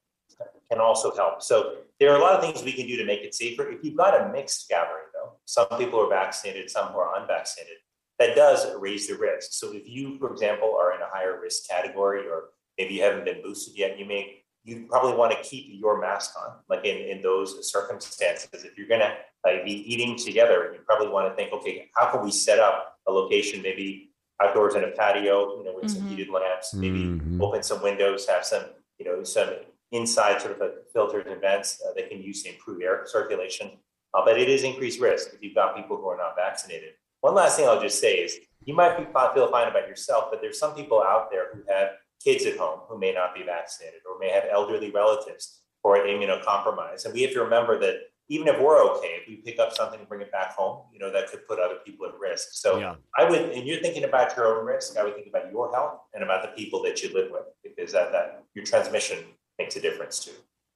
can 0.70 0.80
also 0.80 1.14
help. 1.14 1.42
So 1.42 1.76
there 2.00 2.12
are 2.12 2.16
a 2.16 2.20
lot 2.20 2.34
of 2.34 2.40
things 2.40 2.64
we 2.64 2.72
can 2.72 2.86
do 2.86 2.96
to 2.96 3.04
make 3.04 3.20
it 3.20 3.34
safer. 3.34 3.68
If 3.70 3.84
you've 3.84 3.96
got 3.96 4.20
a 4.20 4.32
mixed 4.32 4.68
gathering, 4.68 5.04
though, 5.14 5.32
some 5.44 5.66
people 5.78 6.00
are 6.00 6.08
vaccinated, 6.08 6.70
some 6.70 6.88
who 6.88 6.98
are 6.98 7.20
unvaccinated, 7.20 7.76
that 8.18 8.34
does 8.34 8.66
raise 8.78 9.08
the 9.08 9.16
risk. 9.16 9.52
So 9.52 9.72
if 9.72 9.88
you, 9.88 10.18
for 10.18 10.32
example, 10.32 10.76
are 10.80 10.94
in 10.94 11.00
a 11.02 11.08
higher 11.12 11.40
risk 11.40 11.68
category, 11.68 12.26
or 12.26 12.50
maybe 12.78 12.94
you 12.94 13.02
haven't 13.02 13.24
been 13.24 13.42
boosted 13.42 13.76
yet, 13.76 13.98
you 13.98 14.06
may 14.06 14.42
you 14.64 14.86
probably 14.90 15.14
want 15.14 15.30
to 15.30 15.48
keep 15.48 15.66
your 15.68 16.00
mask 16.00 16.34
on, 16.42 16.56
like 16.68 16.84
in, 16.84 16.96
in 16.96 17.22
those 17.22 17.70
circumstances. 17.70 18.64
If 18.64 18.76
you're 18.76 18.88
going 18.88 19.00
to 19.00 19.14
like, 19.44 19.64
be 19.64 19.70
eating 19.70 20.16
together, 20.16 20.72
you 20.74 20.80
probably 20.84 21.06
want 21.06 21.30
to 21.30 21.36
think, 21.36 21.52
okay, 21.52 21.88
how 21.94 22.10
can 22.10 22.24
we 22.24 22.32
set 22.32 22.58
up 22.58 22.98
a 23.06 23.12
location, 23.12 23.62
maybe 23.62 24.10
outdoors 24.42 24.74
in 24.74 24.82
a 24.82 24.90
patio, 24.90 25.56
you 25.58 25.64
know, 25.64 25.72
with 25.76 25.88
some 25.88 26.02
Mhm. 26.02 26.08
heated 26.08 26.30
lamps, 26.30 26.74
maybe 26.74 27.04
Mhm. 27.04 27.40
open 27.40 27.62
some 27.62 27.80
windows, 27.80 28.26
have 28.26 28.44
some, 28.44 28.64
you 28.98 29.04
know, 29.06 29.22
some 29.22 29.50
inside 29.92 30.42
sort 30.42 30.54
of 30.54 30.58
like 30.58 30.74
filters 30.92 31.24
and 31.28 31.40
vents 31.40 31.80
uh, 31.86 31.92
that 31.92 32.08
can 32.10 32.20
use 32.20 32.42
to 32.42 32.48
improve 32.48 32.82
air 32.82 33.06
circulation. 33.06 33.78
Uh, 34.14 34.24
but 34.24 34.36
it 34.36 34.48
is 34.48 34.64
increased 34.64 35.00
risk 35.00 35.32
if 35.32 35.40
you've 35.42 35.54
got 35.54 35.76
people 35.76 35.96
who 35.96 36.08
are 36.08 36.16
not 36.16 36.34
vaccinated. 36.34 36.94
One 37.20 37.34
last 37.34 37.56
thing 37.56 37.66
I'll 37.66 37.80
just 37.80 38.00
say 38.00 38.14
is 38.16 38.38
you 38.64 38.74
might 38.74 38.98
be, 38.98 39.04
feel 39.04 39.50
fine 39.50 39.68
about 39.68 39.88
yourself, 39.88 40.26
but 40.30 40.40
there's 40.40 40.58
some 40.58 40.74
people 40.74 41.02
out 41.02 41.30
there 41.30 41.48
who 41.52 41.62
have 41.68 41.90
kids 42.22 42.44
at 42.46 42.56
home 42.56 42.80
who 42.88 42.98
may 42.98 43.12
not 43.12 43.34
be 43.34 43.42
vaccinated 43.42 44.00
or 44.10 44.18
may 44.18 44.30
have 44.30 44.44
elderly 44.50 44.90
relatives 44.90 45.62
who 45.82 45.90
are 45.90 45.98
immunocompromised. 45.98 47.04
And 47.04 47.14
we 47.14 47.22
have 47.22 47.32
to 47.32 47.40
remember 47.42 47.78
that 47.80 47.96
even 48.28 48.48
if 48.48 48.60
we're 48.60 48.82
okay, 48.90 49.18
if 49.22 49.28
we 49.28 49.36
pick 49.36 49.60
up 49.60 49.72
something 49.72 50.00
and 50.00 50.08
bring 50.08 50.20
it 50.20 50.32
back 50.32 50.52
home, 50.52 50.82
you 50.92 50.98
know, 50.98 51.12
that 51.12 51.30
could 51.30 51.46
put 51.46 51.60
other 51.60 51.76
people 51.84 52.06
at 52.06 52.18
risk. 52.18 52.48
So 52.52 52.78
Yeah. 52.78 52.96
I 53.16 53.28
would, 53.28 53.40
and 53.40 53.66
you're 53.66 53.80
thinking 53.80 54.02
about 54.04 54.36
your 54.36 54.58
own 54.58 54.66
risk, 54.66 54.96
I 54.96 55.04
would 55.04 55.14
think 55.14 55.28
about 55.28 55.50
your 55.52 55.72
health 55.72 56.00
and 56.12 56.24
about 56.24 56.42
the 56.42 56.48
people 56.60 56.82
that 56.82 57.02
you 57.02 57.14
live 57.14 57.30
with, 57.30 57.44
because 57.62 57.92
that, 57.92 58.10
that 58.10 58.42
your 58.54 58.64
transmission 58.64 59.18
makes 59.58 59.76
a 59.76 59.80
difference 59.80 60.24
too. 60.24 60.32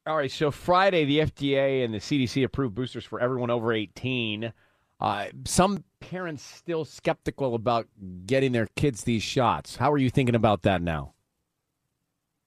All 0.06 0.16
right, 0.16 0.30
so 0.30 0.50
Friday, 0.50 1.04
the 1.04 1.18
FDA 1.20 1.84
and 1.84 1.92
the 1.92 1.98
CDC 1.98 2.44
approved 2.44 2.74
boosters 2.74 3.04
for 3.04 3.20
everyone 3.20 3.50
over 3.50 3.72
18. 3.72 4.52
Uh, 5.00 5.26
some 5.44 5.84
parents 6.00 6.42
still 6.42 6.84
skeptical 6.84 7.54
about 7.54 7.86
getting 8.26 8.52
their 8.52 8.66
kids 8.76 9.04
these 9.04 9.22
shots. 9.22 9.76
How 9.76 9.92
are 9.92 9.98
you 9.98 10.10
thinking 10.10 10.34
about 10.34 10.62
that 10.62 10.82
now? 10.82 11.14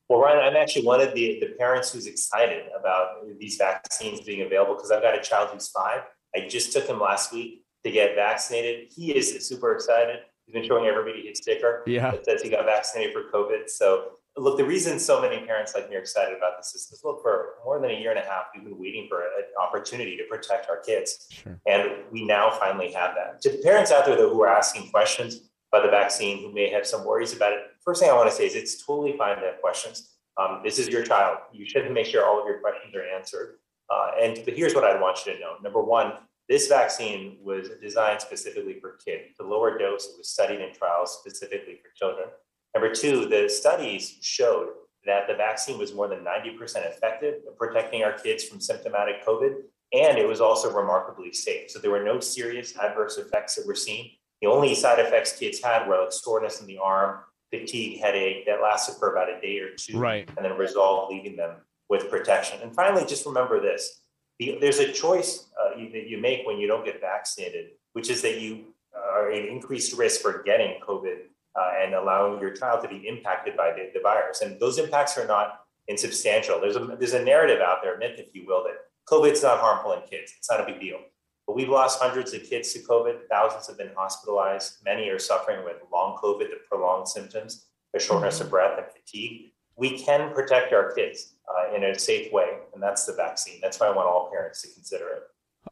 Well, 0.10 0.20
Ryan, 0.20 0.40
I'm 0.44 0.56
actually 0.62 0.86
one 0.86 1.00
of 1.02 1.14
the, 1.14 1.40
the 1.40 1.56
parents 1.58 1.92
who's 1.94 2.08
excited 2.08 2.66
about 2.78 3.26
these 3.40 3.56
vaccines 3.56 4.22
being 4.22 4.42
available 4.42 4.76
because 4.76 4.92
I've 4.92 5.02
got 5.02 5.18
a 5.18 5.22
child 5.22 5.50
who's 5.54 5.70
five. 5.70 6.02
I 6.36 6.48
just 6.48 6.74
took 6.74 6.86
him 6.88 7.00
last 7.00 7.32
week 7.32 7.64
to 7.86 7.92
get 7.92 8.16
vaccinated. 8.16 8.92
He 8.94 9.16
is 9.16 9.48
super 9.48 9.74
excited. 9.74 10.18
He's 10.46 10.54
been 10.54 10.66
showing 10.66 10.86
everybody 10.86 11.26
his 11.28 11.38
sticker 11.38 11.84
Yeah. 11.88 12.12
that 12.12 12.26
says 12.26 12.42
he 12.42 12.50
got 12.50 12.66
vaccinated 12.66 13.14
for 13.14 13.24
COVID. 13.34 13.70
So, 13.70 14.18
look, 14.38 14.58
the 14.58 14.66
reason 14.66 15.00
so 15.00 15.22
many 15.22 15.46
parents 15.46 15.74
like 15.76 15.90
me 15.90 15.96
are 15.96 16.00
excited 16.00 16.36
about 16.36 16.58
this 16.58 16.74
is 16.74 16.88
because, 16.88 17.04
look, 17.04 17.22
for 17.22 17.56
more 17.64 17.80
than 17.80 17.92
a 17.92 17.94
year 17.94 18.12
and 18.12 18.20
a 18.20 18.24
half, 18.24 18.46
we've 18.54 18.64
been 18.64 18.80
waiting 18.80 19.08
for 19.08 19.22
an 19.22 19.44
opportunity 19.62 20.18
to 20.18 20.24
protect 20.24 20.70
our 20.70 20.78
kids. 20.78 21.28
Sure. 21.30 21.60
And 21.68 21.92
we 22.12 22.26
now 22.26 22.52
finally 22.52 22.92
have 22.94 23.16
that. 23.16 23.42
To 23.42 23.50
the 23.50 23.58
parents 23.64 23.92
out 23.92 24.06
there, 24.06 24.16
though, 24.16 24.34
who 24.34 24.42
are 24.42 24.50
asking 24.50 24.90
questions 24.90 25.50
about 25.72 25.86
the 25.86 25.92
vaccine, 25.92 26.40
who 26.40 26.52
may 26.52 26.70
have 26.70 26.88
some 26.88 27.06
worries 27.06 27.36
about 27.36 27.54
it, 27.54 27.60
first 27.84 28.02
thing 28.02 28.10
I 28.10 28.14
want 28.14 28.30
to 28.30 28.36
say 28.36 28.46
is 28.46 28.56
it's 28.56 28.84
totally 28.84 29.16
fine 29.18 29.38
to 29.38 29.46
have 29.46 29.62
questions. 29.62 30.10
Um, 30.42 30.62
this 30.64 30.80
is 30.80 30.88
your 30.88 31.04
child. 31.04 31.38
You 31.52 31.66
should 31.66 31.90
make 31.92 32.08
sure 32.08 32.26
all 32.26 32.42
of 32.42 32.48
your 32.48 32.60
questions 32.60 32.96
are 32.96 33.04
answered. 33.04 33.58
Uh, 33.90 34.12
and 34.20 34.42
but 34.46 34.56
here's 34.56 34.74
what 34.74 34.84
I'd 34.84 35.00
want 35.00 35.20
you 35.26 35.34
to 35.34 35.40
know. 35.40 35.56
Number 35.62 35.84
one, 35.84 36.14
this 36.50 36.68
vaccine 36.68 37.38
was 37.42 37.70
designed 37.82 38.22
specifically 38.22 38.80
for 38.80 38.98
kids. 39.06 39.36
The 39.38 39.46
lower 39.46 39.78
dose 39.78 40.08
was 40.18 40.30
studied 40.30 40.60
in 40.60 40.74
trials 40.74 41.20
specifically 41.20 41.80
for 41.82 41.90
children. 41.96 42.30
Number 42.76 42.94
two, 42.94 43.26
the 43.28 43.50
studies 43.50 44.18
showed 44.22 44.70
that 45.06 45.28
the 45.28 45.36
vaccine 45.36 45.78
was 45.78 45.94
more 45.94 46.08
than 46.08 46.20
90% 46.20 46.58
effective 46.88 47.36
at 47.48 47.58
protecting 47.58 48.04
our 48.04 48.14
kids 48.14 48.44
from 48.46 48.60
symptomatic 48.62 49.26
COVID, 49.26 49.56
and 49.94 50.18
it 50.18 50.28
was 50.28 50.42
also 50.42 50.74
remarkably 50.74 51.32
safe. 51.34 51.70
So 51.70 51.80
there 51.80 51.92
were 51.92 52.04
no 52.04 52.20
serious 52.20 52.76
adverse 52.78 53.18
effects 53.18 53.56
that 53.56 53.68
were 53.68 53.76
seen. 53.76 54.12
The 54.42 54.48
only 54.48 54.74
side 54.76 55.00
effects 55.00 55.38
kids 55.38 55.62
had 55.62 55.88
were 55.88 56.00
like 56.00 56.12
soreness 56.12 56.62
in 56.62 56.68
the 56.68 56.78
arm, 56.78 57.20
fatigue, 57.52 58.00
headache 58.00 58.46
that 58.48 58.62
lasted 58.62 58.96
for 58.98 59.12
about 59.12 59.30
a 59.30 59.40
day 59.40 59.60
or 59.60 59.70
two, 59.78 60.00
Right. 60.00 60.28
and 60.36 60.44
then 60.46 60.58
resolved, 60.58 61.14
leaving 61.14 61.36
them 61.36 61.58
with 61.90 62.10
protection. 62.10 62.60
And 62.62 62.74
finally, 62.74 63.06
just 63.06 63.26
remember 63.26 63.62
this: 63.62 64.02
the, 64.40 64.58
there's 64.60 64.80
a 64.80 64.92
choice 64.92 65.50
uh, 65.62 65.78
you, 65.78 65.92
that 65.92 66.08
you 66.08 66.18
make 66.18 66.46
when 66.48 66.58
you 66.58 66.68
don't 66.68 66.84
get 66.84 67.00
vaccinated, 67.00 67.72
which 67.92 68.10
is 68.10 68.22
that 68.24 68.42
you 68.42 68.74
are 68.96 69.32
at 69.32 69.46
increased 69.46 69.96
risk 69.98 70.22
for 70.22 70.42
getting 70.44 70.80
COVID 70.82 71.18
uh, 71.60 71.72
and 71.82 71.94
allowing 71.94 72.40
your 72.40 72.52
child 72.52 72.82
to 72.84 72.90
be 72.90 73.08
impacted 73.08 73.56
by 73.56 73.72
the, 73.72 73.92
the 73.94 74.00
virus. 74.02 74.42
And 74.42 74.60
those 74.60 74.78
impacts 74.80 75.18
are 75.18 75.28
not 75.28 75.62
insubstantial. 75.88 76.60
There's 76.60 76.76
a 76.76 76.96
there's 77.00 77.14
a 77.14 77.24
narrative 77.24 77.62
out 77.62 77.78
there, 77.84 77.98
myth, 77.98 78.18
if 78.18 78.34
you 78.34 78.46
will, 78.46 78.64
that 78.64 78.76
COVID's 79.10 79.44
not 79.44 79.60
harmful 79.60 79.94
in 79.94 80.02
kids. 80.02 80.34
It's 80.38 80.50
not 80.50 80.62
a 80.62 80.66
big 80.66 80.80
deal. 80.80 81.00
But 81.46 81.56
we've 81.56 81.70
lost 81.70 82.00
hundreds 82.02 82.34
of 82.34 82.44
kids 82.44 82.72
to 82.74 82.80
COVID. 82.80 83.28
Thousands 83.30 83.68
have 83.68 83.78
been 83.78 83.92
hospitalized. 83.96 84.78
Many 84.86 85.10
are 85.10 85.20
suffering 85.20 85.66
with 85.66 85.76
long 85.92 86.18
COVID, 86.24 86.50
the 86.50 86.60
prolonged 86.70 87.08
symptoms, 87.08 87.66
the 87.94 88.00
shortness 88.00 88.40
of 88.40 88.50
breath 88.50 88.78
and 88.78 88.88
fatigue. 88.88 89.52
We 89.76 90.00
can 90.00 90.34
protect 90.34 90.72
our 90.72 90.94
kids 90.94 91.34
uh, 91.50 91.76
in 91.76 91.84
a 91.84 92.00
safe 92.00 92.32
way, 92.32 92.60
and 92.74 92.82
that's 92.82 93.06
the 93.06 93.14
vaccine. 93.14 93.60
That's 93.62 93.80
why 93.80 93.88
I 93.88 93.90
want 93.90 94.08
all 94.08 94.30
parents 94.32 94.62
to 94.62 94.70
consider 94.74 95.08
it. 95.10 95.24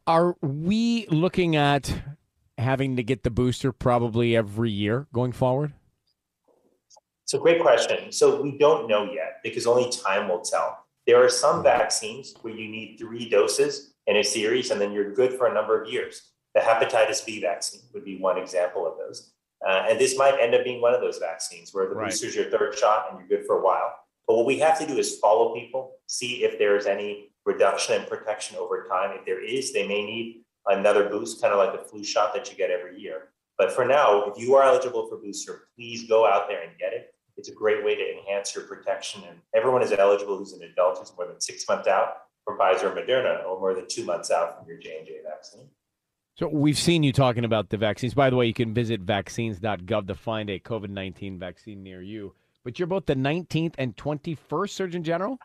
Are 0.06 0.36
we 0.42 1.06
looking 1.08 1.56
at 1.56 2.02
having 2.58 2.96
to 2.96 3.02
get 3.02 3.22
the 3.22 3.30
booster 3.30 3.72
probably 3.72 4.36
every 4.36 4.70
year 4.70 5.06
going 5.12 5.32
forward? 5.32 5.72
It's 7.24 7.34
a 7.34 7.38
great 7.38 7.60
question. 7.62 8.12
So 8.12 8.42
we 8.42 8.58
don't 8.58 8.88
know 8.88 9.04
yet 9.10 9.40
because 9.42 9.66
only 9.66 9.90
time 9.90 10.28
will 10.28 10.40
tell. 10.40 10.78
There 11.06 11.22
are 11.24 11.28
some 11.28 11.62
vaccines 11.62 12.34
where 12.42 12.54
you 12.54 12.68
need 12.68 12.96
three 12.98 13.28
doses 13.28 13.94
in 14.06 14.16
a 14.16 14.24
series, 14.24 14.70
and 14.70 14.80
then 14.80 14.92
you're 14.92 15.12
good 15.12 15.32
for 15.34 15.46
a 15.46 15.54
number 15.54 15.80
of 15.80 15.90
years. 15.90 16.30
The 16.54 16.60
hepatitis 16.60 17.24
B 17.24 17.40
vaccine 17.40 17.82
would 17.94 18.04
be 18.04 18.18
one 18.18 18.36
example 18.38 18.86
of 18.86 18.98
those. 18.98 19.32
Uh, 19.66 19.86
and 19.88 19.98
this 19.98 20.18
might 20.18 20.38
end 20.40 20.54
up 20.54 20.64
being 20.64 20.80
one 20.80 20.92
of 20.94 21.00
those 21.00 21.18
vaccines 21.18 21.72
where 21.72 21.88
the 21.88 21.94
Right. 21.94 22.10
booster's 22.10 22.34
your 22.36 22.50
third 22.50 22.76
shot 22.76 23.06
and 23.10 23.18
you're 23.18 23.28
good 23.38 23.46
for 23.46 23.58
a 23.58 23.62
while. 23.64 23.94
But 24.26 24.36
what 24.36 24.46
we 24.46 24.58
have 24.58 24.78
to 24.80 24.86
do 24.86 24.98
is 24.98 25.18
follow 25.18 25.54
people, 25.54 25.96
see 26.06 26.44
if 26.44 26.58
there's 26.58 26.86
any 26.86 27.32
reduction 27.44 28.00
in 28.00 28.06
protection 28.08 28.56
over 28.58 28.84
time. 28.88 29.16
If 29.18 29.24
there 29.24 29.42
is, 29.42 29.72
they 29.72 29.86
may 29.86 30.04
need 30.04 30.44
another 30.66 31.08
boost, 31.08 31.40
kind 31.40 31.52
of 31.52 31.58
like 31.58 31.72
the 31.72 31.88
flu 31.88 32.04
shot 32.04 32.34
that 32.34 32.50
you 32.50 32.56
get 32.56 32.70
every 32.70 32.98
year. 32.98 33.28
But 33.58 33.72
for 33.72 33.84
now, 33.84 34.24
if 34.24 34.38
you 34.38 34.54
are 34.54 34.62
eligible 34.62 35.08
for 35.08 35.16
booster, 35.16 35.68
please 35.76 36.08
go 36.08 36.26
out 36.26 36.48
there 36.48 36.62
and 36.62 36.72
get 36.78 36.92
it. 36.92 37.14
It's 37.36 37.48
a 37.48 37.54
great 37.54 37.84
way 37.84 37.94
to 37.94 38.18
enhance 38.18 38.54
your 38.54 38.64
protection. 38.64 39.22
And 39.28 39.38
everyone 39.54 39.82
is 39.82 39.92
eligible 39.92 40.36
who's 40.36 40.52
an 40.52 40.62
adult 40.62 40.98
who's 40.98 41.12
more 41.16 41.26
than 41.26 41.40
six 41.40 41.66
months 41.68 41.88
out 41.88 42.14
from 42.44 42.58
Pfizer 42.58 42.84
or 42.84 42.90
Moderna, 42.90 43.44
or 43.44 43.58
more 43.60 43.74
than 43.74 43.86
two 43.88 44.04
months 44.04 44.30
out 44.30 44.58
from 44.58 44.66
your 44.66 44.78
J 44.78 44.98
and 44.98 45.06
J 45.06 45.14
vaccine. 45.24 45.68
So 46.34 46.48
we've 46.48 46.78
seen 46.78 47.02
you 47.02 47.12
talking 47.12 47.44
about 47.44 47.68
the 47.68 47.76
vaccines. 47.76 48.14
By 48.14 48.30
the 48.30 48.36
way, 48.36 48.46
you 48.46 48.54
can 48.54 48.72
visit 48.72 49.00
vaccines.gov 49.00 50.08
to 50.08 50.14
find 50.14 50.50
a 50.50 50.58
COVID 50.58 50.88
19 50.88 51.38
vaccine 51.38 51.82
near 51.82 52.02
you. 52.02 52.34
But 52.64 52.78
you're 52.78 52.88
both 52.88 53.06
the 53.06 53.14
19th 53.14 53.74
and 53.78 53.96
21st 53.96 54.70
Surgeon 54.70 55.04
General? 55.04 55.38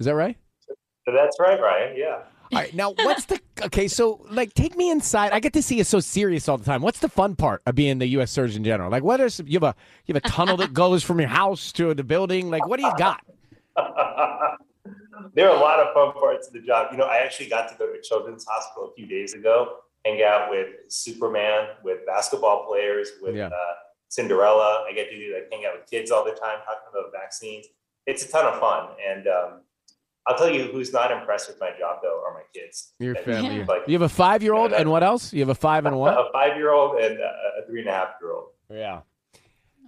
Is 0.00 0.06
that 0.06 0.14
right? 0.14 0.36
So 0.60 1.12
that's 1.12 1.38
right, 1.40 1.60
Ryan. 1.60 1.96
Yeah. 1.96 2.18
All 2.54 2.62
right. 2.62 2.74
Now, 2.74 2.92
what's 2.92 3.24
the. 3.26 3.40
Okay, 3.62 3.88
so, 3.88 4.24
like, 4.30 4.52
take 4.54 4.76
me 4.76 4.90
inside. 4.90 5.32
I 5.32 5.40
get 5.40 5.52
to 5.54 5.62
see 5.62 5.76
you 5.76 5.84
so 5.84 6.00
serious 6.00 6.48
all 6.48 6.58
the 6.58 6.64
time. 6.64 6.82
What's 6.82 6.98
the 6.98 7.08
fun 7.08 7.36
part 7.36 7.62
of 7.66 7.74
being 7.74 7.98
the 7.98 8.06
U.S. 8.08 8.30
Surgeon 8.30 8.64
General? 8.64 8.90
Like, 8.90 9.02
what 9.02 9.20
is. 9.20 9.40
You 9.44 9.54
have 9.60 9.62
a, 9.62 9.74
you 10.06 10.14
have 10.14 10.24
a 10.24 10.28
tunnel 10.28 10.56
that 10.58 10.72
goes 10.72 11.02
from 11.02 11.20
your 11.20 11.28
house 11.28 11.72
to 11.72 11.94
the 11.94 12.04
building. 12.04 12.50
Like, 12.50 12.66
what 12.66 12.78
do 12.80 12.86
you 12.86 12.92
got? 12.98 13.20
there 15.34 15.48
are 15.50 15.56
a 15.56 15.60
lot 15.60 15.80
of 15.80 15.92
fun 15.94 16.12
parts 16.20 16.46
of 16.48 16.52
the 16.52 16.60
job. 16.60 16.88
You 16.92 16.98
know, 16.98 17.04
I 17.04 17.18
actually 17.18 17.48
got 17.48 17.68
to 17.70 17.76
go 17.78 17.86
to 17.92 18.00
Children's 18.02 18.44
Hospital 18.48 18.90
a 18.90 18.94
few 18.94 19.06
days 19.06 19.34
ago, 19.34 19.76
hang 20.04 20.22
out 20.22 20.50
with 20.50 20.68
Superman, 20.88 21.68
with 21.82 22.04
basketball 22.06 22.66
players, 22.66 23.10
with 23.22 23.36
Yeah. 23.36 23.46
uh, 23.48 23.50
Cinderella. 24.08 24.84
I 24.88 24.92
get 24.94 25.10
to 25.10 25.16
do 25.16 25.34
like 25.34 25.48
hang 25.50 25.66
out 25.66 25.78
with 25.78 25.90
kids 25.90 26.10
all 26.10 26.24
the 26.24 26.30
time, 26.32 26.58
talking 26.64 26.88
about 26.92 27.10
vaccines. 27.12 27.66
It's 28.06 28.24
a 28.24 28.28
ton 28.30 28.44
of 28.46 28.60
fun, 28.60 28.90
and 29.08 29.26
um, 29.26 29.60
I'll 30.26 30.36
tell 30.38 30.50
you 30.50 30.64
who's 30.64 30.92
not 30.92 31.10
impressed 31.10 31.48
with 31.48 31.60
my 31.60 31.70
job 31.78 31.98
though 32.02 32.22
are 32.26 32.32
my 32.34 32.42
kids. 32.54 32.94
Your 32.98 33.14
And, 33.14 33.24
family. 33.24 33.64
like 33.68 33.82
You 33.86 33.92
have 33.94 34.02
a 34.02 34.08
five 34.08 34.42
year 34.42 34.54
old, 34.54 34.72
and 34.72 34.90
what 34.90 35.02
else? 35.02 35.32
You 35.32 35.40
have 35.40 35.50
a 35.50 35.54
five 35.54 35.84
and 35.86 35.98
what? 35.98 36.14
a 36.18 36.28
five-year-old 36.32 36.98
and 36.98 37.18
uh, 37.20 37.62
a 37.62 37.66
three 37.66 37.80
and 37.80 37.88
a 37.88 37.92
half-year-old. 37.92 38.48
Yeah. 38.70 39.00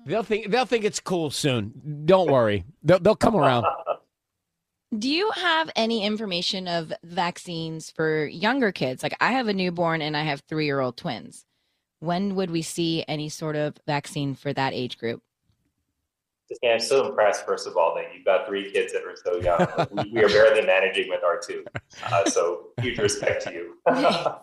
They'll 0.07 0.23
think 0.23 0.51
they'll 0.51 0.67
think 0.67 0.85
it's 0.85 1.01
cool 1.01 1.31
soon. 1.31 2.03
Don't 2.05 2.31
worry. 2.31 2.65
They'll 2.83 3.01
they'll 3.01 3.17
come 3.17 3.35
around. 3.35 3.67
Do 4.97 5.11
you 5.11 5.31
have 5.33 5.69
any 5.75 6.05
information 6.05 6.69
of 6.69 6.93
vaccines 7.03 7.91
for 7.91 8.25
younger 8.27 8.71
kids? 8.71 9.03
Like 9.03 9.17
I 9.21 9.33
have 9.33 9.49
a 9.49 9.53
newborn 9.53 10.01
and 10.01 10.17
I 10.17 10.23
have 10.23 10.43
three 10.49 10.65
year 10.67 10.79
old 10.81 10.97
twins. 10.97 11.45
When 11.99 12.37
would 12.37 12.51
we 12.51 12.63
see 12.63 13.05
any 13.09 13.29
sort 13.29 13.57
of 13.57 13.77
vaccine 13.87 14.35
for 14.37 14.53
that 14.53 14.75
age 14.75 14.97
group? 14.97 15.23
Yeah, 16.63 16.75
I'm 16.75 16.81
so 16.81 17.09
impressed, 17.09 17.45
first 17.45 17.67
of 17.67 17.77
all, 17.77 17.95
that 17.97 18.15
you've 18.15 18.25
got 18.25 18.47
three 18.47 18.71
kids 18.71 18.93
that 18.93 19.03
are 19.03 19.17
so 19.17 19.41
young. 19.41 19.67
we, 20.05 20.13
we 20.13 20.25
are 20.25 20.29
barely 20.29 20.65
managing 20.65 21.09
with 21.09 21.25
our 21.25 21.41
two. 21.41 21.65
Uh, 22.05 22.25
so 22.27 22.69
huge 22.81 22.99
respect 22.99 23.45
to 23.45 23.53
you. 23.53 23.79
uh, 23.87 24.39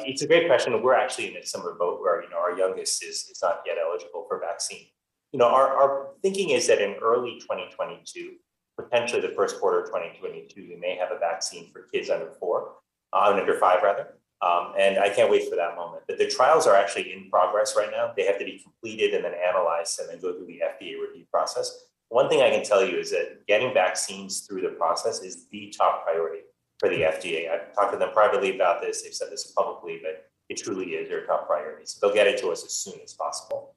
it's 0.00 0.22
a 0.22 0.26
great 0.26 0.46
question. 0.46 0.80
We're 0.82 0.94
actually 0.94 1.28
in 1.28 1.36
a 1.36 1.46
similar 1.46 1.74
boat 1.74 2.00
where, 2.00 2.22
you 2.22 2.28
know, 2.28 2.36
our 2.36 2.56
youngest 2.56 3.02
is, 3.02 3.28
is 3.30 3.40
not 3.42 3.60
yet 3.66 3.76
eligible 3.82 4.26
for 4.28 4.40
vaccine. 4.40 4.86
You 5.32 5.38
know, 5.38 5.48
our, 5.48 5.68
our 5.68 6.08
thinking 6.22 6.50
is 6.50 6.66
that 6.66 6.82
in 6.82 6.96
early 7.02 7.38
2022, 7.40 8.34
potentially 8.78 9.20
the 9.20 9.34
first 9.34 9.60
quarter 9.60 9.80
of 9.80 9.86
2022, 9.86 10.68
we 10.68 10.76
may 10.76 10.96
have 10.96 11.12
a 11.12 11.18
vaccine 11.18 11.70
for 11.72 11.82
kids 11.92 12.10
under 12.10 12.30
four, 12.32 12.74
uh, 13.12 13.32
under 13.34 13.58
five 13.58 13.82
rather. 13.82 14.18
Um, 14.42 14.72
and 14.78 14.98
I 14.98 15.10
can't 15.10 15.30
wait 15.30 15.48
for 15.50 15.56
that 15.56 15.76
moment. 15.76 16.04
But 16.06 16.18
the 16.18 16.26
trials 16.26 16.66
are 16.66 16.74
actually 16.74 17.12
in 17.12 17.28
progress 17.28 17.74
right 17.76 17.90
now. 17.90 18.12
They 18.16 18.24
have 18.24 18.38
to 18.38 18.44
be 18.44 18.58
completed 18.58 19.14
and 19.14 19.24
then 19.24 19.34
analyzed 19.34 20.00
and 20.00 20.08
then 20.08 20.18
go 20.18 20.34
through 20.34 20.46
the 20.46 20.60
FDA 20.64 20.98
review 20.98 21.26
process. 21.30 21.86
one 22.08 22.28
thing 22.28 22.40
I 22.40 22.50
can 22.50 22.64
tell 22.64 22.84
you 22.84 22.96
is 22.96 23.10
that 23.10 23.46
getting 23.46 23.72
vaccines 23.74 24.40
through 24.40 24.62
the 24.62 24.70
process 24.70 25.20
is 25.20 25.46
the 25.48 25.72
top 25.76 26.04
priority 26.04 26.40
for 26.78 26.88
the 26.88 27.02
FDA. 27.02 27.50
I've 27.50 27.74
talked 27.74 27.92
to 27.92 27.98
them 27.98 28.10
privately 28.12 28.54
about 28.54 28.80
this. 28.80 29.02
They've 29.02 29.14
said 29.14 29.28
this 29.30 29.52
publicly, 29.52 30.00
but 30.02 30.30
it 30.48 30.56
truly 30.56 30.92
is 30.92 31.08
their 31.08 31.26
top 31.26 31.46
priority. 31.46 31.84
So 31.84 31.98
they'll 32.00 32.14
get 32.14 32.26
it 32.26 32.38
to 32.40 32.48
us 32.48 32.64
as 32.64 32.72
soon 32.72 32.98
as 33.04 33.12
possible. 33.12 33.74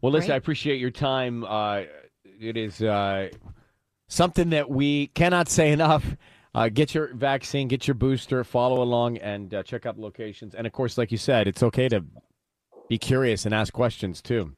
Well, 0.00 0.12
listen, 0.12 0.28
Great. 0.28 0.34
I 0.34 0.38
appreciate 0.38 0.80
your 0.80 0.90
time. 0.90 1.44
Uh, 1.44 1.82
it 2.40 2.56
is 2.56 2.82
uh, 2.82 3.28
something 4.08 4.50
that 4.50 4.68
we 4.68 5.08
cannot 5.08 5.48
say 5.48 5.70
enough. 5.78 6.16
Uh, 6.56 6.70
get 6.70 6.94
your 6.94 7.12
vaccine, 7.12 7.68
get 7.68 7.86
your 7.86 7.94
booster, 7.94 8.42
follow 8.42 8.80
along, 8.82 9.18
and 9.18 9.52
uh, 9.52 9.62
check 9.62 9.84
out 9.84 9.98
locations. 9.98 10.54
And 10.54 10.66
of 10.66 10.72
course, 10.72 10.96
like 10.96 11.12
you 11.12 11.18
said, 11.18 11.46
it's 11.46 11.62
okay 11.62 11.86
to 11.90 12.02
be 12.88 12.96
curious 12.96 13.44
and 13.44 13.54
ask 13.54 13.74
questions 13.74 14.22
too. 14.22 14.56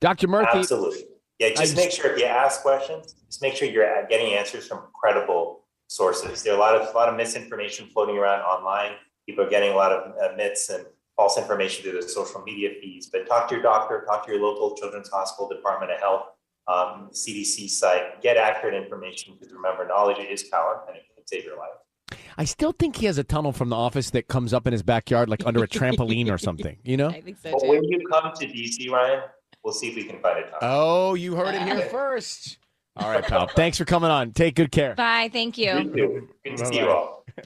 Dr. 0.00 0.26
Murthy, 0.26 0.54
Absolutely. 0.54 1.04
Yeah, 1.38 1.50
just 1.50 1.74
I- 1.74 1.76
make 1.76 1.92
sure 1.92 2.10
if 2.10 2.18
you 2.18 2.24
ask 2.24 2.62
questions, 2.62 3.14
just 3.28 3.42
make 3.42 3.54
sure 3.54 3.68
you're 3.68 4.06
getting 4.08 4.32
answers 4.34 4.66
from 4.66 4.88
credible 4.92 5.60
sources. 5.86 6.42
There 6.42 6.52
are 6.52 6.56
a 6.56 6.58
lot 6.58 6.74
of 6.74 6.92
a 6.92 6.98
lot 6.98 7.08
of 7.08 7.14
misinformation 7.14 7.86
floating 7.92 8.18
around 8.18 8.40
online. 8.40 8.96
People 9.24 9.44
are 9.44 9.50
getting 9.50 9.70
a 9.70 9.76
lot 9.76 9.92
of 9.92 10.14
uh, 10.18 10.34
myths 10.34 10.68
and 10.70 10.84
false 11.14 11.38
information 11.38 11.84
through 11.84 12.00
the 12.00 12.08
social 12.08 12.42
media 12.42 12.70
feeds. 12.82 13.06
But 13.06 13.28
talk 13.28 13.48
to 13.50 13.54
your 13.54 13.62
doctor, 13.62 14.04
talk 14.04 14.26
to 14.26 14.32
your 14.32 14.40
local 14.40 14.76
Children's 14.76 15.10
Hospital, 15.10 15.48
Department 15.48 15.92
of 15.92 16.00
Health, 16.00 16.22
um, 16.66 17.10
CDC 17.12 17.70
site. 17.70 18.20
Get 18.20 18.36
accurate 18.36 18.74
information 18.74 19.34
because 19.38 19.54
remember, 19.54 19.86
knowledge 19.86 20.18
is 20.18 20.42
power, 20.42 20.82
and 20.88 20.96
save 21.26 21.44
your 21.44 21.56
life. 21.58 22.18
I 22.38 22.44
still 22.44 22.72
think 22.72 22.96
he 22.96 23.06
has 23.06 23.18
a 23.18 23.24
tunnel 23.24 23.52
from 23.52 23.70
the 23.70 23.76
office 23.76 24.10
that 24.10 24.28
comes 24.28 24.52
up 24.54 24.66
in 24.66 24.72
his 24.72 24.82
backyard, 24.82 25.28
like 25.28 25.44
under 25.46 25.62
a 25.62 25.68
trampoline 25.68 26.30
or 26.30 26.38
something. 26.38 26.76
You 26.84 26.96
know? 26.96 27.08
I 27.10 27.20
think 27.20 27.38
so 27.42 27.52
But 27.52 27.66
when 27.66 27.84
you 27.84 28.06
come 28.10 28.32
to 28.38 28.46
DC, 28.46 28.90
Ryan, 28.90 29.22
we'll 29.64 29.74
see 29.74 29.88
if 29.88 29.96
we 29.96 30.04
can 30.04 30.20
find 30.20 30.38
a 30.38 30.42
time. 30.42 30.58
Oh, 30.62 31.14
you 31.14 31.34
heard 31.34 31.54
it 31.54 31.62
here 31.62 31.80
first. 31.90 32.58
All 32.96 33.10
right, 33.10 33.22
pal. 33.24 33.46
Thanks 33.48 33.76
for 33.76 33.84
coming 33.84 34.10
on. 34.10 34.32
Take 34.32 34.54
good 34.54 34.70
care. 34.72 34.94
Bye. 34.94 35.28
Thank 35.30 35.58
you. 35.58 36.28
Good 36.44 36.56
to 36.56 36.66
see 36.66 36.78
you 36.78 36.88
all. 36.88 37.24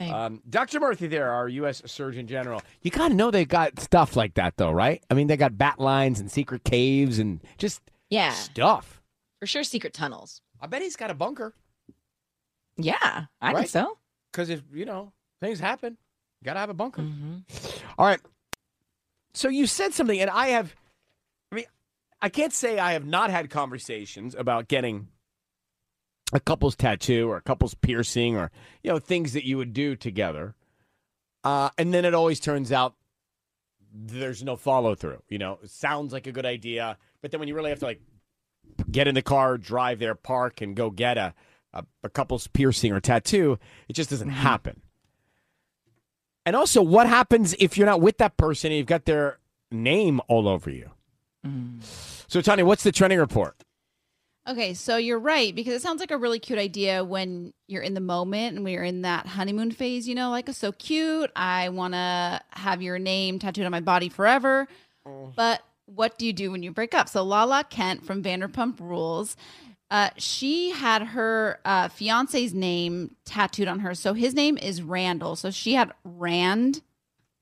Um, 0.00 0.42
Dr. 0.50 0.80
Murthy, 0.80 1.08
there, 1.08 1.30
our 1.30 1.48
U.S. 1.48 1.80
Surgeon 1.86 2.26
General. 2.26 2.60
You 2.82 2.90
got 2.90 3.08
to 3.08 3.14
know 3.14 3.30
they 3.30 3.44
got 3.44 3.78
stuff 3.80 4.16
like 4.16 4.34
that, 4.34 4.56
though, 4.56 4.72
right? 4.72 5.02
I 5.08 5.14
mean, 5.14 5.28
they 5.28 5.36
got 5.36 5.56
bat 5.56 5.78
lines 5.78 6.20
and 6.20 6.30
secret 6.30 6.64
caves 6.64 7.18
and 7.20 7.40
just 7.56 7.80
Yeah. 8.10 8.32
stuff. 8.32 9.00
For 9.40 9.46
sure, 9.46 9.62
secret 9.62 9.94
tunnels. 9.94 10.42
I 10.60 10.66
bet 10.66 10.82
he's 10.82 10.96
got 10.96 11.10
a 11.10 11.14
bunker. 11.14 11.54
Yeah, 12.76 13.26
I 13.40 13.52
Right? 13.52 13.56
think 13.58 13.68
so. 13.70 13.98
Because 14.32 14.50
if, 14.50 14.62
you 14.72 14.84
know, 14.84 15.12
things 15.40 15.60
happen, 15.60 15.96
you 16.40 16.44
got 16.46 16.54
to 16.54 16.60
have 16.60 16.70
a 16.70 16.74
bunker. 16.74 17.02
Mm-hmm. 17.02 17.36
All 17.98 18.06
right. 18.06 18.20
So 19.34 19.48
you 19.48 19.66
said 19.66 19.92
something, 19.92 20.20
and 20.20 20.30
I 20.30 20.48
have, 20.48 20.74
I 21.52 21.56
mean, 21.56 21.64
I 22.20 22.28
can't 22.28 22.52
say 22.52 22.78
I 22.78 22.92
have 22.92 23.04
not 23.06 23.30
had 23.30 23.50
conversations 23.50 24.34
about 24.34 24.68
getting 24.68 25.08
a 26.32 26.40
couple's 26.40 26.74
tattoo 26.76 27.28
or 27.30 27.36
a 27.36 27.40
couple's 27.42 27.74
piercing 27.74 28.36
or, 28.36 28.50
you 28.82 28.90
know, 28.90 28.98
things 28.98 29.32
that 29.34 29.44
you 29.46 29.56
would 29.56 29.72
do 29.72 29.94
together. 29.96 30.54
Uh, 31.44 31.70
and 31.78 31.92
then 31.92 32.04
it 32.04 32.14
always 32.14 32.40
turns 32.40 32.72
out 32.72 32.94
there's 33.92 34.42
no 34.42 34.56
follow 34.56 34.94
through. 34.94 35.22
You 35.28 35.38
know, 35.38 35.58
it 35.62 35.70
sounds 35.70 36.12
like 36.12 36.26
a 36.26 36.32
good 36.32 36.46
idea, 36.46 36.96
but 37.20 37.30
then 37.30 37.38
when 37.38 37.48
you 37.48 37.54
really 37.54 37.70
have 37.70 37.78
to 37.80 37.84
like 37.84 38.00
get 38.90 39.06
in 39.06 39.14
the 39.14 39.22
car, 39.22 39.58
drive 39.58 39.98
there, 39.98 40.14
park, 40.14 40.60
and 40.60 40.74
go 40.74 40.90
get 40.90 41.18
a, 41.18 41.34
a, 41.74 41.84
a 42.02 42.08
couple's 42.08 42.46
piercing 42.48 42.92
or 42.92 43.00
tattoo, 43.00 43.58
it 43.88 43.92
just 43.92 44.10
doesn't 44.10 44.28
mm-hmm. 44.28 44.36
happen. 44.36 44.80
And 46.46 46.54
also, 46.56 46.82
what 46.82 47.06
happens 47.06 47.54
if 47.58 47.76
you're 47.76 47.86
not 47.86 48.00
with 48.00 48.18
that 48.18 48.36
person 48.36 48.70
and 48.70 48.78
you've 48.78 48.86
got 48.86 49.06
their 49.06 49.38
name 49.70 50.20
all 50.28 50.46
over 50.46 50.70
you? 50.70 50.90
Mm. 51.46 51.82
So, 52.28 52.40
Tanya, 52.40 52.66
what's 52.66 52.82
the 52.82 52.92
trending 52.92 53.18
report? 53.18 53.56
Okay, 54.46 54.74
so 54.74 54.98
you're 54.98 55.18
right 55.18 55.54
because 55.54 55.72
it 55.72 55.80
sounds 55.80 56.00
like 56.00 56.10
a 56.10 56.18
really 56.18 56.38
cute 56.38 56.58
idea 56.58 57.02
when 57.02 57.54
you're 57.66 57.82
in 57.82 57.94
the 57.94 58.00
moment 58.00 58.54
and 58.56 58.64
when 58.64 58.74
you're 58.74 58.84
in 58.84 59.00
that 59.02 59.26
honeymoon 59.26 59.70
phase, 59.70 60.06
you 60.06 60.14
know, 60.14 60.28
like 60.28 60.50
it's 60.50 60.58
so 60.58 60.70
cute. 60.70 61.30
I 61.34 61.70
want 61.70 61.94
to 61.94 62.42
have 62.50 62.82
your 62.82 62.98
name 62.98 63.38
tattooed 63.38 63.64
on 63.64 63.72
my 63.72 63.80
body 63.80 64.10
forever. 64.10 64.68
Oh. 65.06 65.32
But 65.34 65.62
what 65.86 66.18
do 66.18 66.26
you 66.26 66.34
do 66.34 66.50
when 66.50 66.62
you 66.62 66.72
break 66.72 66.92
up? 66.92 67.08
So 67.08 67.22
Lala 67.22 67.64
Kent 67.64 68.04
from 68.04 68.22
Vanderpump 68.22 68.80
Rules, 68.80 69.34
uh, 69.94 70.10
she 70.16 70.70
had 70.70 71.02
her 71.02 71.60
uh, 71.64 71.86
fiance's 71.86 72.52
name 72.52 73.14
tattooed 73.24 73.68
on 73.68 73.78
her. 73.78 73.94
So 73.94 74.12
his 74.12 74.34
name 74.34 74.58
is 74.58 74.82
Randall. 74.82 75.36
So 75.36 75.52
she 75.52 75.74
had 75.74 75.92
Rand 76.02 76.82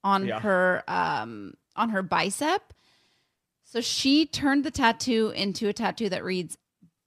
on 0.05 0.27
Yeah. 0.27 0.41
her 0.41 0.85
um, 0.87 1.55
on 1.77 1.89
her 1.91 2.03
bicep. 2.03 2.75
So 3.65 3.81
she 3.81 4.27
turned 4.27 4.65
the 4.65 4.71
tattoo 4.71 5.33
into 5.35 5.67
a 5.69 5.73
tattoo 5.73 6.11
that 6.11 6.23
reads 6.25 6.59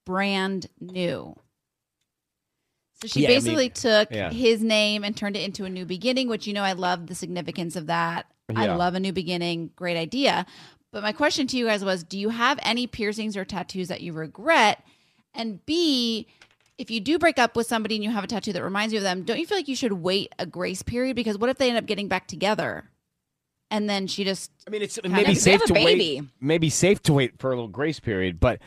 brand 0.04 0.66
new. 0.80 1.36
So 3.00 3.06
she 3.06 3.20
Yeah, 3.20 3.28
I 3.28 3.30
mean- 3.30 3.36
basically 3.38 3.68
took 3.68 4.10
yeah. 4.10 4.32
his 4.32 4.62
name 4.64 5.04
and 5.04 5.16
turned 5.16 5.36
it 5.36 5.44
into 5.44 5.64
a 5.64 5.70
new 5.70 5.84
beginning, 5.84 6.26
which 6.28 6.48
you 6.48 6.54
know 6.54 6.64
I 6.64 6.72
love 6.72 7.06
the 7.06 7.14
significance 7.14 7.76
of 7.76 7.86
that. 7.86 8.26
I 8.54 8.66
love 8.66 8.94
a 8.96 9.00
new 9.00 9.12
beginning. 9.12 9.70
Great 9.76 9.96
idea. 9.96 10.44
But 10.92 11.04
my 11.04 11.12
question 11.12 11.46
to 11.48 11.56
you 11.56 11.66
guys 11.66 11.84
was 11.84 12.02
do 12.02 12.18
you 12.18 12.30
have 12.30 12.58
any 12.62 12.88
piercings 12.88 13.36
or 13.36 13.44
tattoos 13.44 13.86
that 13.88 14.00
you 14.00 14.12
regret? 14.12 14.82
And 15.36 15.64
B, 15.66 16.26
if 16.78 16.90
you 16.90 17.00
do 17.00 17.18
break 17.18 17.38
up 17.38 17.56
with 17.56 17.66
somebody 17.66 17.94
and 17.94 18.02
you 18.04 18.10
have 18.10 18.24
a 18.24 18.26
tattoo 18.26 18.52
that 18.52 18.62
reminds 18.62 18.92
you 18.92 18.98
of 18.98 19.04
them, 19.04 19.22
don't 19.22 19.38
you 19.38 19.46
feel 19.46 19.58
like 19.58 19.68
you 19.68 19.76
should 19.76 19.92
wait 19.92 20.32
a 20.38 20.46
grace 20.46 20.82
period? 20.82 21.16
Because 21.16 21.38
what 21.38 21.50
if 21.50 21.58
they 21.58 21.68
end 21.68 21.78
up 21.78 21.86
getting 21.86 22.08
back 22.08 22.26
together? 22.26 22.90
And 23.70 23.88
then 23.90 24.06
she 24.06 24.24
just 24.24 24.50
I 24.66 24.70
mean, 24.70 24.82
it's 24.82 24.98
maybe 25.04 25.34
safe 25.34 25.62
to 25.64 25.72
wait. 25.74 26.22
Maybe 26.40 26.70
safe 26.70 27.02
to 27.04 27.12
wait 27.12 27.38
for 27.38 27.50
a 27.50 27.54
little 27.54 27.68
grace 27.68 27.98
period, 27.98 28.38
but 28.38 28.60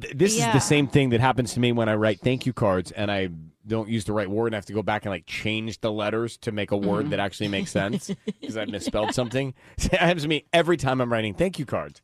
th- 0.00 0.14
this 0.14 0.32
is 0.36 0.44
the 0.52 0.58
same 0.60 0.86
thing 0.86 1.10
that 1.10 1.20
happens 1.20 1.54
to 1.54 1.60
me 1.60 1.72
when 1.72 1.88
I 1.88 1.94
write 1.94 2.20
thank 2.20 2.44
you 2.46 2.52
cards 2.52 2.90
and 2.92 3.10
I 3.10 3.28
don't 3.66 3.88
use 3.88 4.04
the 4.04 4.12
right 4.12 4.28
word 4.28 4.48
and 4.48 4.54
I 4.54 4.58
have 4.58 4.66
to 4.66 4.72
go 4.72 4.82
back 4.82 5.04
and 5.04 5.10
like 5.10 5.24
change 5.24 5.80
the 5.80 5.90
letters 5.90 6.36
to 6.38 6.52
make 6.52 6.70
a 6.72 6.76
word 6.76 7.06
Mhm. 7.06 7.10
that 7.10 7.20
actually 7.20 7.48
makes 7.48 7.70
sense 7.80 8.10
because 8.40 8.56
I 8.56 8.64
misspelled 8.66 9.14
something. 9.14 9.54
it 9.78 9.92
happens 9.94 10.22
to 10.22 10.28
me 10.28 10.44
every 10.52 10.76
time 10.76 11.00
I'm 11.00 11.10
writing 11.10 11.32
thank 11.32 11.58
you 11.58 11.64
cards. 11.64 12.02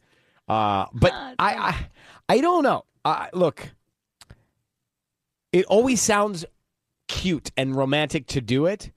Uh, 0.48 0.86
but 0.94 1.12
I, 1.12 1.34
I, 1.38 1.86
I 2.30 2.40
don't 2.40 2.62
know. 2.62 2.84
I 3.04 3.28
look, 3.34 3.68
it 5.52 5.64
always 5.66 6.00
sounds 6.02 6.44
cute 7.08 7.50
and 7.56 7.74
romantic 7.74 8.26
to 8.28 8.40
do 8.40 8.66
it, 8.66 8.90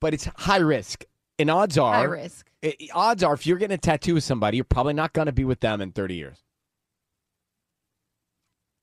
but 0.00 0.12
it's 0.14 0.24
high 0.36 0.56
risk. 0.58 1.04
And 1.38 1.50
odds 1.50 1.78
are 1.78 1.94
High 1.94 2.02
risk. 2.02 2.50
i- 2.64 2.76
odds 2.92 3.22
are 3.22 3.32
if 3.34 3.46
you're 3.46 3.58
getting 3.58 3.74
a 3.74 3.78
tattoo 3.78 4.14
with 4.14 4.24
somebody, 4.24 4.56
you're 4.56 4.64
probably 4.64 4.92
not 4.94 5.12
going 5.12 5.26
to 5.26 5.32
be 5.32 5.44
with 5.44 5.60
them 5.60 5.80
in 5.80 5.92
30 5.92 6.14
years. 6.16 6.42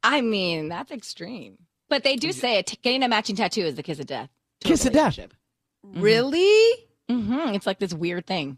I 0.03 0.21
mean, 0.21 0.69
that's 0.69 0.91
extreme. 0.91 1.57
But 1.89 2.03
they 2.03 2.15
do 2.15 2.31
say 2.31 2.57
it, 2.57 2.77
getting 2.81 3.03
a 3.03 3.07
matching 3.07 3.35
tattoo 3.35 3.61
is 3.61 3.75
the 3.75 3.83
kiss 3.83 3.99
of 3.99 4.05
death. 4.07 4.29
Kiss 4.63 4.85
of 4.85 4.93
death. 4.93 5.17
relationship. 5.17 5.33
Really? 5.83 6.73
Mm-hmm. 7.09 7.53
It's 7.55 7.67
like 7.67 7.79
this 7.79 7.93
weird 7.93 8.25
thing. 8.25 8.57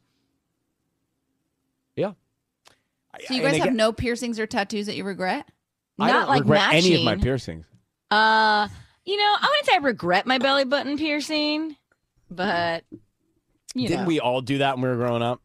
Yeah. 1.95 2.13
So 3.27 3.33
you 3.33 3.41
and 3.41 3.43
guys 3.43 3.57
have 3.57 3.67
again- 3.67 3.75
no 3.77 3.91
piercings 3.91 4.39
or 4.39 4.45
tattoos 4.47 4.85
that 4.85 4.95
you 4.95 5.03
regret? 5.03 5.49
I 5.99 6.07
Not 6.07 6.13
don't 6.13 6.29
like 6.29 6.39
regret 6.41 6.73
any 6.73 6.95
of 6.95 7.03
my 7.03 7.15
piercings. 7.15 7.65
Uh, 8.11 8.67
you 9.05 9.17
know, 9.17 9.23
I 9.39 9.47
wouldn't 9.49 9.65
say 9.65 9.73
I 9.75 9.77
regret 9.77 10.25
my 10.25 10.37
belly 10.37 10.65
button 10.65 10.97
piercing, 10.97 11.75
but 12.29 12.83
you 13.73 13.83
know 13.83 13.87
Didn't 13.87 14.01
know, 14.03 14.07
we 14.07 14.19
all 14.19 14.41
do 14.41 14.59
that 14.59 14.75
when 14.77 14.83
we 14.83 14.89
were 14.89 14.95
growing 15.05 15.21
up? 15.21 15.41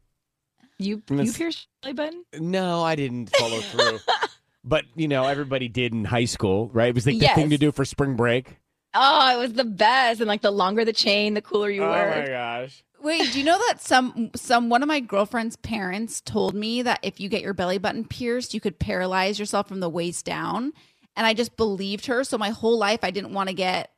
you 0.79 1.01
And 1.09 1.19
you 1.19 1.23
it's- 1.23 1.37
pierced 1.37 1.67
your 1.83 1.93
belly 1.93 2.07
button? 2.31 2.49
No, 2.51 2.83
I 2.83 2.95
didn't 2.95 3.35
follow 3.35 3.59
through. 3.59 3.99
but 4.63 4.85
you 4.95 5.07
know, 5.07 5.25
everybody 5.25 5.67
did 5.67 5.93
in 5.93 6.05
high 6.05 6.25
school, 6.25 6.69
right? 6.73 6.89
It 6.89 6.95
was 6.95 7.05
like 7.05 7.19
the 7.19 7.27
thing 7.29 7.49
to 7.51 7.57
do 7.57 7.71
for 7.71 7.85
spring 7.85 8.15
break. 8.15 8.57
Oh, 8.95 9.35
it 9.35 9.39
was 9.39 9.53
the 9.53 9.65
best. 9.65 10.21
And 10.21 10.27
like 10.27 10.41
the 10.41 10.51
longer 10.51 10.85
the 10.85 10.93
chain, 10.93 11.33
the 11.33 11.41
cooler 11.41 11.69
you 11.69 11.83
oh 11.83 11.89
were. 11.89 12.13
Oh 12.13 12.21
my 12.21 12.27
gosh! 12.27 12.83
Wait, 13.01 13.31
do 13.33 13.39
you 13.39 13.45
know 13.45 13.57
that 13.69 13.81
some 13.81 14.29
some 14.35 14.69
one 14.69 14.83
of 14.83 14.87
my 14.87 14.99
girlfriend's 14.99 15.55
parents 15.57 16.21
told 16.21 16.53
me 16.53 16.81
that 16.83 16.99
if 17.01 17.19
you 17.19 17.27
get 17.27 17.41
your 17.41 17.53
belly 17.53 17.77
button 17.79 18.05
pierced, 18.05 18.53
you 18.53 18.59
could 18.61 18.77
paralyze 18.79 19.39
yourself 19.39 19.67
from 19.67 19.79
the 19.79 19.89
waist 19.89 20.25
down, 20.25 20.73
and 21.15 21.25
I 21.25 21.33
just 21.33 21.55
believed 21.57 22.05
her. 22.07 22.23
So 22.23 22.37
my 22.37 22.49
whole 22.49 22.77
life, 22.77 22.99
I 23.03 23.11
didn't 23.11 23.33
want 23.33 23.49
to 23.49 23.55
get 23.55 23.91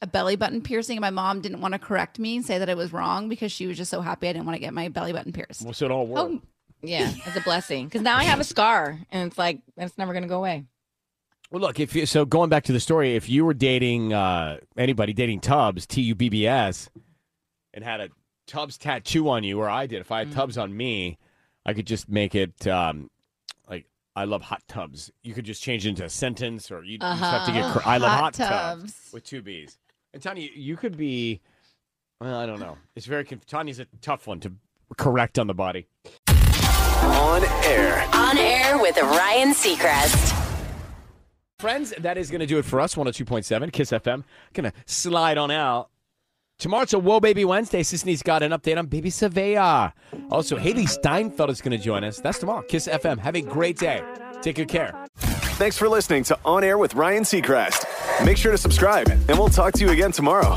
a 0.00 0.06
belly 0.06 0.36
button 0.36 0.62
piercing, 0.62 0.96
and 0.96 1.02
my 1.02 1.10
mom 1.10 1.40
didn't 1.40 1.60
want 1.60 1.72
to 1.72 1.78
correct 1.78 2.18
me 2.18 2.36
and 2.36 2.44
say 2.44 2.58
that 2.58 2.68
it 2.68 2.76
was 2.76 2.92
wrong 2.92 3.28
because 3.28 3.52
she 3.52 3.66
was 3.66 3.76
just 3.76 3.90
so 3.90 4.00
happy 4.00 4.28
I 4.28 4.32
didn't 4.32 4.46
want 4.46 4.56
to 4.56 4.60
get 4.60 4.74
my 4.74 4.88
belly 4.88 5.12
button 5.12 5.32
pierced. 5.32 5.62
Well, 5.62 5.72
so 5.74 5.86
it 5.86 5.92
all 5.92 6.06
worked. 6.06 6.34
Oh, 6.34 6.42
yeah, 6.82 7.12
it's 7.26 7.36
a 7.36 7.40
blessing 7.40 7.86
because 7.86 8.02
now 8.02 8.16
I 8.16 8.24
have 8.24 8.40
a 8.40 8.44
scar, 8.44 8.98
and 9.10 9.28
it's 9.28 9.38
like 9.38 9.60
it's 9.76 9.96
never 9.96 10.12
gonna 10.12 10.26
go 10.26 10.38
away. 10.38 10.64
Well, 11.52 11.60
look, 11.60 11.78
if 11.78 11.94
you, 11.94 12.06
so, 12.06 12.24
going 12.24 12.48
back 12.48 12.64
to 12.64 12.72
the 12.72 12.80
story, 12.80 13.14
if 13.14 13.28
you 13.28 13.44
were 13.44 13.54
dating 13.54 14.12
uh, 14.12 14.58
anybody 14.76 15.12
dating 15.12 15.40
Tubbs, 15.40 15.86
T 15.86 16.00
U 16.02 16.14
B 16.16 16.28
B 16.28 16.46
S, 16.46 16.90
and 17.72 17.84
had 17.84 18.00
a 18.00 18.08
Tubbs 18.48 18.78
tattoo 18.78 19.28
on 19.28 19.44
you, 19.44 19.60
or 19.60 19.68
I 19.68 19.86
did, 19.86 20.00
if 20.00 20.10
I 20.10 20.20
had 20.20 20.30
Mm. 20.30 20.34
Tubbs 20.34 20.58
on 20.58 20.76
me, 20.76 21.18
I 21.64 21.74
could 21.74 21.86
just 21.86 22.08
make 22.08 22.34
it 22.34 22.66
um, 22.66 23.02
like 23.02 23.11
I 24.14 24.24
love 24.24 24.42
hot 24.42 24.62
tubs. 24.68 25.10
You 25.22 25.32
could 25.34 25.44
just 25.46 25.62
change 25.62 25.86
it 25.86 25.90
into 25.90 26.04
a 26.04 26.10
sentence, 26.10 26.70
or 26.70 26.82
you, 26.84 26.92
you 26.92 26.98
just 26.98 27.20
have 27.20 27.46
to 27.46 27.52
get 27.52 27.64
Uh-huh. 27.64 27.80
cr- 27.80 27.88
I 27.88 27.96
love 27.98 28.10
hot, 28.12 28.20
Hot 28.20 28.34
tubs. 28.34 28.82
tubs. 28.82 29.10
with 29.12 29.24
two 29.24 29.40
B's. 29.42 29.78
And 30.12 30.22
Tanya, 30.22 30.48
you 30.54 30.76
could 30.76 30.96
be. 30.96 31.40
Well, 32.20 32.38
I 32.38 32.44
don't 32.46 32.60
know. 32.60 32.76
It's 32.94 33.06
very 33.06 33.24
conf- 33.24 33.46
Tanya's 33.46 33.80
a 33.80 33.86
tough 34.02 34.26
one 34.26 34.38
to 34.40 34.52
correct 34.98 35.38
on 35.38 35.46
the 35.46 35.54
body. 35.54 35.86
On 36.28 37.42
air. 37.64 38.06
On 38.12 38.36
air 38.38 38.78
with 38.78 38.96
Ryan 39.00 39.54
Seacrest. 39.54 40.38
Friends, 41.58 41.94
that 41.98 42.18
is 42.18 42.30
going 42.30 42.40
to 42.40 42.46
do 42.46 42.58
it 42.58 42.64
for 42.64 42.80
us. 42.80 42.94
102.7 42.96 43.72
Kiss 43.72 43.90
FM. 43.92 44.24
Going 44.52 44.70
to 44.70 44.72
slide 44.84 45.38
on 45.38 45.50
out. 45.50 45.88
Tomorrow 46.62 46.84
it's 46.84 46.92
a 46.92 46.98
Whoa 47.00 47.18
Baby 47.18 47.44
Wednesday. 47.44 47.82
Sisanie's 47.82 48.22
got 48.22 48.44
an 48.44 48.52
update 48.52 48.78
on 48.78 48.86
Baby 48.86 49.10
Surveyor. 49.10 49.92
Also, 50.30 50.56
Hailee 50.56 50.88
Steinfeld 50.88 51.50
is 51.50 51.60
going 51.60 51.76
to 51.76 51.84
join 51.84 52.04
us. 52.04 52.20
That's 52.20 52.38
tomorrow. 52.38 52.62
Kiss 52.62 52.86
FM. 52.86 53.18
Have 53.18 53.34
a 53.34 53.40
great 53.40 53.76
day. 53.76 54.00
Take 54.42 54.54
good 54.54 54.68
care. 54.68 54.94
Thanks 55.58 55.76
for 55.76 55.88
listening 55.88 56.22
to 56.22 56.38
On 56.44 56.62
Air 56.62 56.78
with 56.78 56.94
Ryan 56.94 57.24
Seacrest. 57.24 57.84
Make 58.24 58.36
sure 58.36 58.52
to 58.52 58.58
subscribe, 58.58 59.10
and 59.10 59.30
we'll 59.30 59.48
talk 59.48 59.74
to 59.74 59.84
you 59.84 59.90
again 59.90 60.12
tomorrow. 60.12 60.56